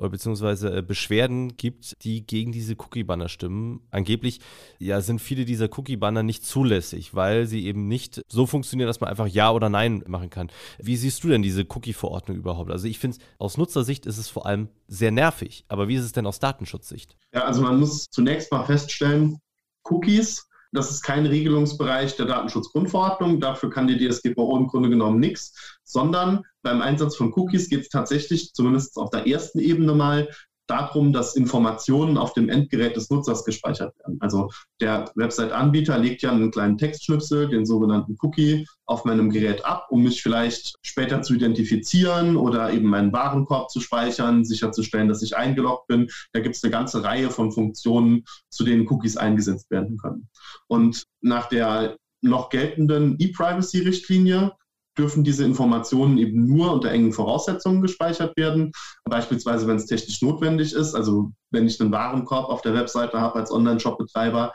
oder 0.00 0.10
beziehungsweise 0.10 0.78
äh, 0.78 0.82
Beschwerden 0.82 1.56
gibt, 1.56 2.02
die 2.02 2.26
gegen 2.26 2.52
diese 2.52 2.74
Cookie-Banner 2.74 3.28
stimmen. 3.28 3.82
Angeblich 3.90 4.40
ja, 4.78 5.00
sind 5.00 5.20
viele 5.20 5.44
dieser 5.44 5.68
Cookie-Banner 5.78 6.22
nicht 6.22 6.44
zulässig, 6.44 7.14
weil 7.14 7.46
sie 7.46 7.66
eben 7.66 7.86
nicht 7.86 8.22
so 8.28 8.46
funktionieren, 8.46 8.88
dass 8.88 9.00
man 9.00 9.10
einfach 9.10 9.26
Ja 9.26 9.52
oder 9.52 9.68
Nein 9.68 10.02
machen 10.06 10.30
kann. 10.30 10.50
Wie 10.78 10.96
siehst 10.96 11.22
du 11.22 11.28
denn 11.28 11.42
diese 11.42 11.62
Cookie-Verordnung 11.68 12.36
überhaupt? 12.36 12.70
Also 12.70 12.88
ich 12.88 12.98
finde, 12.98 13.18
aus 13.38 13.58
Nutzersicht 13.58 14.06
ist 14.06 14.18
es 14.18 14.28
vor 14.28 14.46
allem 14.46 14.68
sehr 14.88 15.10
nervig. 15.10 15.64
Aber 15.68 15.86
wie 15.86 15.94
ist 15.94 16.04
es 16.04 16.12
denn 16.12 16.26
aus 16.26 16.40
Datenschutzsicht? 16.40 17.16
Ja, 17.34 17.44
also 17.44 17.62
man 17.62 17.78
muss 17.78 18.06
zunächst 18.10 18.50
mal 18.50 18.64
feststellen, 18.64 19.38
Cookies 19.84 20.49
das 20.72 20.90
ist 20.90 21.02
kein 21.02 21.26
Regelungsbereich 21.26 22.16
der 22.16 22.26
Datenschutzgrundverordnung. 22.26 23.40
Dafür 23.40 23.70
kann 23.70 23.88
die 23.88 23.98
DSGVO 23.98 24.56
im 24.56 24.66
Grunde 24.68 24.90
genommen 24.90 25.18
nichts, 25.18 25.78
sondern 25.84 26.44
beim 26.62 26.80
Einsatz 26.80 27.16
von 27.16 27.32
Cookies 27.32 27.68
geht 27.68 27.80
es 27.80 27.88
tatsächlich, 27.88 28.52
zumindest 28.52 28.96
auf 28.96 29.10
der 29.10 29.26
ersten 29.26 29.58
Ebene 29.58 29.94
mal, 29.94 30.28
darum, 30.70 31.12
dass 31.12 31.36
Informationen 31.36 32.16
auf 32.16 32.32
dem 32.32 32.48
Endgerät 32.48 32.96
des 32.96 33.10
Nutzers 33.10 33.44
gespeichert 33.44 33.98
werden. 33.98 34.18
Also 34.20 34.50
der 34.80 35.10
Website-Anbieter 35.16 35.98
legt 35.98 36.22
ja 36.22 36.30
einen 36.30 36.50
kleinen 36.50 36.78
Textschnipsel, 36.78 37.48
den 37.48 37.66
sogenannten 37.66 38.16
Cookie, 38.22 38.66
auf 38.86 39.04
meinem 39.04 39.30
Gerät 39.30 39.64
ab, 39.64 39.86
um 39.90 40.02
mich 40.02 40.22
vielleicht 40.22 40.76
später 40.82 41.22
zu 41.22 41.34
identifizieren 41.34 42.36
oder 42.36 42.72
eben 42.72 42.88
meinen 42.88 43.12
Warenkorb 43.12 43.70
zu 43.70 43.80
speichern, 43.80 44.44
sicherzustellen, 44.44 45.08
dass 45.08 45.22
ich 45.22 45.36
eingeloggt 45.36 45.88
bin. 45.88 46.08
Da 46.32 46.40
gibt 46.40 46.56
es 46.56 46.64
eine 46.64 46.70
ganze 46.70 47.02
Reihe 47.02 47.30
von 47.30 47.52
Funktionen, 47.52 48.24
zu 48.48 48.64
denen 48.64 48.88
Cookies 48.88 49.16
eingesetzt 49.16 49.70
werden 49.70 49.96
können. 49.96 50.28
Und 50.68 51.04
nach 51.20 51.48
der 51.48 51.96
noch 52.22 52.50
geltenden 52.50 53.16
E-Privacy-Richtlinie 53.18 54.52
dürfen 55.00 55.24
diese 55.24 55.44
Informationen 55.46 56.18
eben 56.18 56.46
nur 56.46 56.74
unter 56.74 56.90
engen 56.90 57.14
Voraussetzungen 57.14 57.80
gespeichert 57.80 58.36
werden. 58.36 58.70
Beispielsweise, 59.04 59.66
wenn 59.66 59.76
es 59.76 59.86
technisch 59.86 60.20
notwendig 60.20 60.74
ist. 60.74 60.94
Also 60.94 61.32
wenn 61.50 61.66
ich 61.66 61.80
einen 61.80 61.90
Warenkorb 61.90 62.50
auf 62.50 62.60
der 62.60 62.74
Webseite 62.74 63.18
habe 63.18 63.38
als 63.38 63.50
Online-Shop-Betreiber, 63.50 64.52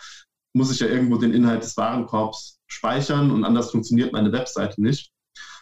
muss 0.53 0.71
ich 0.71 0.79
ja 0.79 0.87
irgendwo 0.87 1.17
den 1.17 1.33
Inhalt 1.33 1.63
des 1.63 1.75
Warenkorbs 1.77 2.59
speichern 2.67 3.31
und 3.31 3.43
anders 3.43 3.71
funktioniert 3.71 4.13
meine 4.13 4.31
Webseite 4.31 4.81
nicht. 4.81 5.11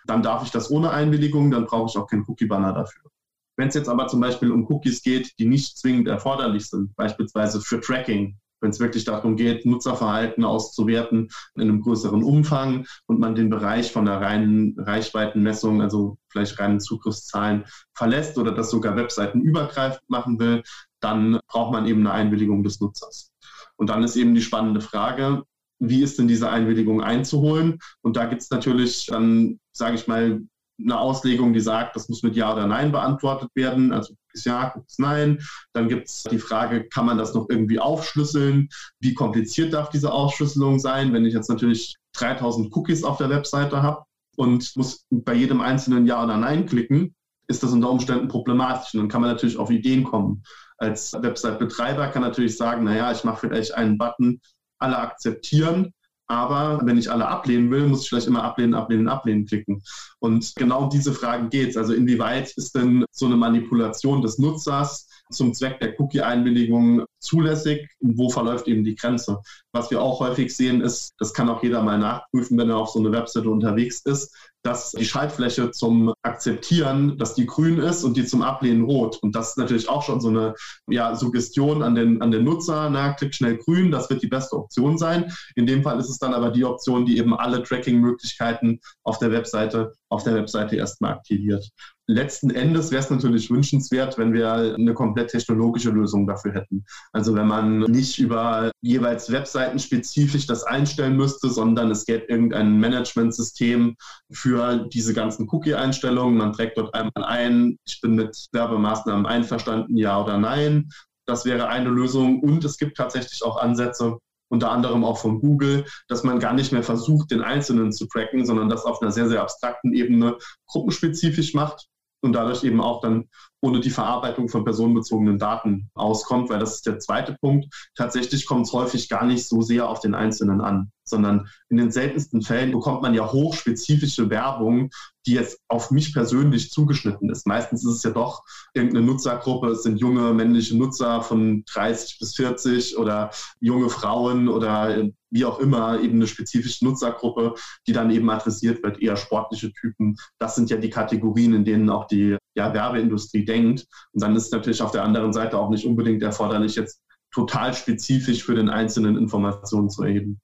Dann 0.05 0.21
darf 0.21 0.43
ich 0.43 0.51
das 0.51 0.69
ohne 0.69 0.91
Einwilligung, 0.91 1.49
dann 1.49 1.65
brauche 1.65 1.89
ich 1.89 1.97
auch 1.97 2.07
keinen 2.07 2.25
Cookie-Banner 2.27 2.73
dafür. 2.73 3.09
Wenn 3.55 3.69
es 3.69 3.75
jetzt 3.75 3.87
aber 3.87 4.07
zum 4.07 4.19
Beispiel 4.19 4.51
um 4.51 4.69
Cookies 4.69 5.01
geht, 5.01 5.31
die 5.39 5.45
nicht 5.45 5.77
zwingend 5.77 6.09
erforderlich 6.09 6.69
sind, 6.69 6.93
beispielsweise 6.97 7.61
für 7.61 7.79
Tracking, 7.79 8.37
wenn 8.63 8.71
es 8.71 8.79
wirklich 8.79 9.03
darum 9.03 9.35
geht, 9.35 9.65
Nutzerverhalten 9.65 10.45
auszuwerten 10.45 11.29
in 11.55 11.61
einem 11.61 11.81
größeren 11.81 12.23
Umfang 12.23 12.87
und 13.05 13.19
man 13.19 13.35
den 13.35 13.49
Bereich 13.49 13.91
von 13.91 14.05
der 14.05 14.21
reinen 14.21 14.75
Reichweitenmessung, 14.79 15.81
also 15.81 16.17
vielleicht 16.29 16.57
reinen 16.59 16.79
Zugriffszahlen 16.79 17.65
verlässt 17.93 18.37
oder 18.37 18.53
das 18.53 18.71
sogar 18.71 18.95
webseitenübergreifend 18.95 20.09
machen 20.09 20.39
will, 20.39 20.63
dann 21.01 21.39
braucht 21.47 21.73
man 21.73 21.85
eben 21.85 21.99
eine 21.99 22.13
Einwilligung 22.13 22.63
des 22.63 22.79
Nutzers. 22.79 23.31
Und 23.75 23.89
dann 23.89 24.03
ist 24.03 24.15
eben 24.15 24.33
die 24.33 24.41
spannende 24.41 24.81
Frage, 24.81 25.43
wie 25.79 26.01
ist 26.01 26.17
denn 26.17 26.29
diese 26.29 26.49
Einwilligung 26.49 27.01
einzuholen? 27.01 27.79
Und 28.01 28.15
da 28.15 28.25
gibt 28.25 28.41
es 28.41 28.49
natürlich 28.49 29.07
dann, 29.07 29.59
sage 29.73 29.95
ich 29.95 30.07
mal, 30.07 30.41
eine 30.79 30.99
Auslegung, 30.99 31.53
die 31.53 31.59
sagt, 31.59 31.95
das 31.95 32.09
muss 32.09 32.23
mit 32.23 32.35
Ja 32.35 32.53
oder 32.53 32.67
Nein 32.67 32.91
beantwortet 32.91 33.49
werden. 33.55 33.91
Also 33.93 34.15
ist 34.33 34.45
Ja, 34.45 34.73
ist 34.87 34.99
Nein. 34.99 35.39
Dann 35.73 35.87
gibt 35.87 36.07
es 36.07 36.23
die 36.23 36.39
Frage, 36.39 36.87
kann 36.89 37.05
man 37.05 37.17
das 37.17 37.33
noch 37.33 37.47
irgendwie 37.49 37.79
aufschlüsseln? 37.79 38.69
Wie 38.99 39.13
kompliziert 39.13 39.73
darf 39.73 39.89
diese 39.89 40.11
Aufschlüsselung 40.11 40.79
sein? 40.79 41.13
Wenn 41.13 41.25
ich 41.25 41.33
jetzt 41.33 41.49
natürlich 41.49 41.95
3000 42.13 42.75
Cookies 42.75 43.03
auf 43.03 43.17
der 43.17 43.29
Webseite 43.29 43.81
habe 43.81 44.03
und 44.35 44.75
muss 44.75 45.05
bei 45.09 45.33
jedem 45.33 45.61
einzelnen 45.61 46.05
Ja 46.07 46.23
oder 46.23 46.37
Nein 46.37 46.65
klicken, 46.65 47.15
ist 47.47 47.61
das 47.61 47.71
unter 47.71 47.89
Umständen 47.89 48.27
problematisch. 48.27 48.93
Und 48.93 49.01
dann 49.01 49.09
kann 49.09 49.21
man 49.21 49.29
natürlich 49.29 49.57
auf 49.57 49.69
Ideen 49.69 50.03
kommen. 50.03 50.43
Als 50.77 51.13
Website-Betreiber 51.13 52.07
kann 52.07 52.23
natürlich 52.23 52.57
sagen, 52.57 52.83
naja, 52.83 53.11
ich 53.11 53.23
mache 53.23 53.47
vielleicht 53.47 53.75
einen 53.75 53.97
Button, 53.97 54.41
alle 54.79 54.97
akzeptieren 54.97 55.93
aber 56.27 56.79
wenn 56.83 56.97
ich 56.97 57.11
alle 57.11 57.27
ablehnen 57.27 57.69
will, 57.69 57.87
muss 57.87 58.03
ich 58.03 58.09
vielleicht 58.09 58.27
immer 58.27 58.43
ablehnen, 58.43 58.73
ablehnen, 58.73 59.07
ablehnen 59.07 59.45
klicken. 59.45 59.83
Und 60.23 60.55
genau 60.55 60.83
um 60.83 60.89
diese 60.89 61.11
Fragen 61.11 61.49
geht 61.49 61.71
es. 61.71 61.77
Also 61.77 61.93
inwieweit 61.93 62.53
ist 62.55 62.75
denn 62.75 63.03
so 63.11 63.25
eine 63.25 63.35
Manipulation 63.35 64.21
des 64.21 64.39
Nutzers 64.39 65.09
zum 65.29 65.53
Zweck 65.53 65.81
der 65.81 65.99
Cookie-Einwilligung 65.99 67.03
zulässig 67.19 67.89
und 67.99 68.17
wo 68.17 68.29
verläuft 68.29 68.67
eben 68.69 68.85
die 68.85 68.95
Grenze. 68.95 69.41
Was 69.73 69.91
wir 69.91 70.01
auch 70.01 70.21
häufig 70.21 70.55
sehen 70.55 70.79
ist, 70.81 71.13
das 71.19 71.33
kann 71.33 71.49
auch 71.49 71.61
jeder 71.61 71.81
mal 71.81 71.97
nachprüfen, 71.97 72.57
wenn 72.57 72.69
er 72.69 72.77
auf 72.77 72.89
so 72.89 72.99
eine 72.99 73.11
Webseite 73.11 73.49
unterwegs 73.49 74.01
ist, 74.05 74.33
dass 74.63 74.91
die 74.91 75.05
Schaltfläche 75.05 75.71
zum 75.71 76.13
Akzeptieren, 76.21 77.17
dass 77.17 77.33
die 77.35 77.45
grün 77.45 77.79
ist 77.79 78.03
und 78.03 78.15
die 78.15 78.25
zum 78.25 78.41
Ablehnen 78.41 78.85
rot. 78.85 79.17
Und 79.21 79.35
das 79.35 79.49
ist 79.49 79.57
natürlich 79.57 79.89
auch 79.89 80.03
schon 80.03 80.21
so 80.21 80.29
eine 80.29 80.55
ja, 80.87 81.15
Suggestion 81.15 81.83
an 81.83 81.95
den, 81.95 82.21
an 82.21 82.31
den 82.31 82.45
Nutzer, 82.45 82.89
na, 82.89 83.11
klick 83.13 83.35
schnell 83.35 83.57
grün, 83.57 83.91
das 83.91 84.09
wird 84.09 84.21
die 84.21 84.27
beste 84.27 84.55
Option 84.55 84.97
sein. 84.97 85.33
In 85.55 85.65
dem 85.65 85.83
Fall 85.83 85.99
ist 85.99 86.09
es 86.09 86.17
dann 86.17 86.33
aber 86.33 86.49
die 86.51 86.63
Option, 86.63 87.05
die 87.05 87.17
eben 87.17 87.33
alle 87.35 87.61
Tracking-Möglichkeiten 87.61 88.79
auf 89.03 89.19
der 89.19 89.31
Webseite, 89.31 89.93
auf 90.13 90.23
der 90.23 90.35
Webseite 90.35 90.75
erstmal 90.75 91.13
aktiviert. 91.13 91.67
Letzten 92.07 92.49
Endes 92.51 92.91
wäre 92.91 93.01
es 93.01 93.09
natürlich 93.09 93.49
wünschenswert, 93.49 94.17
wenn 94.17 94.33
wir 94.33 94.51
eine 94.51 94.93
komplett 94.93 95.31
technologische 95.31 95.89
Lösung 95.89 96.27
dafür 96.27 96.53
hätten. 96.53 96.85
Also 97.13 97.33
wenn 97.33 97.47
man 97.47 97.79
nicht 97.79 98.19
über 98.19 98.71
jeweils 98.81 99.31
Webseiten 99.31 99.79
spezifisch 99.79 100.45
das 100.45 100.63
einstellen 100.63 101.15
müsste, 101.15 101.49
sondern 101.49 101.89
es 101.91 102.05
gäbe 102.05 102.25
irgendein 102.25 102.79
Managementsystem 102.79 103.95
für 104.31 104.87
diese 104.93 105.13
ganzen 105.13 105.47
Cookie-Einstellungen. 105.49 106.37
Man 106.37 106.53
trägt 106.53 106.77
dort 106.77 106.93
einmal 106.93 107.23
ein, 107.25 107.77
ich 107.85 107.99
bin 108.01 108.15
mit 108.15 108.47
Werbemaßnahmen 108.51 109.25
einverstanden, 109.25 109.97
ja 109.97 110.21
oder 110.21 110.37
nein. 110.37 110.89
Das 111.25 111.45
wäre 111.45 111.69
eine 111.69 111.89
Lösung. 111.89 112.41
Und 112.41 112.63
es 112.65 112.77
gibt 112.77 112.97
tatsächlich 112.97 113.43
auch 113.43 113.57
Ansätze, 113.57 114.17
unter 114.53 114.69
anderem 114.69 115.03
auch 115.03 115.17
von 115.17 115.41
Google, 115.41 115.85
dass 116.07 116.23
man 116.23 116.39
gar 116.39 116.53
nicht 116.53 116.71
mehr 116.71 116.83
versucht, 116.83 117.31
den 117.31 117.41
Einzelnen 117.41 117.91
zu 117.91 118.05
tracken, 118.05 118.45
sondern 118.45 118.69
das 118.69 118.85
auf 118.85 119.01
einer 119.01 119.11
sehr, 119.11 119.27
sehr 119.27 119.41
abstrakten 119.41 119.93
Ebene 119.93 120.37
gruppenspezifisch 120.67 121.55
macht 121.55 121.87
und 122.21 122.33
dadurch 122.33 122.63
eben 122.63 122.79
auch 122.79 123.01
dann 123.01 123.25
ohne 123.61 123.79
die 123.79 123.89
Verarbeitung 123.89 124.49
von 124.49 124.63
personenbezogenen 124.63 125.39
Daten 125.39 125.89
auskommt, 125.95 126.51
weil 126.51 126.59
das 126.59 126.75
ist 126.75 126.85
der 126.85 126.99
zweite 126.99 127.35
Punkt. 127.41 127.65
Tatsächlich 127.95 128.45
kommt 128.45 128.67
es 128.67 128.73
häufig 128.73 129.09
gar 129.09 129.25
nicht 129.25 129.47
so 129.47 129.63
sehr 129.63 129.89
auf 129.89 130.01
den 130.01 130.13
Einzelnen 130.13 130.61
an, 130.61 130.91
sondern 131.03 131.47
in 131.69 131.77
den 131.77 131.91
seltensten 131.91 132.43
Fällen 132.43 132.71
bekommt 132.71 133.01
man 133.01 133.15
ja 133.15 133.31
hochspezifische 133.31 134.29
Werbung, 134.29 134.91
die 135.25 135.33
jetzt 135.33 135.59
auf 135.67 135.91
mich 135.91 136.13
persönlich 136.13 136.71
zugeschnitten 136.71 137.29
ist. 137.29 137.47
Meistens 137.47 137.85
ist 137.85 137.95
es 137.97 138.03
ja 138.03 138.11
doch 138.11 138.43
irgendeine 138.73 139.05
Nutzergruppe, 139.05 139.69
es 139.69 139.83
sind 139.83 139.99
junge 139.99 140.33
männliche 140.33 140.77
Nutzer 140.77 141.21
von 141.21 141.63
30 141.73 142.19
bis 142.19 142.35
40 142.35 142.97
oder 142.97 143.31
junge 143.59 143.89
Frauen 143.89 144.47
oder 144.47 145.09
wie 145.29 145.45
auch 145.45 145.59
immer 145.59 145.99
eben 145.99 146.15
eine 146.15 146.27
spezifische 146.27 146.85
Nutzergruppe, 146.85 147.55
die 147.87 147.93
dann 147.93 148.11
eben 148.11 148.29
adressiert 148.29 148.83
wird, 148.83 149.01
eher 149.01 149.17
sportliche 149.17 149.73
Typen. 149.73 150.15
Das 150.37 150.55
sind 150.55 150.69
ja 150.69 150.77
die 150.77 150.91
Kategorien, 150.91 151.53
in 151.53 151.65
denen 151.65 151.89
auch 151.89 152.05
die 152.05 152.37
ja, 152.55 152.73
Werbeindustrie 152.73 153.43
denkt. 153.43 153.87
Und 154.11 154.21
dann 154.21 154.35
ist 154.35 154.53
natürlich 154.53 154.81
auf 154.81 154.91
der 154.91 155.03
anderen 155.03 155.33
Seite 155.33 155.57
auch 155.57 155.69
nicht 155.69 155.85
unbedingt 155.85 156.21
erforderlich, 156.21 156.75
jetzt 156.75 157.01
total 157.33 157.73
spezifisch 157.73 158.43
für 158.43 158.53
den 158.53 158.69
einzelnen 158.69 159.17
Informationen 159.17 159.89
zu 159.89 160.03
erheben. 160.03 160.39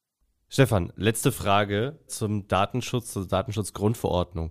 Stefan, 0.51 0.91
letzte 0.95 1.31
Frage 1.31 1.99
zum 2.07 2.47
Datenschutz, 2.47 3.13
zur 3.13 3.27
Datenschutzgrundverordnung. 3.27 4.49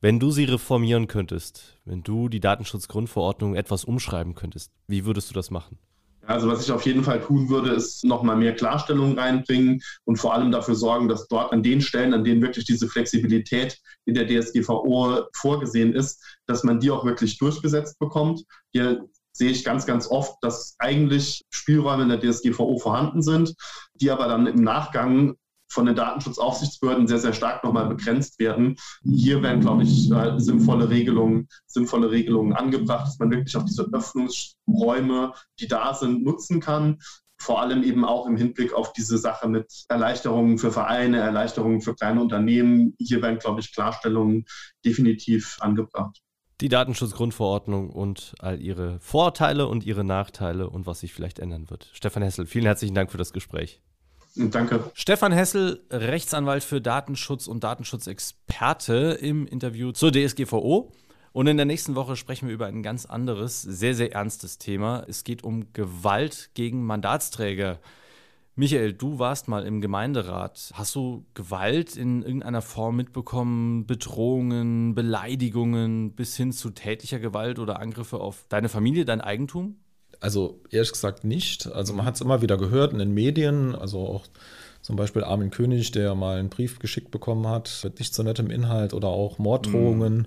Wenn 0.00 0.20
du 0.20 0.30
sie 0.30 0.44
reformieren 0.44 1.08
könntest, 1.08 1.76
wenn 1.84 2.04
du 2.04 2.28
die 2.28 2.38
Datenschutzgrundverordnung 2.38 3.56
etwas 3.56 3.84
umschreiben 3.84 4.36
könntest, 4.36 4.70
wie 4.86 5.04
würdest 5.04 5.28
du 5.28 5.34
das 5.34 5.50
machen? 5.50 5.76
Also 6.24 6.46
was 6.46 6.62
ich 6.62 6.70
auf 6.70 6.86
jeden 6.86 7.02
Fall 7.02 7.20
tun 7.20 7.48
würde, 7.48 7.70
ist 7.70 8.04
nochmal 8.04 8.36
mehr 8.36 8.54
Klarstellung 8.54 9.18
reinbringen 9.18 9.82
und 10.04 10.18
vor 10.18 10.34
allem 10.34 10.52
dafür 10.52 10.76
sorgen, 10.76 11.08
dass 11.08 11.26
dort 11.26 11.52
an 11.52 11.64
den 11.64 11.80
Stellen, 11.80 12.14
an 12.14 12.22
denen 12.22 12.42
wirklich 12.42 12.66
diese 12.66 12.86
Flexibilität 12.86 13.76
in 14.04 14.14
der 14.14 14.28
DSGVO 14.28 15.24
vorgesehen 15.32 15.94
ist, 15.94 16.22
dass 16.46 16.62
man 16.62 16.78
die 16.78 16.92
auch 16.92 17.04
wirklich 17.04 17.38
durchgesetzt 17.38 17.98
bekommt. 17.98 18.44
Hier 18.70 19.04
sehe 19.40 19.50
ich 19.50 19.64
ganz, 19.64 19.86
ganz 19.86 20.06
oft, 20.06 20.36
dass 20.42 20.76
eigentlich 20.78 21.46
Spielräume 21.48 22.02
in 22.02 22.10
der 22.10 22.20
DSGVO 22.20 22.76
vorhanden 22.76 23.22
sind, 23.22 23.54
die 23.94 24.10
aber 24.10 24.28
dann 24.28 24.46
im 24.46 24.62
Nachgang 24.62 25.36
von 25.66 25.86
den 25.86 25.94
Datenschutzaufsichtsbehörden 25.94 27.06
sehr, 27.06 27.20
sehr 27.20 27.32
stark 27.32 27.64
nochmal 27.64 27.86
begrenzt 27.86 28.38
werden. 28.38 28.76
Hier 29.02 29.42
werden, 29.42 29.62
glaube 29.62 29.84
ich, 29.84 30.10
äh, 30.12 30.38
sinnvolle 30.38 30.90
Regelungen, 30.90 31.48
sinnvolle 31.66 32.10
Regelungen 32.10 32.52
angebracht, 32.52 33.06
dass 33.06 33.18
man 33.18 33.30
wirklich 33.30 33.56
auch 33.56 33.64
diese 33.64 33.88
Öffnungsräume, 33.90 35.32
die 35.58 35.68
da 35.68 35.94
sind, 35.94 36.22
nutzen 36.22 36.60
kann. 36.60 36.98
Vor 37.38 37.62
allem 37.62 37.82
eben 37.82 38.04
auch 38.04 38.26
im 38.26 38.36
Hinblick 38.36 38.74
auf 38.74 38.92
diese 38.92 39.16
Sache 39.16 39.48
mit 39.48 39.72
Erleichterungen 39.88 40.58
für 40.58 40.70
Vereine, 40.70 41.20
Erleichterungen 41.20 41.80
für 41.80 41.94
kleine 41.94 42.20
Unternehmen. 42.20 42.94
Hier 42.98 43.22
werden, 43.22 43.38
glaube 43.38 43.60
ich, 43.60 43.72
Klarstellungen 43.72 44.44
definitiv 44.84 45.56
angebracht. 45.60 46.20
Die 46.60 46.68
Datenschutzgrundverordnung 46.68 47.90
und 47.90 48.34
all 48.38 48.60
ihre 48.60 49.00
Vorteile 49.00 49.66
und 49.66 49.84
ihre 49.84 50.04
Nachteile 50.04 50.68
und 50.68 50.86
was 50.86 51.00
sich 51.00 51.14
vielleicht 51.14 51.38
ändern 51.38 51.70
wird. 51.70 51.88
Stefan 51.92 52.22
Hessel, 52.22 52.46
vielen 52.46 52.66
herzlichen 52.66 52.94
Dank 52.94 53.10
für 53.10 53.18
das 53.18 53.32
Gespräch. 53.32 53.80
Danke. 54.36 54.84
Stefan 54.94 55.32
Hessel, 55.32 55.84
Rechtsanwalt 55.90 56.62
für 56.62 56.80
Datenschutz 56.80 57.46
und 57.46 57.64
Datenschutzexperte 57.64 59.18
im 59.20 59.46
Interview 59.46 59.92
zur 59.92 60.12
DSGVO. 60.12 60.92
Und 61.32 61.46
in 61.46 61.56
der 61.56 61.66
nächsten 61.66 61.94
Woche 61.94 62.16
sprechen 62.16 62.48
wir 62.48 62.54
über 62.54 62.66
ein 62.66 62.82
ganz 62.82 63.06
anderes, 63.06 63.62
sehr, 63.62 63.94
sehr 63.94 64.12
ernstes 64.12 64.58
Thema. 64.58 65.04
Es 65.08 65.24
geht 65.24 65.44
um 65.44 65.72
Gewalt 65.72 66.50
gegen 66.54 66.84
Mandatsträger. 66.84 67.78
Michael, 68.56 68.92
du 68.92 69.18
warst 69.18 69.48
mal 69.48 69.64
im 69.64 69.80
Gemeinderat. 69.80 70.72
Hast 70.74 70.94
du 70.94 71.24
Gewalt 71.34 71.96
in 71.96 72.22
irgendeiner 72.22 72.62
Form 72.62 72.96
mitbekommen? 72.96 73.86
Bedrohungen, 73.86 74.94
Beleidigungen 74.94 76.12
bis 76.12 76.36
hin 76.36 76.52
zu 76.52 76.70
tätlicher 76.70 77.20
Gewalt 77.20 77.58
oder 77.58 77.80
Angriffe 77.80 78.20
auf 78.20 78.44
deine 78.48 78.68
Familie, 78.68 79.04
dein 79.04 79.20
Eigentum? 79.20 79.76
Also 80.20 80.60
ehrlich 80.70 80.92
gesagt 80.92 81.24
nicht. 81.24 81.66
Also 81.68 81.94
man 81.94 82.04
hat 82.04 82.16
es 82.16 82.20
immer 82.20 82.42
wieder 82.42 82.58
gehört 82.58 82.92
in 82.92 82.98
den 82.98 83.14
Medien, 83.14 83.74
also 83.74 84.00
auch 84.00 84.26
zum 84.82 84.96
Beispiel 84.96 85.24
Armin 85.24 85.50
König, 85.50 85.92
der 85.92 86.14
mal 86.14 86.38
einen 86.38 86.48
Brief 86.48 86.78
geschickt 86.78 87.10
bekommen 87.10 87.46
hat 87.46 87.80
mit 87.84 87.98
nicht 87.98 88.14
so 88.14 88.22
nettem 88.22 88.50
Inhalt 88.50 88.94
oder 88.94 89.08
auch 89.08 89.38
Morddrohungen. 89.38 90.18
Mhm. 90.18 90.26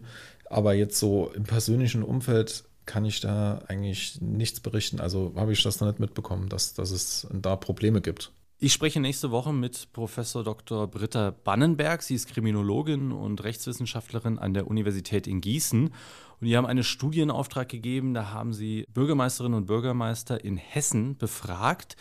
Aber 0.50 0.74
jetzt 0.74 1.00
so 1.00 1.32
im 1.36 1.44
persönlichen 1.44 2.04
Umfeld 2.04 2.64
kann 2.86 3.06
ich 3.06 3.22
da 3.22 3.64
eigentlich 3.68 4.22
nichts 4.22 4.60
berichten. 4.60 5.00
Also 5.00 5.34
habe 5.36 5.54
ich 5.54 5.64
das 5.64 5.80
noch 5.80 5.88
nicht 5.88 6.00
mitbekommen, 6.00 6.50
dass, 6.50 6.74
dass 6.74 6.92
es 6.92 7.28
da 7.32 7.56
Probleme 7.56 8.02
gibt. 8.02 8.32
Ich 8.60 8.72
spreche 8.72 9.02
nächste 9.02 9.32
Woche 9.32 9.52
mit 9.52 9.92
Professor 9.92 10.44
Dr. 10.44 10.88
Britta 10.88 11.32
Bannenberg. 11.32 12.02
Sie 12.02 12.16
ist 12.16 12.30
Kriminologin 12.30 13.12
und 13.12 13.44
Rechtswissenschaftlerin 13.44 14.40
an 14.40 14.54
der 14.54 14.68
Universität 14.68 15.28
in 15.28 15.42
Gießen. 15.42 15.88
Und 15.88 16.48
die 16.48 16.56
haben 16.56 16.66
eine 16.66 16.86
Studie 16.86 17.20
in 17.20 17.32
Auftrag 17.32 17.68
gegeben. 17.68 18.14
Da 18.14 18.32
haben 18.32 18.54
sie 18.54 18.86
Bürgermeisterinnen 18.94 19.58
und 19.58 19.66
Bürgermeister 19.66 20.46
in 20.46 20.56
Hessen 20.56 21.18
befragt. 21.18 21.98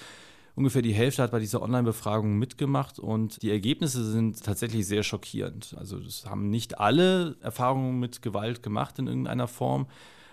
Ungefähr 0.54 0.82
die 0.82 0.92
Hälfte 0.92 1.22
hat 1.22 1.32
bei 1.32 1.40
dieser 1.40 1.62
Online-Befragung 1.62 2.38
mitgemacht 2.38 2.98
und 2.98 3.42
die 3.42 3.50
Ergebnisse 3.50 4.04
sind 4.04 4.44
tatsächlich 4.44 4.86
sehr 4.86 5.02
schockierend. 5.02 5.74
Also 5.78 5.98
es 5.98 6.26
haben 6.26 6.50
nicht 6.50 6.78
alle 6.78 7.36
Erfahrungen 7.40 7.98
mit 7.98 8.20
Gewalt 8.20 8.62
gemacht 8.62 8.98
in 8.98 9.06
irgendeiner 9.06 9.48
Form. 9.48 9.86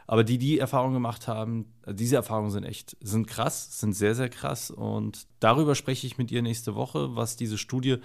Aber 0.09 0.23
die, 0.23 0.39
die 0.39 0.57
Erfahrungen 0.57 0.95
gemacht 0.95 1.27
haben, 1.27 1.71
diese 1.87 2.15
Erfahrungen 2.15 2.49
sind 2.49 2.63
echt, 2.63 2.97
sind 2.99 3.27
krass, 3.27 3.79
sind 3.79 3.93
sehr, 3.93 4.15
sehr 4.15 4.27
krass. 4.27 4.71
Und 4.71 5.27
darüber 5.39 5.75
spreche 5.75 6.07
ich 6.07 6.17
mit 6.17 6.31
ihr 6.31 6.41
nächste 6.41 6.73
Woche, 6.73 7.15
was 7.15 7.35
diese 7.35 7.59
Studie 7.59 7.97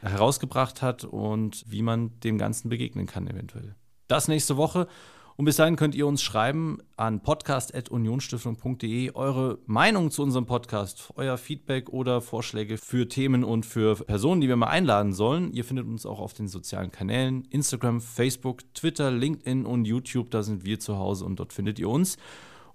herausgebracht 0.00 0.82
hat 0.82 1.04
und 1.04 1.64
wie 1.68 1.82
man 1.82 2.18
dem 2.18 2.36
Ganzen 2.36 2.68
begegnen 2.68 3.06
kann, 3.06 3.28
eventuell. 3.28 3.76
Das 4.08 4.26
nächste 4.26 4.56
Woche. 4.56 4.88
Und 5.36 5.44
bis 5.46 5.56
dahin 5.56 5.76
könnt 5.76 5.94
ihr 5.94 6.06
uns 6.06 6.22
schreiben 6.22 6.78
an 6.96 7.22
podcast.unionstiftung.de 7.22 9.12
eure 9.14 9.58
Meinung 9.66 10.10
zu 10.10 10.22
unserem 10.22 10.46
Podcast, 10.46 11.10
euer 11.16 11.38
Feedback 11.38 11.88
oder 11.88 12.20
Vorschläge 12.20 12.76
für 12.78 13.08
Themen 13.08 13.44
und 13.44 13.64
für 13.66 13.96
Personen, 13.96 14.40
die 14.40 14.48
wir 14.48 14.56
mal 14.56 14.68
einladen 14.68 15.12
sollen. 15.12 15.52
Ihr 15.52 15.64
findet 15.64 15.86
uns 15.86 16.06
auch 16.06 16.20
auf 16.20 16.34
den 16.34 16.48
sozialen 16.48 16.90
Kanälen 16.90 17.44
Instagram, 17.50 18.00
Facebook, 18.00 18.62
Twitter, 18.74 19.10
LinkedIn 19.10 19.64
und 19.66 19.84
YouTube. 19.84 20.30
Da 20.30 20.42
sind 20.42 20.64
wir 20.64 20.78
zu 20.80 20.98
Hause 20.98 21.24
und 21.24 21.40
dort 21.40 21.52
findet 21.52 21.78
ihr 21.78 21.88
uns. 21.88 22.18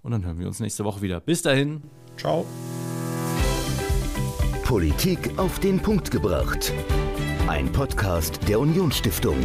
Und 0.02 0.12
dann 0.12 0.24
hören 0.24 0.38
wir 0.38 0.46
uns 0.46 0.60
nächste 0.60 0.84
Woche 0.84 1.02
wieder. 1.02 1.20
Bis 1.20 1.42
dahin. 1.42 1.82
Ciao. 2.16 2.46
Politik 4.64 5.38
auf 5.38 5.58
den 5.60 5.80
Punkt 5.80 6.10
gebracht. 6.10 6.72
Ein 7.46 7.72
Podcast 7.72 8.46
der 8.48 8.60
Unionsstiftung. 8.60 9.38